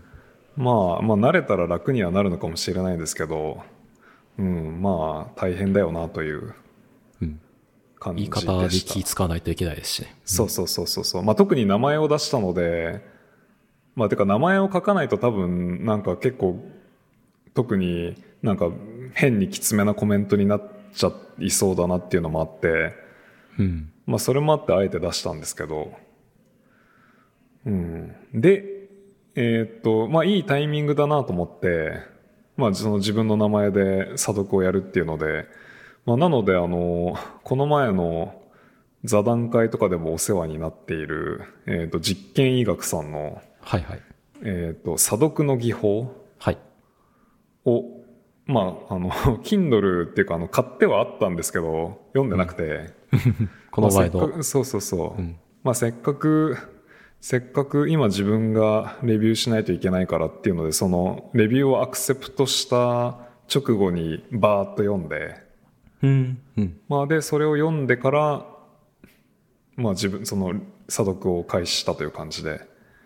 [0.57, 3.63] まあ、まあ慣れたら楽にはなるのかもしれないですけど、
[4.37, 6.53] うん、まあ大変だよなという
[7.21, 7.39] うん。
[7.99, 8.93] 感じで言い方でした。
[8.93, 10.15] 気使わないといけないですしね。
[10.25, 11.23] そうそうそうそうそう。
[11.23, 13.01] まあ特に名前を出したので、
[13.95, 16.59] まあてか名前を書かないと多分なんか結構
[17.53, 18.69] 特になんか
[19.13, 22.93] 変にきつめなコメントになっちゃいそうだなっていうのもあって、
[23.59, 23.91] うん。
[24.05, 25.91] まあそれもあってあえて出したんですけど、
[27.65, 28.15] うん。
[28.33, 28.65] で、
[29.35, 31.93] えーっと、まあいいタイミングだなと思って、
[32.57, 35.45] まあその自分の名前で査読をやるっていうので、
[36.05, 38.41] まあなのであの、この前の
[39.03, 44.01] 座談会とかでもお世話になっている、えーっと、実験医学さんの、はいはい。
[44.43, 46.57] えーっと、査読の技法はい。
[47.65, 47.83] を、
[48.51, 49.09] まあ、あの、
[49.43, 52.93] Kindle っていうか、あの、買ってはあったんですけど、読んでなくて、
[53.71, 55.21] この前のまあせっか、くそうそうそう。
[55.21, 56.57] うんまあせっかく、
[57.19, 63.19] せっかく今自分がレビューしないといけないからっていうので、そのレビューをアクセプトした
[63.53, 65.35] 直後にバーッと読んで、
[66.01, 66.41] うん。
[66.57, 66.79] うん。
[66.89, 68.45] まあで、それを読んでから、
[69.75, 70.53] まあ自分、その
[70.89, 72.61] 査読を開始したという感じで。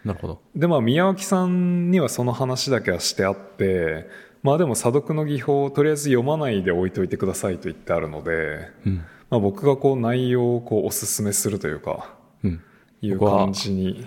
[0.05, 0.41] なるほど。
[0.55, 4.07] で、まあ宮脇さんにはその話だけはしてあって、
[4.45, 8.97] まあでも査読の技法をとりあえず読まないで置いといてくださいと言ってあるので、うん。
[9.31, 12.13] まあ僕がこう内容をこうおすすめするというか、
[12.43, 12.61] うん。
[13.01, 14.05] いう感じに。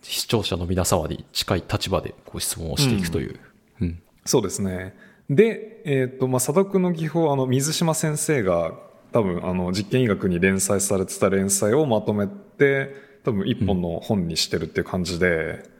[0.00, 3.38] 視聴者の皆様に近い立場でご質問をしていくという。
[3.82, 4.02] うん。
[4.24, 4.96] そうですね。
[5.28, 8.72] で、えっ、と、まあ、査読の技法、あの、水島先生が、
[9.12, 12.94] 多分、あの、実験医学に連載されてた連載をまとめて、
[13.24, 15.75] 多分一本の本にしてるっていう感じで、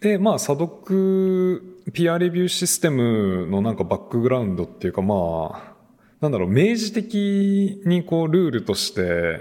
[0.00, 5.14] でまあ査読ピアレビューシステムのなんかバックグラウンドっていうかま
[5.52, 5.72] あ
[6.20, 9.40] なんだろう明示的にこうルールとして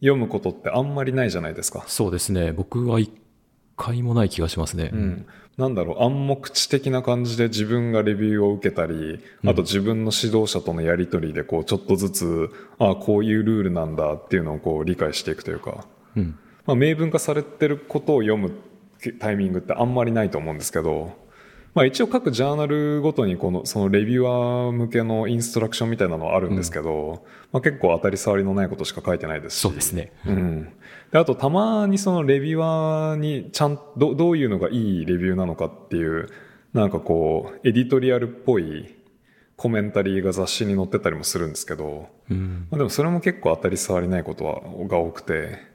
[0.00, 1.84] 読むことってあんまりないじゃないですか。
[1.86, 2.52] そうですね。
[2.52, 3.10] 僕は一
[3.76, 4.90] 回もない気がしますね。
[4.92, 5.26] うん、
[5.58, 16.38] なんだろう暗黙知的な感じで自分がレビューを受けたりあと自分の指導者とのやり取りでこうちょっとずつああこういうルールなんだっていうのをこう理解していくというか、うん。
[16.66, 18.52] まあ、明文化されてることを読む
[19.18, 21.12] タイミングってあんまりないと思うんですけど、
[21.74, 29.60] まあ、一応各ジャーナルごとにこのそのレビュアー向けのインストラクションみたいなのはあるんですけど、まあ、結構当たり障りのないことしか書いてないですし。
[29.60, 30.12] そうですね。
[30.26, 30.72] うん、
[31.12, 36.28] であとたまにそのレビュアーにちゃんどどういうのがいいレビューなのかっていう
[36.72, 38.96] なんかこうエディトリアルっぽい
[39.56, 42.66] コメンタリーが雑誌に載ってたりもするんですけど、うん。
[42.70, 45.69] まあ、でもそれも結構当たり障りないことはが多くて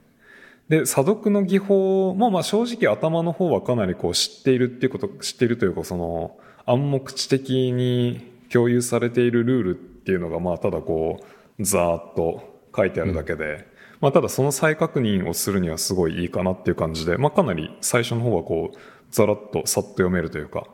[0.69, 11.19] で査読の技法もまあ正直頭の方はかなりこう知っているっていうこと知っているというかその暗黙知的に共有されているルールっていうのがまあただこ
[11.59, 13.67] うざーっと書いてあるだけで、
[14.01, 18.77] まあ、ただその再確認をするにはすごいいいかなっていう感じで、まあ、かなり最初の方はこう
[19.11, 20.67] ざらっとさっと読めるというか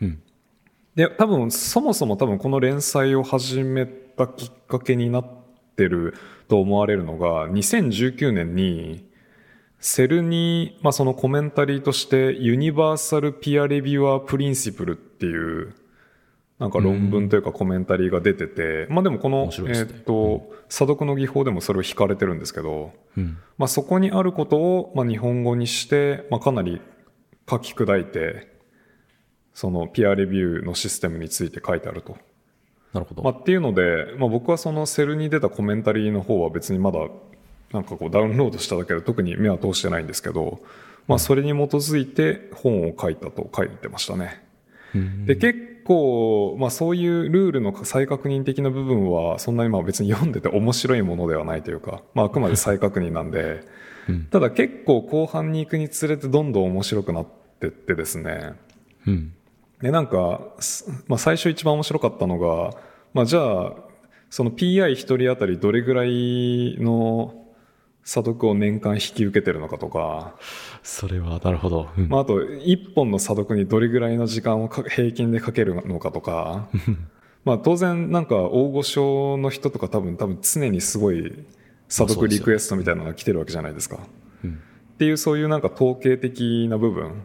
[0.00, 0.22] うん。
[0.94, 5.28] で多分そもそも多分この連載を始めたきっかけになっ
[5.76, 6.14] てる
[6.48, 9.06] と思われるのが2019年に
[9.78, 15.74] セルに、まあ、そのコメンタリーとしてユニバーサルピアレビュアープリンシプルっていう
[16.58, 23.38] なんか論文というかコメンタリーが出てて、まあでもこの、ねえーっと、査読の技法でもそれを引かれてるんですけど、うん。
[23.58, 26.80] まあ、そこにあることを、まあ、日本語にして、まあ、かなり
[27.48, 28.56] 書き砕いて、
[29.52, 32.16] そのピアレビューのシステムについて書いてあると。
[32.94, 33.22] なるほど。
[33.22, 37.00] まあ、っていうので、まあ、僕はそのセルに出たコメンタリーの方は別にまだ
[37.72, 40.60] なんかこうダウンロードしただけで特に目は通してないんですけど、
[41.08, 44.44] まあ、それに基づいて本を書いたと書いてましたね。
[44.94, 45.26] うん。
[45.26, 53.64] で結構、まあ、そういうルールの再確認的な部分はそんなにまあ別に読んでて面白いものではないというか、まあ、あくまで再確認なんで、
[54.08, 54.24] うん。
[54.24, 57.26] ただ結構後半に行くにつれてどんどん面白くなっ
[57.60, 58.54] てってですね。
[59.06, 59.32] うん。
[59.80, 62.74] でなんか、すまあ、最初一番面白かったのが、
[63.12, 63.72] まあ、じゃあ
[64.30, 67.45] その PI 一人当たりどれぐらいの
[68.06, 70.36] 査読を年間引き受けてるのかとか、
[70.84, 71.88] それは、なるほど。
[71.98, 72.08] うん。
[72.08, 76.68] まあ、あと1本の査読にどれぐらいの時間をか平均でかけるのかとか。
[77.44, 81.44] まあ当然なんか大御所の人とか多分多分常にすごい
[81.88, 83.98] 査読リクエストみたいなのが来てるわけじゃないですか。
[84.44, 84.52] うん。
[84.52, 87.24] っていうそういうなんか統計的な部分。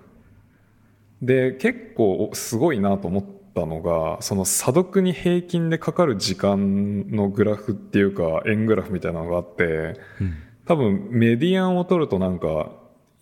[1.22, 10.00] で結構すごいなと思ったのがその査読に平均でかかる時間のグラフっていうか円グラフみたいなのがあって。
[10.20, 12.72] うん多分メディアンを取るとなんか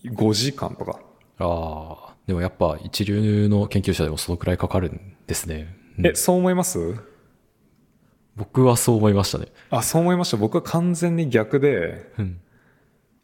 [0.05, 0.99] 5時間とか
[1.39, 5.75] ああ、でもやっぱ一流の研究者でもそのくらいかかるんですね。
[5.97, 6.95] うんえそう思います？
[8.35, 9.47] 僕はそう思いましたね。
[9.69, 12.39] あそう思いました僕は完全に逆でうん。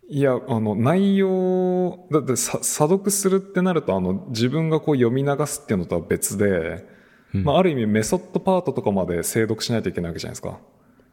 [0.08, 6.86] いやあの内容だってさ査読するってなるとあの自分がこう読み流すっていうのとは別で、
[7.34, 10.60] うんまあ、ある意味メソッドパートとかまで精読しないといけないわけじゃないですか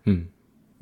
[0.07, 0.31] うん。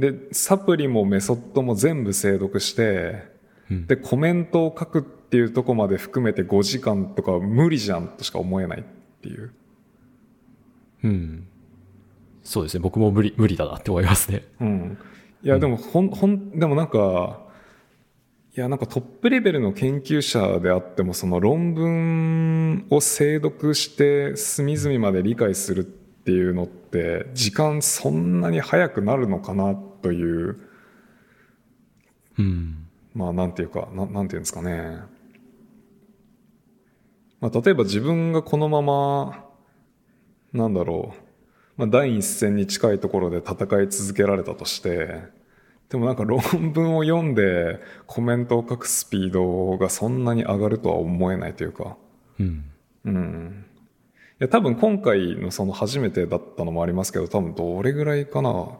[0.01, 3.25] でサプリもメソッドも全部精読して
[3.71, 8.85] うんでコメントを書くっていうとこまで含めて5時間とか無理じゃんとしか思えないっ
[9.23, 9.53] ていう
[11.03, 11.47] うん。
[12.43, 12.81] そうですね。
[12.81, 14.45] 僕も無理、無理だなって思いますね。
[14.61, 14.99] うん。
[15.43, 17.41] いや、でも、ほん、ほん、でもなんか、
[18.57, 30.59] いや、なんかトップレベルの研究者であっても、その論文を精読して隅々まで理解するっていうのって、時間そんなに早くなるのかなという、
[32.39, 32.87] うん。
[33.15, 34.99] まあ、なんていうか、ななんていうんですかね。
[37.41, 39.45] まあ、例えば自分がこのまま、
[40.53, 41.31] なんだろう、
[41.77, 45.23] まあ、第一線に近いところで戦い続けられたとして、
[45.89, 46.41] でもなんか論
[46.73, 51.97] 文を読んでコメントを書くスピードがそんなに上がるとは思えないというか、
[52.39, 52.65] うん。
[53.05, 53.65] うん。
[54.41, 58.79] いや、多分今回のその初めてだったのもありますけど、多分どれぐらいかな。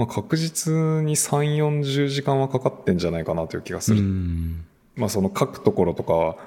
[0.00, 4.00] まあ、確実に3、40時間はかかってんじゃないかなという気がすうる。
[4.00, 4.64] ん。
[4.96, 6.38] まあその書くところとか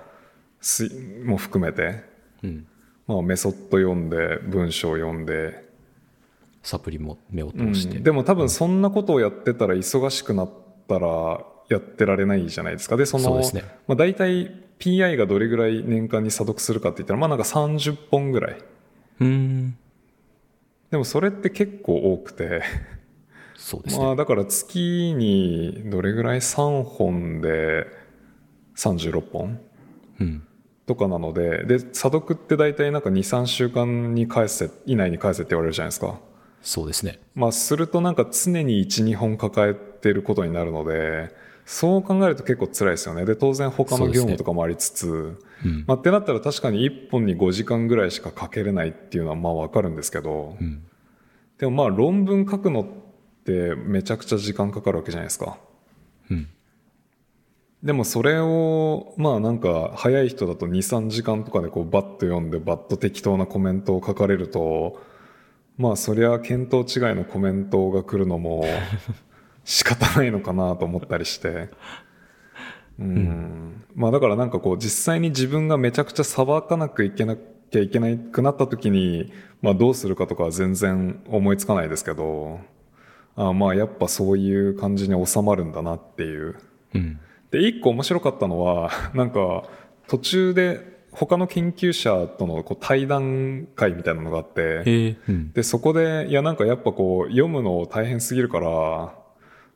[0.59, 0.89] す
[1.23, 2.03] も含めて、
[2.41, 2.65] うん。
[3.05, 5.69] まあメソッド読んで、文章を読んで、
[6.63, 7.99] サプリも目をうん通して。
[7.99, 10.49] でも多分そんなことをやってたら忙しくなっ
[10.87, 12.97] たらやってられないじゃないですか。
[12.97, 18.57] で、その、そねまあ大体 PI がどれぐらい年間に査読するかって言ったら、まあなんか30本ぐらい。
[19.19, 19.77] うん。
[20.89, 22.63] でもそれって結構多くて、
[23.63, 24.03] そうですね。
[24.03, 27.87] まあだから月にどれぐらい3本で
[28.75, 29.61] 36本
[30.19, 30.43] うん。
[30.85, 36.19] とかなのでで査読って大体なんか23週間に返せ以内に返せって言われるじゃないですか。
[36.61, 37.21] そうですね。
[37.35, 41.33] まあ、するとなんか常に12本抱えてることになるので
[41.65, 45.85] そう考えると結構辛いですよねで当然他の業務とかもありつつ、うん。
[45.87, 50.83] まあ、ってなったら確かに1本に5時間ぐらいしか書けれないっていうのはまあ分かるんですけど、うん。
[51.59, 53.02] でもまあ論文書くのって
[53.51, 55.57] めちゃくちゃ時間かかるわけじゃないですか。
[56.29, 56.47] うん。
[57.83, 65.01] でもそれをまあなんか早い人だと23時間とかでこうバッと読んでバッと適当なコメントを書かれると
[65.77, 68.63] まあそりゃ見当違いのコメントが来るのも
[69.65, 71.69] 仕方ないのかなと思ったりして。
[72.99, 79.33] うん、まあだからなんかこう実際に自分がめちゃくちゃ裁かなくいけなきゃいけなくなった時に
[79.63, 82.59] まあどうするかとかは全然思いつかないですけど
[83.35, 86.55] あまあやっぱそういう感じに収まるんだなっていう
[86.93, 87.19] うん。
[87.51, 89.63] で一個面白かったのは なんか
[90.07, 95.51] 途中で他の研究者とのこう対談会みたいなのがあってえー、うん。
[95.51, 99.15] でそこでいやなんかやっぱこう読むの大変すぎるから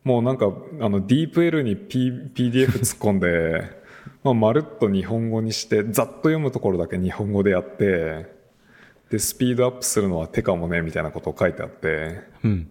[0.04, 0.46] もうなんか
[0.80, 3.64] あの DeepL に、P、PDF 突っ込んで
[4.24, 8.26] まあまるっと日本語にしてざっと読むところだけ日本語でやって
[9.10, 12.70] でスピードアップするのは手かもねみたいなことを書いてあってうん。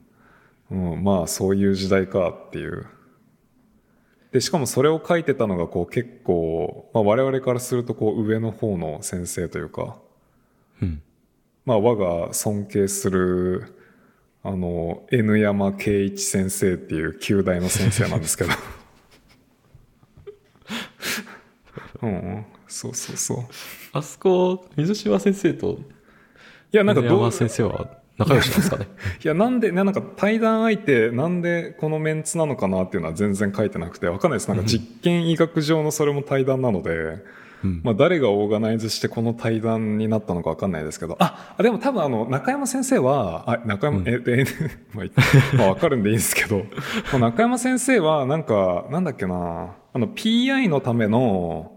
[0.71, 2.87] うん、まあそういう時代かっていう。
[4.33, 9.99] で、しかもそれを書いてたのがこう結構、まあ我々からするとこう上の方の先生というか、
[10.83, 11.03] うん。
[11.65, 13.75] まあ我が尊敬する、
[14.43, 18.51] あの、N 山圭一先生っていう旧大の先生なんですけど。
[22.03, 23.39] うん、そうそうそう。
[23.93, 25.79] あそこ、水島先生と、
[26.73, 28.87] いや、なんかどう山、先生は仲良しなんですかね？
[29.23, 34.49] いや、なんで、ねなんか対談相手、なんでこのメンツなのかなっていうのは全然書いてなくて、わかんないです。
[34.49, 37.19] なんか実験医学上のそれも対談なので、
[37.65, 37.81] うん。
[37.85, 44.45] まあ誰がオーガナイズしてこの対談になったのかわかんないですけど、あ、あでも多分あの、中山先生は、あ、中山、うんえ、え、
[44.95, 45.07] まあ
[45.57, 46.65] まあわかるんでいいんですけど、
[47.13, 51.73] まあ中山先生はなんか、なんだっけな、あの、PI のための、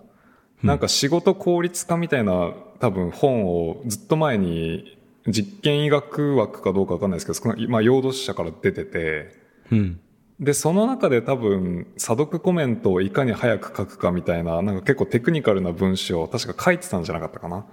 [0.64, 9.32] なんか仕事効率化みたいな多分本をずっと前に実験医学枠かどうかわかんないですけど、そのまあ、用土社から出てて、
[9.72, 10.00] うん。
[10.40, 17.66] で、その中で多分、査読コメントをいかに早く書くかみたいな、なんか結構テクニカルな文章を確か書いてたんじゃなかったかな。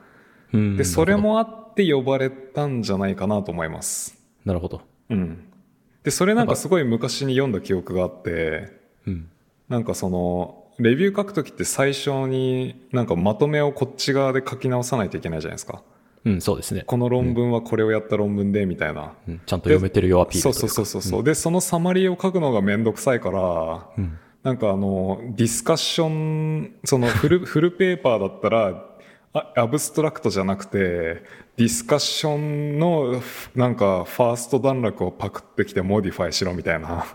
[0.53, 0.77] うん。
[0.77, 4.19] で、それもあって呼ばれたんじゃないかなと思います。
[4.45, 4.83] なるほど。
[5.11, 5.45] うん。
[6.03, 9.29] で、それなんかすごい昔に読んだ記憶があって、うん。
[9.69, 15.83] なんかその、レビュー書くときって最初になんかまとめをこっち側で書き直さないといけないじゃないですか。
[16.27, 16.83] うん、そうですね。
[16.85, 19.13] この論文はこれをやった論文で、みたいな。
[19.29, 21.21] うん、ちゃんと読めてるよアピールとそうそうそうそう。
[21.21, 24.19] うで、そのサマリーを書くのがめんどくさいから、うん。
[24.43, 28.87] なんかあの、ディスカッション、そのフル、 フルペーパーだったら、
[29.35, 31.23] あアブストラクトじゃなくて、
[31.57, 33.23] ディスカッションの、
[33.55, 37.07] なんか、 first 段落をパクってきて modify しろみたいな。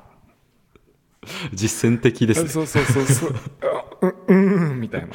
[1.53, 2.49] 実践的ですね。
[2.49, 3.35] そうそうそうそう。
[4.01, 5.07] あ う、うん、みたいな。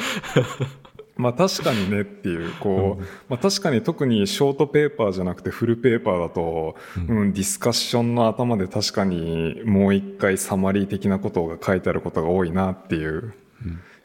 [1.16, 6.76] まあ確かにねっていう、こう、まあ確かに特に short paper じゃなくて full paper だと、
[7.09, 13.34] うん、ディスカッションの頭で確かにもう一回サマリー的なことが書いてあることが多いなっていう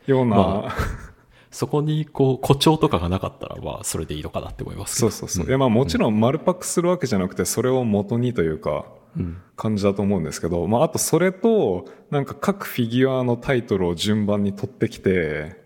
[0.07, 0.75] ような、ま
[1.51, 4.95] そこに、こう、誇張とかがなかったら、まあ、それでいいのかなって思います。
[4.95, 5.47] そうそうそう。
[5.47, 8.85] いやまあもちろん丸パクするわけじゃなくて、それを元にというか、
[9.17, 9.41] うん。
[9.57, 15.60] 感じだと思うんですけど、まああとそれと、なんか各フィギュアのタイトルを順番に取ってきて、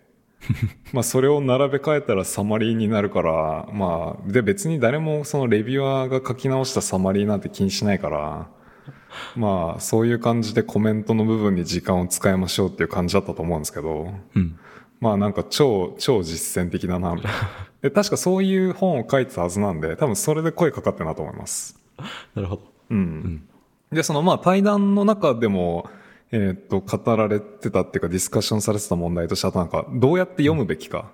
[0.92, 8.46] まあそれを並べ替えたらサマリーになるから、まあ、で別に誰もそのレビュアーが書き直したサマリーなんて気にしないから、
[9.34, 14.58] まあそういう感じでコメントの部分に時間を使いましょうっていう感じだったと思うんですけど、うん。
[15.00, 17.38] まあなんか超、超実践的だな、みたいな。
[17.82, 21.78] で、確かそういう本を書いてたはずなんで、多分それで声かかってるなと思います。
[22.34, 22.62] なるほど。
[22.90, 23.48] うん。
[23.92, 25.88] で、そのまあ対談の中でも、
[26.32, 31.10] えーっと、語られてたっていうかディスカッションされてた問題としてあとなんか、どうやって読むべきか。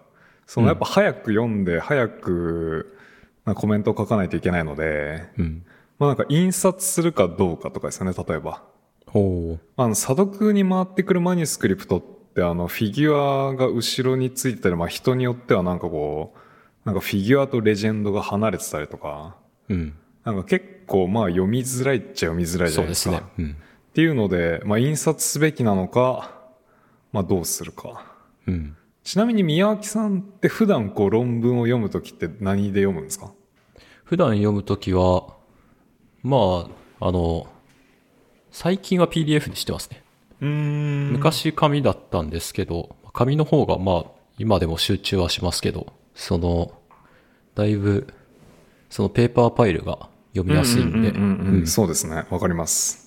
[0.46, 2.96] そのやっぱ早く読んで、早く
[3.44, 5.64] まあコメントを書かないといけないので、うん。
[5.98, 8.62] まあなんか印刷するかどうかとかですよね、例えば。
[9.06, 9.60] ほう。
[9.76, 12.02] あの、査読に回ってくるマニュスクリプトっ
[12.34, 16.38] て、あの、フィギュアが後ろについてたり、まあ人によってはなんかこう、
[16.84, 19.36] なんかフィギュアとレジェンドが離れてたりとか、
[19.68, 19.94] うん。
[20.24, 23.16] なんか結構まあ読みづらいっちゃ読みづらいじゃそうないですか。
[23.16, 23.28] ですね。
[23.38, 23.56] うん。
[23.92, 26.34] っていうので、まあ印刷すべきなのか、
[27.12, 28.06] まあどうするか。
[28.46, 28.74] うん。
[29.04, 33.32] ちなみに宮脇さんって普段こう論文を読むときって何で読むんですか？
[34.04, 35.34] 普段読むときは、
[36.22, 36.68] ま
[37.00, 37.46] あ、あの、
[38.50, 40.02] 最近は PDF にしてますね。
[40.40, 41.12] うーん。
[41.12, 46.72] 昔紙だったんですけど、紙の方がまあ、今でも集中はしますけど、その、
[47.54, 48.06] だいぶ、
[48.88, 52.24] そのペーパーファイルが読みやすいんで、そうですね。
[52.30, 53.01] わかります。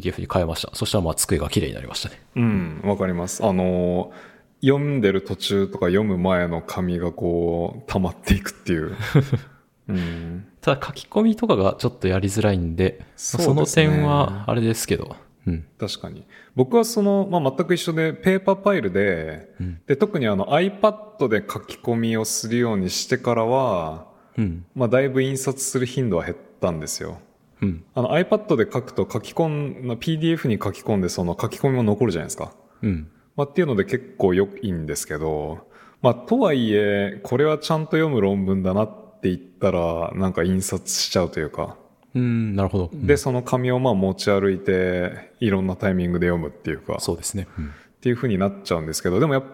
[0.00, 0.74] PDF に変えました。
[0.74, 2.20] そしたらまあ机が綺麗になりましたね。
[2.36, 3.44] うん、わかります。
[3.44, 8.96] あのー読んでる途中とか読む前の紙がこう、溜まっていくっていう。
[9.88, 10.46] うん。
[10.60, 15.14] ただ書き込みとかがちょっとやりづらいんで、そうその点はあれですけど、
[15.46, 15.64] うん。
[15.78, 16.24] 確かに。
[16.56, 24.06] 僕はその、まあ、全く一緒で、ペーパーファイルで、うんで、特にあの iPad で書き込みをするようにしてからは、
[24.36, 24.64] うん。
[24.74, 27.20] まあ、だいぶ印刷する頻度は減ったんですよ。
[27.62, 27.84] うん。
[27.94, 32.52] あの iPad で書くと書き込ん、まあ PDF に書き込んでその書き込みも残るじゃないですか。
[32.82, 33.08] うん。
[33.36, 35.68] まあ、っていうので結構良いんですけど、
[36.00, 41.76] まあ、とはいえ、これはちゃんと読む論文だなって言ったら、なんか印刷しちゃうというか、
[42.14, 42.90] うん、なるほど。
[42.94, 47.46] で、その紙をまあ持ち歩いて、いろんなタイミングで読むっていうか、そうですね。
[47.58, 49.44] うんっていう風になっちゃうんですけど、でもやっ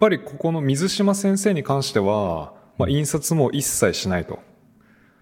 [0.00, 4.40] ぱりここの水島先生に関しては、まあ、印刷も一切しないと。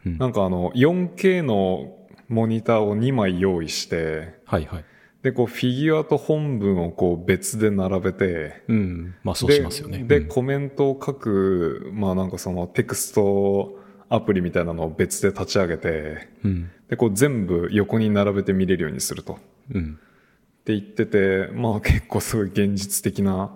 [0.06, 1.97] うんなんかあの、4K の
[2.28, 4.84] モニターを2枚用意して、はいはい。
[5.22, 9.14] で、こう、フィギュアと本文をこう別で並べて、うん。
[9.24, 10.04] まあそうでしますよね。
[10.04, 13.78] で、うんコメントを書く、まあなんかそのテクスト
[14.08, 16.70] アプリみたいなのを別で立ち上げて、うん。
[16.88, 19.38] で、こう全部横に並べて見れるようにすると。
[19.72, 19.98] うん。
[19.98, 23.52] って言ってて、まあ結構すごい現実的な、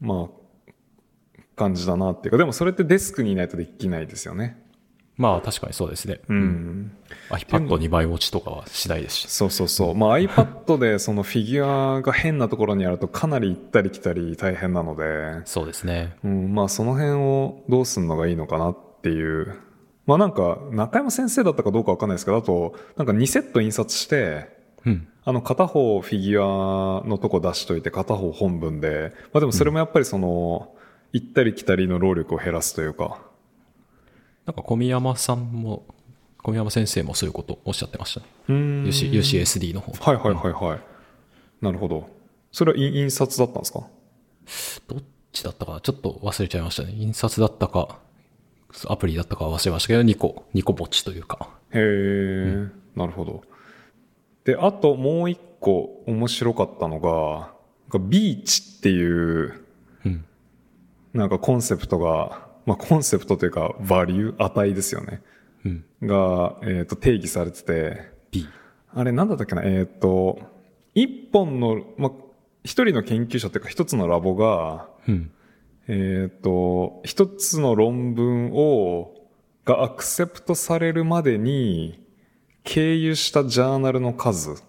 [0.00, 0.72] まあ、
[1.54, 4.56] 感じだなっていうか、でもそれってデスクにいないとできないですよね。
[5.20, 6.20] まあ確かにそうですね。
[6.30, 6.92] うん。
[7.28, 9.28] iPad2 枚持ちとかはしないですし。
[9.28, 9.94] そうそうそう。
[9.94, 16.16] まあ iPad でそのフィギュアが変なところにあるとかなり行ったり来たり大変なので、そうですね。
[16.24, 19.60] うん、まあその辺をどうすんのがいいのかなっていう。
[20.06, 24.48] まあなんか中山先生だったかどうかわかんないですけど、あとなんか2セット印刷して、
[24.86, 25.06] うん。
[25.22, 30.74] あの片方フィギュアのとこ出しといて片方本文で、まあでもそれもやっぱりその、
[31.12, 33.20] 行ったり来たりの労力を減らすというか、
[34.50, 35.86] なんか小宮山さんも、
[36.42, 38.26] 小宮山先生もそういうことおっしゃってましたね。
[38.48, 39.92] UC UCSD の方。
[40.10, 40.80] はいはいはいはい。
[41.60, 42.10] なるほど。
[42.50, 43.86] それは印印刷だったんですか？
[44.88, 45.80] どっちだったかな？
[45.80, 46.94] ちょっと忘れちゃいましたね。
[46.96, 48.00] 印刷だったか、
[48.88, 51.48] アプリだったかは忘れましたけど、2個、2個持ちというか。
[51.72, 52.66] へえ、
[52.96, 53.44] なるほど。
[54.42, 57.52] で、あともう一個面白かったのが、
[58.00, 59.64] ビーチっていう、
[60.04, 60.24] うん。
[61.14, 65.22] なんかコンセプトが、まあコンセプトというか、バリュー、値ですよね。
[65.64, 65.84] うん。
[66.02, 68.46] が、えっ、と、定義されてて、B。
[68.94, 70.38] あれなんだったっけな、えっ、と、
[70.94, 72.12] 一本の、まあ、
[72.62, 75.32] 一人の研究者というか一つのラボが、うん。
[75.88, 79.16] えっ、と、一つの論文を、
[79.64, 82.00] がアクセプトされるまでに、
[82.62, 84.62] 経由したジャーナルの数。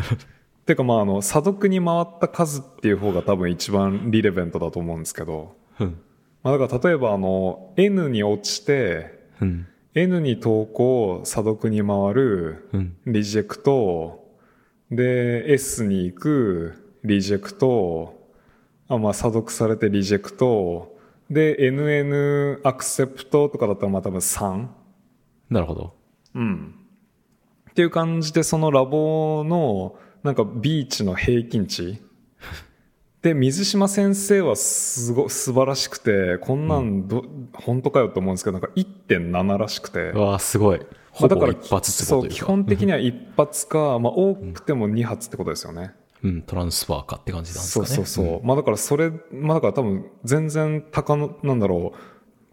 [0.64, 6.00] てかまああの、査読に回った数っていう方が多分一番リレベントだと思うんですけど、うん。
[6.42, 9.66] まあだから例えばあの、N に落ちて、うん。
[9.94, 12.96] N に投稿、査読に回る、うん。
[13.06, 14.22] リジェクト、
[14.90, 18.28] で、S に行く、リジェクト、
[18.88, 20.98] あまあ、査読されてリジェクト、
[21.30, 24.68] で、NN アクセプトとかだったらまあ多分3。
[25.50, 25.94] なるほど。
[26.34, 26.74] うん。
[27.70, 32.02] っていう感じで、そのラボの、なんかビーチの平均値。
[33.22, 37.24] で、水島先生はすご、素晴らしくて、こんなんど、
[37.54, 40.10] 本当かよと思うんですけど、なんか1.7らしくて。
[40.10, 40.80] うわあすごい。
[40.80, 42.28] まほあだからそう。
[42.28, 45.94] 基本的には一発か、まあ多くても2発ってことですよね。
[46.24, 47.92] うん、トランスファーかって感じなんですそかね。
[47.92, 48.46] うそうそう。
[48.46, 51.92] まあだからそれ、まあだから多分全然高の、なんだろ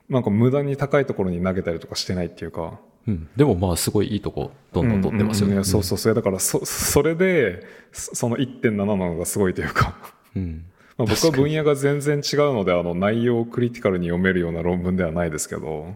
[0.09, 2.79] う、なんか無駄に高いところに投げたりとかしてないっていうか。
[3.07, 3.27] うん。
[3.35, 5.53] でもまあすごいいいとこ、どんどん取ってますよね。
[5.53, 6.13] うんうんうんそうそうそう。
[6.13, 10.18] だからそ、それで、そその1.7なのがすごいというか。
[10.35, 10.65] うん。
[10.97, 15.95] まあ僕は分野が全然違うので、あの内容をクリティカルに読めるような論文ではないですけど、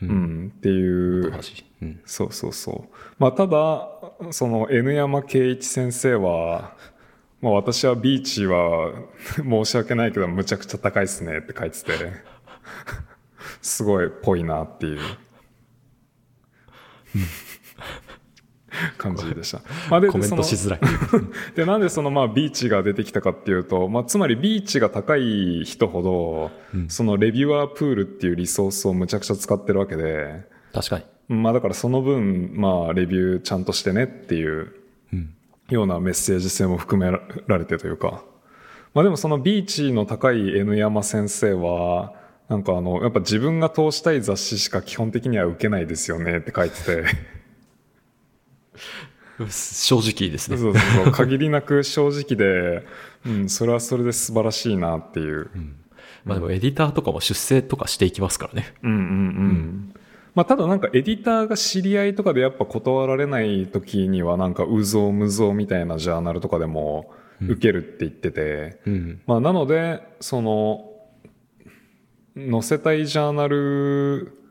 [0.00, 1.32] うん、っていう。
[1.82, 2.00] うん。
[2.04, 2.94] そうそうそう。
[3.18, 3.88] まあ、ただ、
[4.30, 6.76] その N 山圭一先生は、
[7.40, 8.92] まあ私はビーチは
[9.36, 11.92] 申し訳ないけどむちゃくちゃ高いっすねって書いてて、
[13.60, 15.00] すごいぽいなっていう
[18.98, 19.60] 感じでした。
[19.90, 20.80] まあ、でコメントしづらい。
[21.54, 26.50] で、なんでそのまあビーチが出てきたかっていうと、まあつまりビーチが高い人ほど、
[26.88, 30.42] そのレビュアープールっていうリソースをむちゃくちゃ使ってるわけで、
[30.72, 31.04] 確かに。
[31.28, 34.72] まあだからその分、まあレビューちゃんとしてねっていう
[35.12, 35.34] うん。
[35.68, 37.10] ようなメッセージ性も含め
[37.46, 38.24] られてというか。
[38.94, 42.12] まあでもそのビーチの高い N 山先生は、
[42.48, 47.04] なんかあの、やっぱ自分が通したい雑誌しか基本的には受けないですよねって書いてて。
[49.48, 50.56] 正直ですね。
[50.56, 52.86] そうそうそう限りなく正直で、
[53.26, 55.50] うん、それはそれで素晴らしいなっていう。
[56.24, 58.74] まあでもエディターとかも出世とかしていきますからね。
[58.82, 59.94] うんうんうん。
[60.34, 67.10] まあ、ただなんかエディターが知り合いとかでやっぱ断られない時にはなんかうぞうむぞうみたいなジャーナルとかでも
[67.42, 69.20] 受けるって言ってて、うん。
[69.26, 70.88] まあなので、その、
[72.34, 74.41] 載せたいジャーナル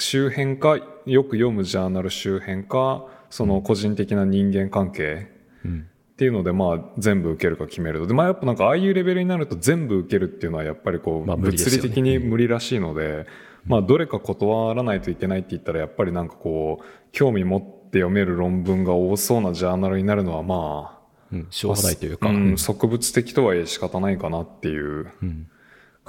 [0.00, 5.28] 周辺か、よく読むジャーナル周辺か、その個人的な人間関係
[5.64, 5.86] うん。
[6.12, 8.06] っていうので、まあ全部受けるか決めると。
[8.06, 13.26] で、まあやっぱなんかああいうレベルになると全部受けるっていうのはやっぱりこう、物理的に無理らしいので、
[13.64, 21.00] まあどれか断らないといけないって言ったらやっぱりなんかこう、興味持って読める論文が多そうなジャーナルになるのはまあ、
[21.32, 21.46] うん。
[21.50, 22.28] しょうがないというか。
[22.28, 25.46] うん、植物的とはいえ仕方ないかなっていううん。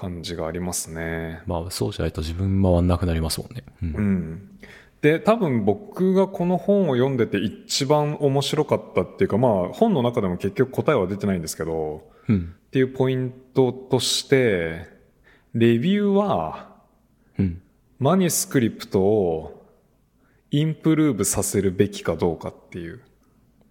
[0.02, 1.44] 感じがありますね。
[1.46, 3.64] まあそうじゃないと自分回んなくなりますもんね。
[3.84, 4.60] うんうん。
[5.02, 12.56] で、多分僕がこの本を読んでて一番面白かったっていうか、まあ本の中でも結局答えは出てないんですけど、うん。
[12.68, 14.88] っていうポイントとして、
[15.54, 16.76] レビューは
[17.38, 17.62] うん。
[18.00, 19.68] マニュスクリプトを
[20.50, 23.02] インプルーブさせるべきかどうかっていう。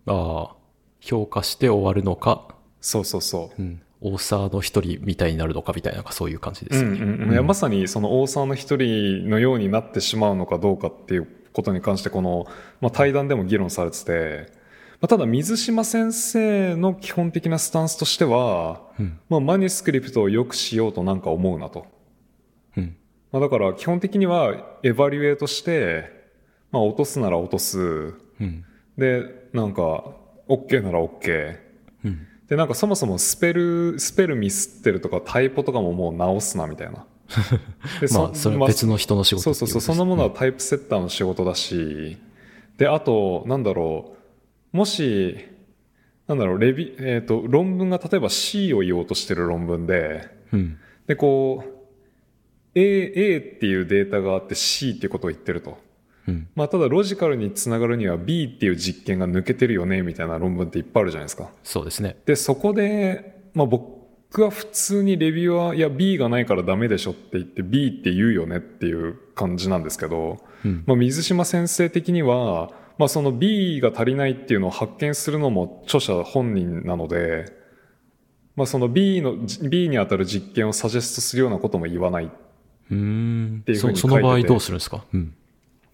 [0.06, 0.56] ああ、
[1.00, 3.60] 評価して終わるのか、そうそうそう。
[3.60, 3.82] うん。
[4.02, 6.96] オーサーの一人みたいになるのかみたいな、そういう感じでうんすよね。
[7.00, 12.46] うんうんいやまさにその大沢の一人のようになってしまうのかどうかっていうことに関してこの、
[12.80, 14.52] まあ、対談でも議論されてて、
[15.00, 21.86] まあ、ただ水島先生の基本的なスタンスとしては、うんまあ、マニュスクリプトを良くしようとなんか思うなと。
[22.76, 22.96] うん。
[23.32, 26.20] まあ、だから基本的にはエバリュエートして、
[26.70, 27.78] まあ、落とすなら落とす。
[27.78, 28.12] う
[28.44, 28.64] ん。
[28.96, 30.04] で、なんか、
[30.48, 31.69] OK なら OK。
[32.50, 32.56] うん。
[32.56, 37.06] で、なんかそもそもスペル、スペルミスってるとかタイポとかももう直すなみたいな。
[38.00, 42.18] で まあ、それは別の人の仕事そうそうそう、そのものはタイプセッターの仕事だし、
[42.76, 44.16] で、あと、なんだろ
[44.72, 45.36] う、もし、
[46.26, 50.78] なんだろう、レビ、えっ、と、論文が例えば C を言おうとしてる論文で、うん。
[51.06, 51.70] で、こう、
[52.74, 55.78] A、A っていうデータがあって C っていうことを言ってると。
[56.30, 56.48] うん。
[56.54, 61.50] まあ、ただロジカルにつながるには B っていう実験が抜けてるよね、みたいな論文っていっぱいあるじゃないですか。
[61.62, 62.16] そうですね。
[62.26, 70.84] で、そこで、まあ僕は普通にレビューは、いや B がないからダメでしょって言って B って言うよねっていう感じなんですけど、うん。
[70.86, 77.46] まあ水島先生的には、まあその B が足りないっていうのを発見するのも著者本人なので、
[78.56, 79.36] まあその B の、
[79.68, 82.24] B に当たる実験をサジェストするようなことも言わない。
[82.24, 85.04] うーんていうふうにそその場合書いててどうするんですか？
[85.14, 85.34] うん。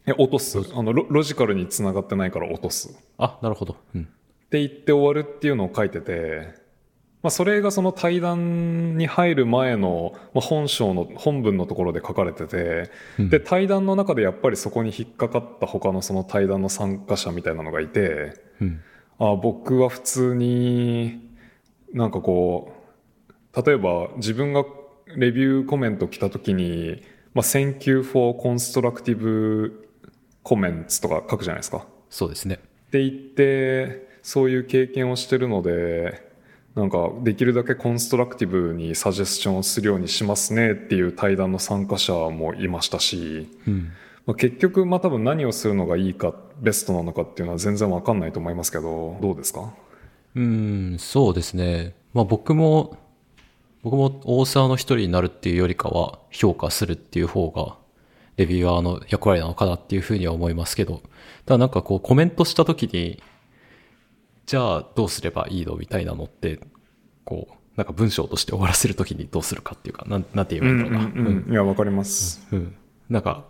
[0.07, 0.59] え落とす。
[0.75, 2.97] あのロ、ロジカルにつながってないから落とす。
[3.19, 3.77] あ、なるほど。
[3.95, 4.03] うん。
[4.03, 6.55] って言って終わるっていうのを書いてて、
[7.23, 18.81] まあ、それがその対談に入る前の、まあ、本章の本文のところで書かれてて、うんで対談の中でやっぱりそこに引っかかった他のその対談の参加者みたいなのがいてうん。
[19.19, 21.33] あ僕は普通に
[21.93, 22.73] なんかこ
[23.29, 24.65] う例えば自分が
[25.17, 27.03] レビューコメント来た時に
[27.35, 29.86] 「まあ、Thank you for constructive
[30.47, 31.85] comments」とか書くじゃないですか。
[32.09, 32.61] そうですね。
[32.89, 36.25] って言ってそういう経験をしてるので
[36.75, 43.93] なんかできるだけコンストラクティブにサジェスチョンをするようにしますねっていう対談の参加者もいましたし、うん。
[44.27, 49.73] まあ、結局まあ多分何をするのがいいかベストなのかっていうのは全然わかんないと思いますけどどうですか？
[50.35, 51.95] うーん、そうですね。
[52.13, 52.99] まあ僕も、
[53.83, 57.77] 僕も大沢の一人になるっていうよりかは評価するっていう方が
[58.37, 61.03] レビュアーの役割なのかなっていうふうには思いますけど、
[61.47, 63.23] ただなんかこうコメントした時に、
[64.47, 66.61] じゃあどうすればいいのみたいなのって、
[67.25, 71.05] こう、なんか文章として終わらせる時にどうするかっていうか、なんなんて言えばいいんだろうな。
[71.07, 71.45] うん。
[71.47, 71.53] うん。
[71.53, 72.75] いやわかります、うん。
[73.11, 73.45] なんか、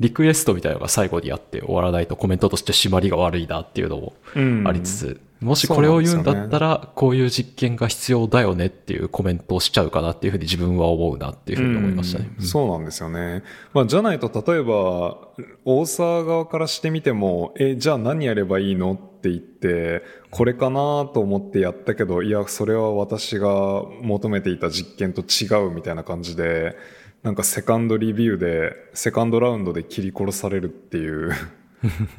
[0.00, 4.66] リクエストみたいなのが最後にあって終わらないとコメントとして締まりが悪いなっていうのもうん。
[4.66, 12.30] ありつつ、もしこれを言うんだったら、こういう実験が必要だよねっていうコメントをしちゃうかなっていうふうに自分は思うなっていうふうに思いましたね。
[12.38, 13.42] うんそうなんですよね。
[13.72, 15.18] まあ、じゃないと、例えば、
[15.64, 26.76] 大沢側からしてみても、え、じゃあ何やればいいのって言って、これかなと思ってやったけど、いや、それは私が求めていた実験と違うみたいな感じで、
[27.22, 31.30] なんか second review で、 second round で切り殺されるっていう、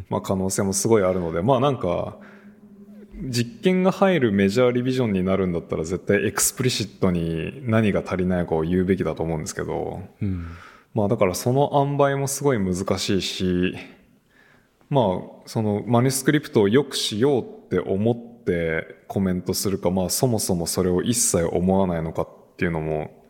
[0.10, 2.18] まあ可能性もすごいあるので、まあなんか、
[3.24, 10.48] 実験が入る major revision になるんだったら絶対 explicit に何が足りないかを言うべきだと思うんですけど、うん。
[10.94, 13.76] まあだからその塩梅もすごい難しいし、
[14.90, 15.06] まあ
[15.46, 23.24] その manuscript を良くしようって思ってコメントするか、まあそもそもそれを一切思わないのかっていうのも、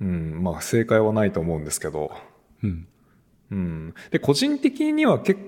[0.00, 2.10] うん、まあ正解はないと思うんですけど、
[2.62, 2.88] うん。
[3.50, 3.94] うん。
[4.10, 5.38] で、個人的には結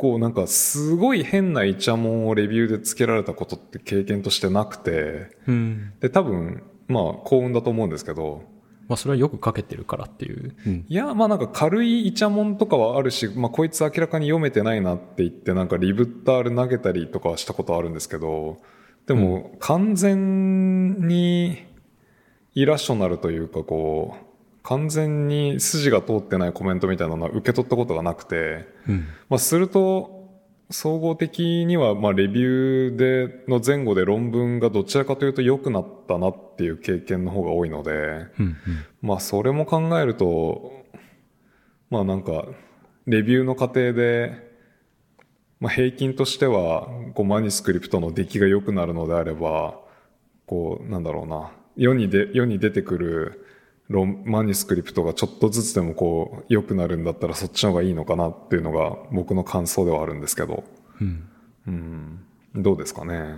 [0.00, 5.92] 構なんかすごい変なイチャモンをレビューでつけられたことって経験としてなくて、うん。
[6.00, 8.42] で、多分、まあ幸運だと思うんですけど、
[8.88, 10.56] まあそれはよく書けてるからっていう。
[10.66, 10.86] うん。
[10.88, 18.56] いや、まあなんか軽いイチャモンとかはあるし、まあこいつ明らかに読めてないなって言って、なんかリブッタール投げたりとかはしたことあるんですけど、
[19.06, 21.58] でも完全に
[22.54, 24.29] イラッショナルというかこう、
[24.62, 29.06] 完全に筋が通ってないコメントみたいなのは受け取ったことがなくて、うん。
[29.28, 30.20] まあすると、
[30.70, 38.30] 総合的には、まあレビューで、の前後で論文がどちらかというと良くなったなっていう経験の方が多いので、うん。
[38.38, 38.56] うん。
[39.02, 40.84] まあそれも考えると、
[41.88, 42.44] まあなんか、
[43.06, 44.50] レビューの過程で、
[45.58, 49.80] まあ平均としては、こうマニスクリプトの出来が良くなるのであれば、
[50.46, 53.39] こう、なんだろうな、世にで、世に出てくる論、
[53.90, 60.62] マニスクリプトがちょっとずつでもこう、良くなるんだったらそっちの方がいいのかなっていうのが僕の感想ではあるんですけど、
[61.00, 61.28] うん。
[61.66, 62.20] うん、
[62.54, 63.36] どうですかね。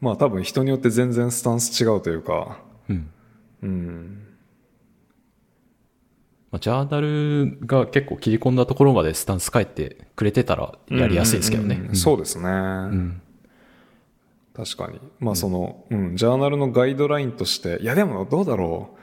[0.00, 2.60] まあ多分人によって全然スタンス違うというか、
[2.90, 3.10] うん。
[3.62, 4.26] うん、
[6.50, 11.76] まあ、ジャーナルが結構切り込んだところまでスタンス変えてくれてたらやりやすいですけどね。
[11.76, 11.96] うんうんうん。
[11.96, 13.22] そうですね、ん。
[14.54, 15.00] 確かに。
[15.18, 16.16] まあその、うん。
[16.16, 18.99] ジャーナルのガイドラインとしていやでもどうだろう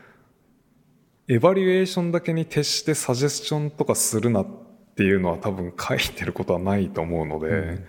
[1.29, 4.47] エバリュエーションだけに徹してサジェスチョンとかするなっ
[4.95, 7.85] ていうのは多分書いてることはないと思うので、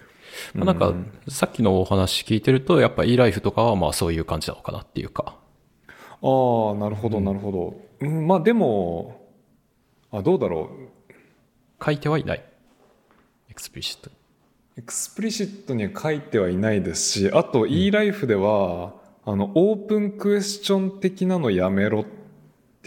[0.54, 0.92] まあ、なんか、
[1.28, 5.36] さっきのお話聞いてると、やっぱ e-life とかはまあそういう感じなのかなっていうか。
[6.20, 9.28] ああなるほどなるほど、うんまあでも
[10.10, 10.70] あどうだろ
[11.08, 11.84] う。
[11.84, 12.44] 書いてはいない。
[13.50, 18.94] explicit。explicit には書いてはいないですし、あと eLife では、
[19.24, 22.17] あの、 open question 的なのやめろって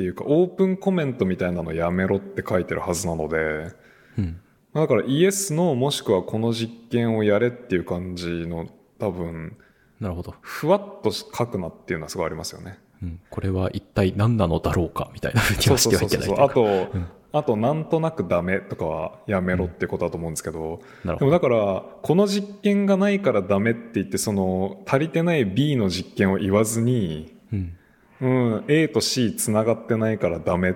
[0.01, 3.73] いうか、 open comment みたいなのやめろって書いてるはずなので、
[4.17, 4.39] うん。
[4.73, 8.67] だからイエスのもしくはこの実験をやれっていう感じの
[8.99, 9.57] 多分、
[9.99, 10.33] なるほど。
[10.41, 12.79] ふわっと書くなっていうのはすごいありますよね。
[13.03, 13.19] うん。
[13.29, 16.85] これは一体何なのだろうかみたいなふうにそうはしてはいけないそうそうそう。
[16.85, 16.97] あと、
[17.33, 21.25] あと、なんとなくダメとかはやめろってことだと思うんですけど、なるほど。
[21.25, 27.77] でもだから、この実験がないからダメって言って、その、足りてない B の実験を言わずに、うん。
[28.21, 30.73] うん、A と C 繋がってないからダメっ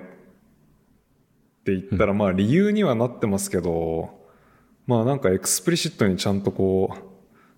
[1.64, 4.10] て言ったら、まあ理由にはなってますけど、
[4.88, 6.98] まあなんか explicit にちゃんとこう、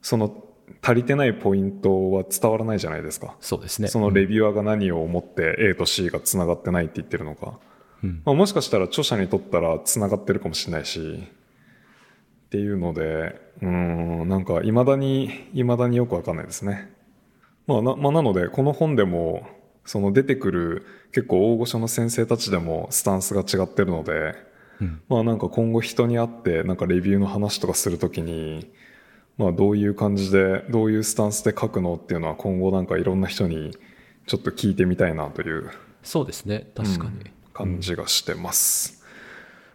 [0.02, 0.44] その
[0.82, 3.36] 足りてないポイントは伝わらないじゃないですか。
[3.40, 3.88] そうですね。
[3.88, 7.60] そのレビュアーが何を思って A と C が繋がってないって言ってるのか。
[8.04, 11.24] うんまあ、もしかしたら著者にとったら繋がってるかもしれないし、
[12.48, 13.02] っていうので、
[13.62, 13.68] うー
[14.26, 16.94] ん、なんか未だに、未だによくわかんないですね。
[17.66, 19.48] まあな、まあ、なので、この本でも、
[19.88, 24.36] その出てくる結構大御所の先生たちでもスタンスが違ってるので、
[24.80, 28.72] うんまあなんか今後人に会ってなんかレビューの話とかするときに、
[29.38, 33.76] まあどういう感じで、どういうスタンスで書くのっていうのは今後なんかいろんな人に
[34.28, 35.72] ちょっと聞いてみたいなという
[36.04, 36.70] そうですね。
[36.76, 37.10] 確かに。
[37.10, 39.04] うん感じがしてます。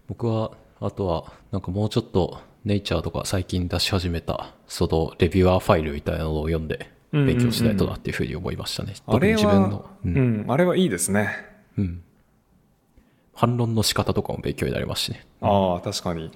[0.06, 8.94] 僕は、あとは、なんかもうちょっと、ネイチャーとか最近出し始めた、そのレビュアーファイルみたいなのを読んで、うんうんうん勉強しないとなっていうふうに思いましたね。
[9.06, 11.28] あれ特に自分はの、、ううんん、あれはいいですね。
[11.76, 12.02] うん。
[13.34, 15.26] 反論の仕方とかも勉強になりますしね。
[15.40, 16.30] ああ、確かに。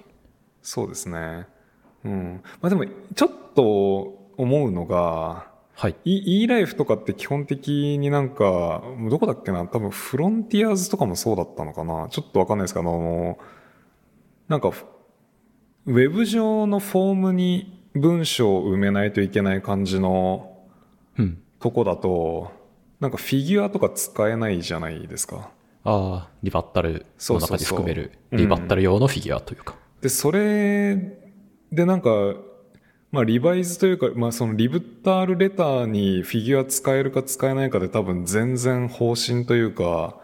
[0.62, 1.46] そうですね。
[2.04, 2.42] うん。
[2.60, 2.84] まあでも、
[3.14, 5.96] ちょっと思うのが、はい。
[6.04, 9.66] e, e ライフとかって基本的になんか、どこだっけな？
[9.66, 12.08] 多分フロンティアーズとかもそうだったのかな？
[12.08, 13.38] ちょっとわかんないですけど、あの、
[14.48, 14.72] なんか、
[15.84, 20.55] ウェブ上のフォームに文章を埋めないといけない感じのうん。
[21.58, 22.52] とこだと、
[23.00, 25.50] なんかフィギュアとか使えないじゃないですか。
[25.84, 29.76] ああ、リバッタルの中に含める、リバッタル用のフィギュアというか。
[30.00, 30.96] で、それ
[31.72, 32.10] でなんか、
[33.12, 40.16] まあリバイズというか、まあそのリブッタールレターにフィギュア使えるか使えないかで多分全然方針というか、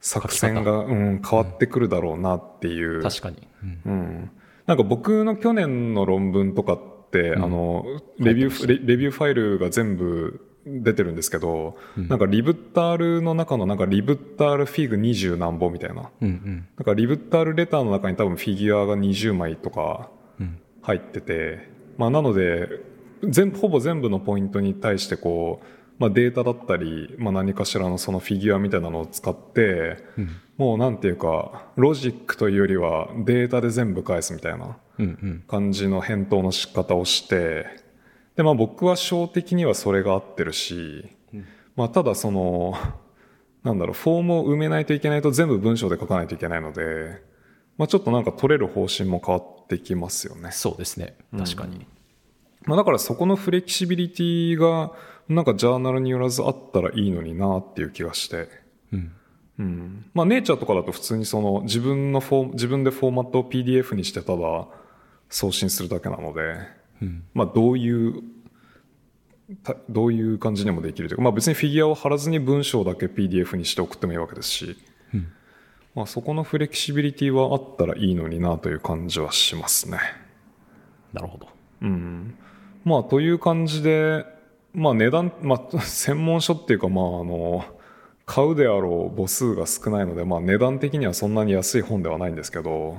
[0.00, 3.02] 作戦が、うん、変わってくるだろうなっていう。
[3.02, 3.46] 確かに。
[3.62, 4.30] うんうん。
[4.66, 6.80] なんか僕の去年の論文とかっ
[7.10, 7.84] て、あの、
[8.18, 16.10] レビュー、レレビューファイルが全部出てるんですけど、なんかリブッタールの中のなんかリブッタールフィグ20何本みたいな。
[16.20, 16.68] うんうん。
[16.76, 20.10] なんかリブッタールレターの中に多分フィギュアが20枚とか
[20.40, 21.68] うん入ってて、
[21.98, 22.68] まあなので、
[23.22, 25.66] 全ほぼ全部のポイントに対してこう、
[25.98, 35.44] まあデータだったり、まあ何かしらのそのフィギュアみたいなのを使って、うんもうなんていうか、ロジックというよりはデータで全部返すみたいなうんうん。
[35.46, 37.66] 感じの返答の仕方をして、
[38.36, 41.10] で、まあ僕は小的にはそれが合ってるし、
[41.76, 42.72] まあただその、
[43.64, 47.20] なんだろう、フォームを埋めないといけないと全部文章で書かないといけないので、
[47.76, 50.52] まあちょっとなんか取れる方針も変わってきますよね。
[50.52, 51.16] そうですね。
[51.36, 51.86] 確かに。
[52.64, 54.92] まあ、だからそこの flexibility が
[55.28, 58.48] なんかジャーナルによらずあったらいいのになっていう気がして。
[58.92, 59.12] うん。
[59.58, 60.10] うん。
[60.14, 64.68] まあ、ネイチャーとかだと普通にその自分のフォー、自分でフォーマットを PDF にしてただ
[65.28, 66.56] 送信するだけなので、
[67.02, 67.24] うん。
[67.34, 68.22] まあ、どういう、
[69.62, 74.76] たどういう感じにもできるというか、まあ別にフィギュアを貼らずに文章だけ PDF にして送ってもいいわけですし、
[75.14, 75.32] うん
[75.96, 79.98] まあそこのフレキシビリティはあったらいいのになという感じはしますね。
[81.14, 81.48] なるほど。
[81.80, 82.36] うん。
[82.84, 84.26] まあという感じで、
[84.76, 87.64] まあ値段、まあ 専門書っていうかまああの、
[88.26, 92.98] 買うであろう母数が少ないので、まあ値段的にはそんなに安い本ではないんですけど、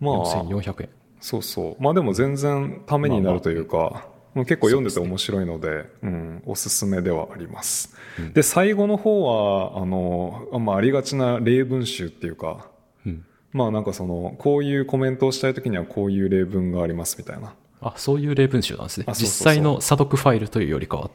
[0.00, 0.88] まあ、4400円。
[1.20, 1.82] そうそう。
[1.82, 7.94] まあでも全然ためになるというか、もう結構読んでて面白いので、うん、おすすめではあります。
[8.34, 12.70] で、最後の方は、あの、あまあありがちな例文集っていうか、
[13.04, 13.24] うん。
[13.52, 17.54] まあなんかその、こういうコメントをしたいときにはこういう例文がありますみたいな。
[17.80, 19.06] あ、そういう例文集なんですね。
[19.08, 21.10] 実際の査読ファイルというよりかは。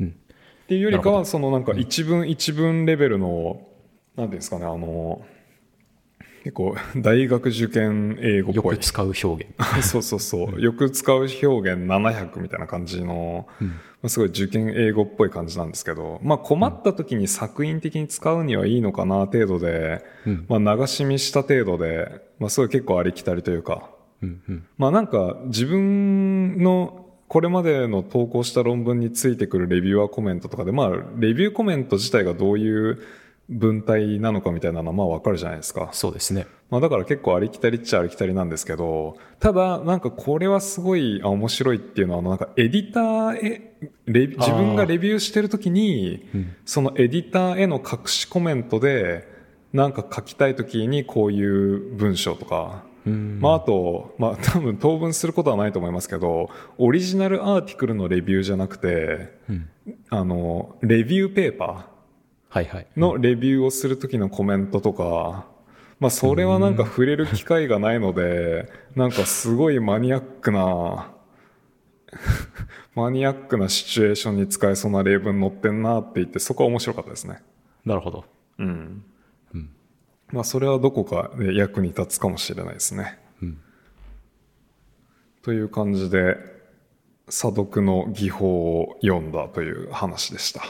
[0.00, 0.08] うん。
[0.08, 3.60] っていうよりかは、そのなんか一文一文レベルの、
[4.16, 5.24] なんていうんですかね、あの、
[6.46, 8.74] 結構大学受験英語っぽい。
[8.74, 9.46] よく使う表現。
[9.82, 10.60] そうそうそう。
[10.60, 13.66] よく使う表現700みたいな感じの、ま
[14.04, 23.90] あすごい受験英語っぽい感じなんですけど、まあ困った時に作品的に使うにはいいのかな程度で、うんまあ流し見した程度で、まあすごい結構ありきたりというか、
[24.22, 24.66] うんうん。
[24.78, 32.98] まあなんか自分のこれまでの投稿した論文についてくるレビュアーコメントとかで、まあレビューコメント自体がどういう
[33.48, 35.90] 文体なのかみたいなのはまあわかるじゃないですか。
[35.92, 36.46] そうですね。
[36.70, 43.76] まあだから結構ありきたりっちゃありきたりなんですけど、ただなんかこれはすごいあ面白いっていうのは、なんかエディターへ、
[44.06, 46.26] レビ自分がレビューしてるときに、
[46.64, 49.28] そのエディターへの隠しコメントで、
[49.72, 52.95] なんか書きたいときにこういう文章とか、うん。
[53.10, 59.68] まああと、まあ多分当分することはないと思いますけど、オリジナルアーティクルのレビューじゃなくて、うん。
[60.10, 61.88] あの、レビューペーパ。
[62.94, 65.46] ーのレビューをするときのコメントとか、
[66.00, 71.12] まあそれはなんか触れる機会がないので、なんかすごいマニアックな、
[72.94, 77.42] マニアックなシチュエーションに使えそうな例文載ってんなって言って、そこは面白かったですね。
[77.84, 78.24] なるほど。
[78.58, 79.04] うん。
[80.28, 83.18] まあそれはどこかで役に立つかもしれないですね。
[83.42, 83.58] うん
[85.42, 86.36] という感じで、
[87.28, 90.60] 査読の技法を読んだという話でした。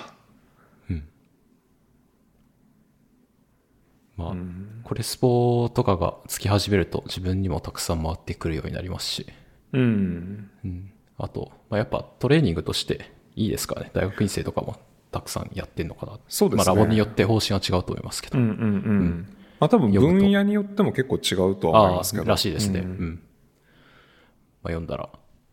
[4.17, 4.35] まあ、
[4.83, 9.27] これスポとかがつき始めると自分にもたくさん回ってくるようになりますし、
[9.73, 10.51] うん。
[10.65, 10.93] うん。
[11.19, 13.91] あと、まあ、やっぱトレーニングとしていいですからね。
[13.93, 14.77] 大学院生とかも
[15.11, 16.19] たくさんやってんのかな。
[16.29, 18.39] そうですねまあ、ラボによって方針は違うと思いますけど。
[18.39, 19.36] うんうんうん。
[19.61, 22.23] まあ多分分野によっても結構違うとは思いあますけど。
[22.25, 22.81] あ、らしいですね。
[22.81, 23.23] ううんん。
[24.63, 25.09] まあ、読んだら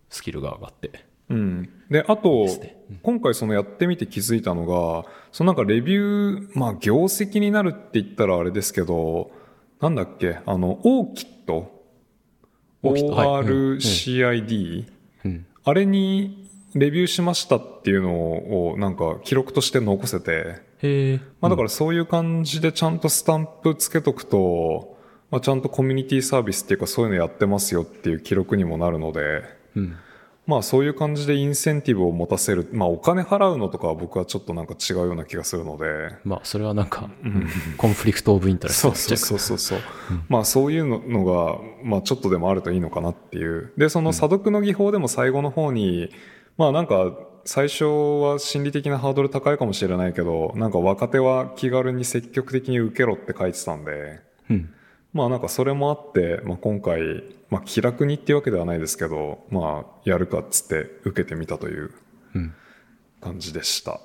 [0.10, 1.06] スキルが上がって。
[1.30, 1.70] うん。
[1.90, 9.32] で、あと、すね今回そのやってみて気づいたのが、そのなんかレビュー、まあ業績になるって言ったらあれですけど、
[9.82, 11.84] なんだっけ、あの、オーキット
[12.84, 14.86] ORCID、
[15.26, 15.46] うん。
[15.64, 21.20] あれにレビューしましたっていうのをなんか記録として残せて、へえ。
[21.42, 24.98] まあだからそういう感じでちゃんとスタンプつけとくと、
[25.32, 29.44] まあちゃんと community service っていうかそういうのやってますよっていう記録にもなるので、
[29.76, 29.98] うん。
[30.46, 32.68] まあそういう感じでインセンティブを持たせる。
[32.74, 35.86] まあお金払うのとかは僕はちょっとなんか違うような気がするので。
[36.26, 37.10] まあ、それはなんか、
[37.78, 39.80] conflict of interest そうそうそうそうそう。
[40.28, 43.72] まあそういうのが、まあちょっとでもあるといいのかなっていう。
[43.78, 46.10] で、その査読の技法でも最後の方に、
[46.58, 54.74] まあなんか最初は心理的なハードル高いかもしれないけど、なんか若手は気軽に積極的に受けろって書いてたんで、うん。
[55.12, 61.92] まあなんかそれもあって、まあ今回、まあ気楽にっていうわけではないですけど、まあやるかっつって受けてみたという
[62.36, 62.54] うん。
[63.20, 64.00] 感じでした。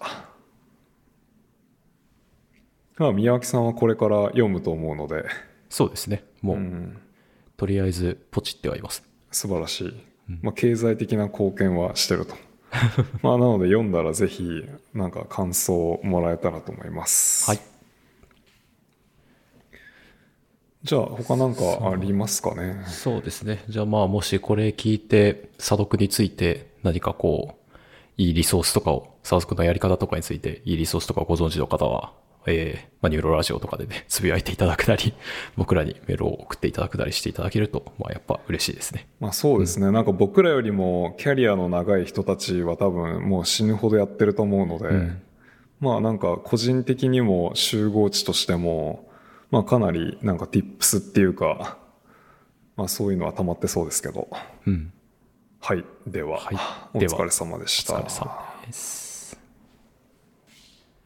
[2.98, 5.24] まあ宮脇さんはこれから読むと思うので、
[5.68, 6.24] そうですね。
[6.42, 6.98] もう、うん、
[7.56, 9.04] とりあえずポチってはいます。
[9.30, 9.94] 素晴らしい。
[10.42, 12.34] まあ経済的な貢献はしてると。
[13.22, 14.64] まあなので読んだらぜひ
[14.94, 17.50] なんか感想をもらえたらと思います。
[17.50, 17.60] はい。
[20.84, 22.84] じゃあ他なんかありますかね？
[22.86, 23.64] そうですね。
[23.68, 27.78] じゃあまあもしこれ聞いて、査読について何かこう、
[28.16, 32.12] いいリソースとかを、査読のやり方とかについていいリソースとかをご存知の方は、
[32.48, 35.14] えー、まあニューロラジオとかでね、 つぶやいていただくなり、
[35.56, 39.08] 僕らにメールを送っていただくなりしていただけると、まあやっぱ嬉しいですね。
[39.20, 45.22] まあそうですね、なんか僕らよりもキャリアの長い人たちは多分もう死ぬほどやってると思うので、ん
[45.80, 49.08] まあなんか個人的にも集合値としても、
[49.50, 51.78] まあかなりなんか tips っていうか、
[52.76, 54.28] まあそういうのは溜まってそうですけど。
[54.66, 54.92] うん。
[55.60, 55.84] はい。
[56.06, 56.56] では、はい
[56.94, 57.94] お疲れ様でした。
[57.94, 59.07] お疲れ様です。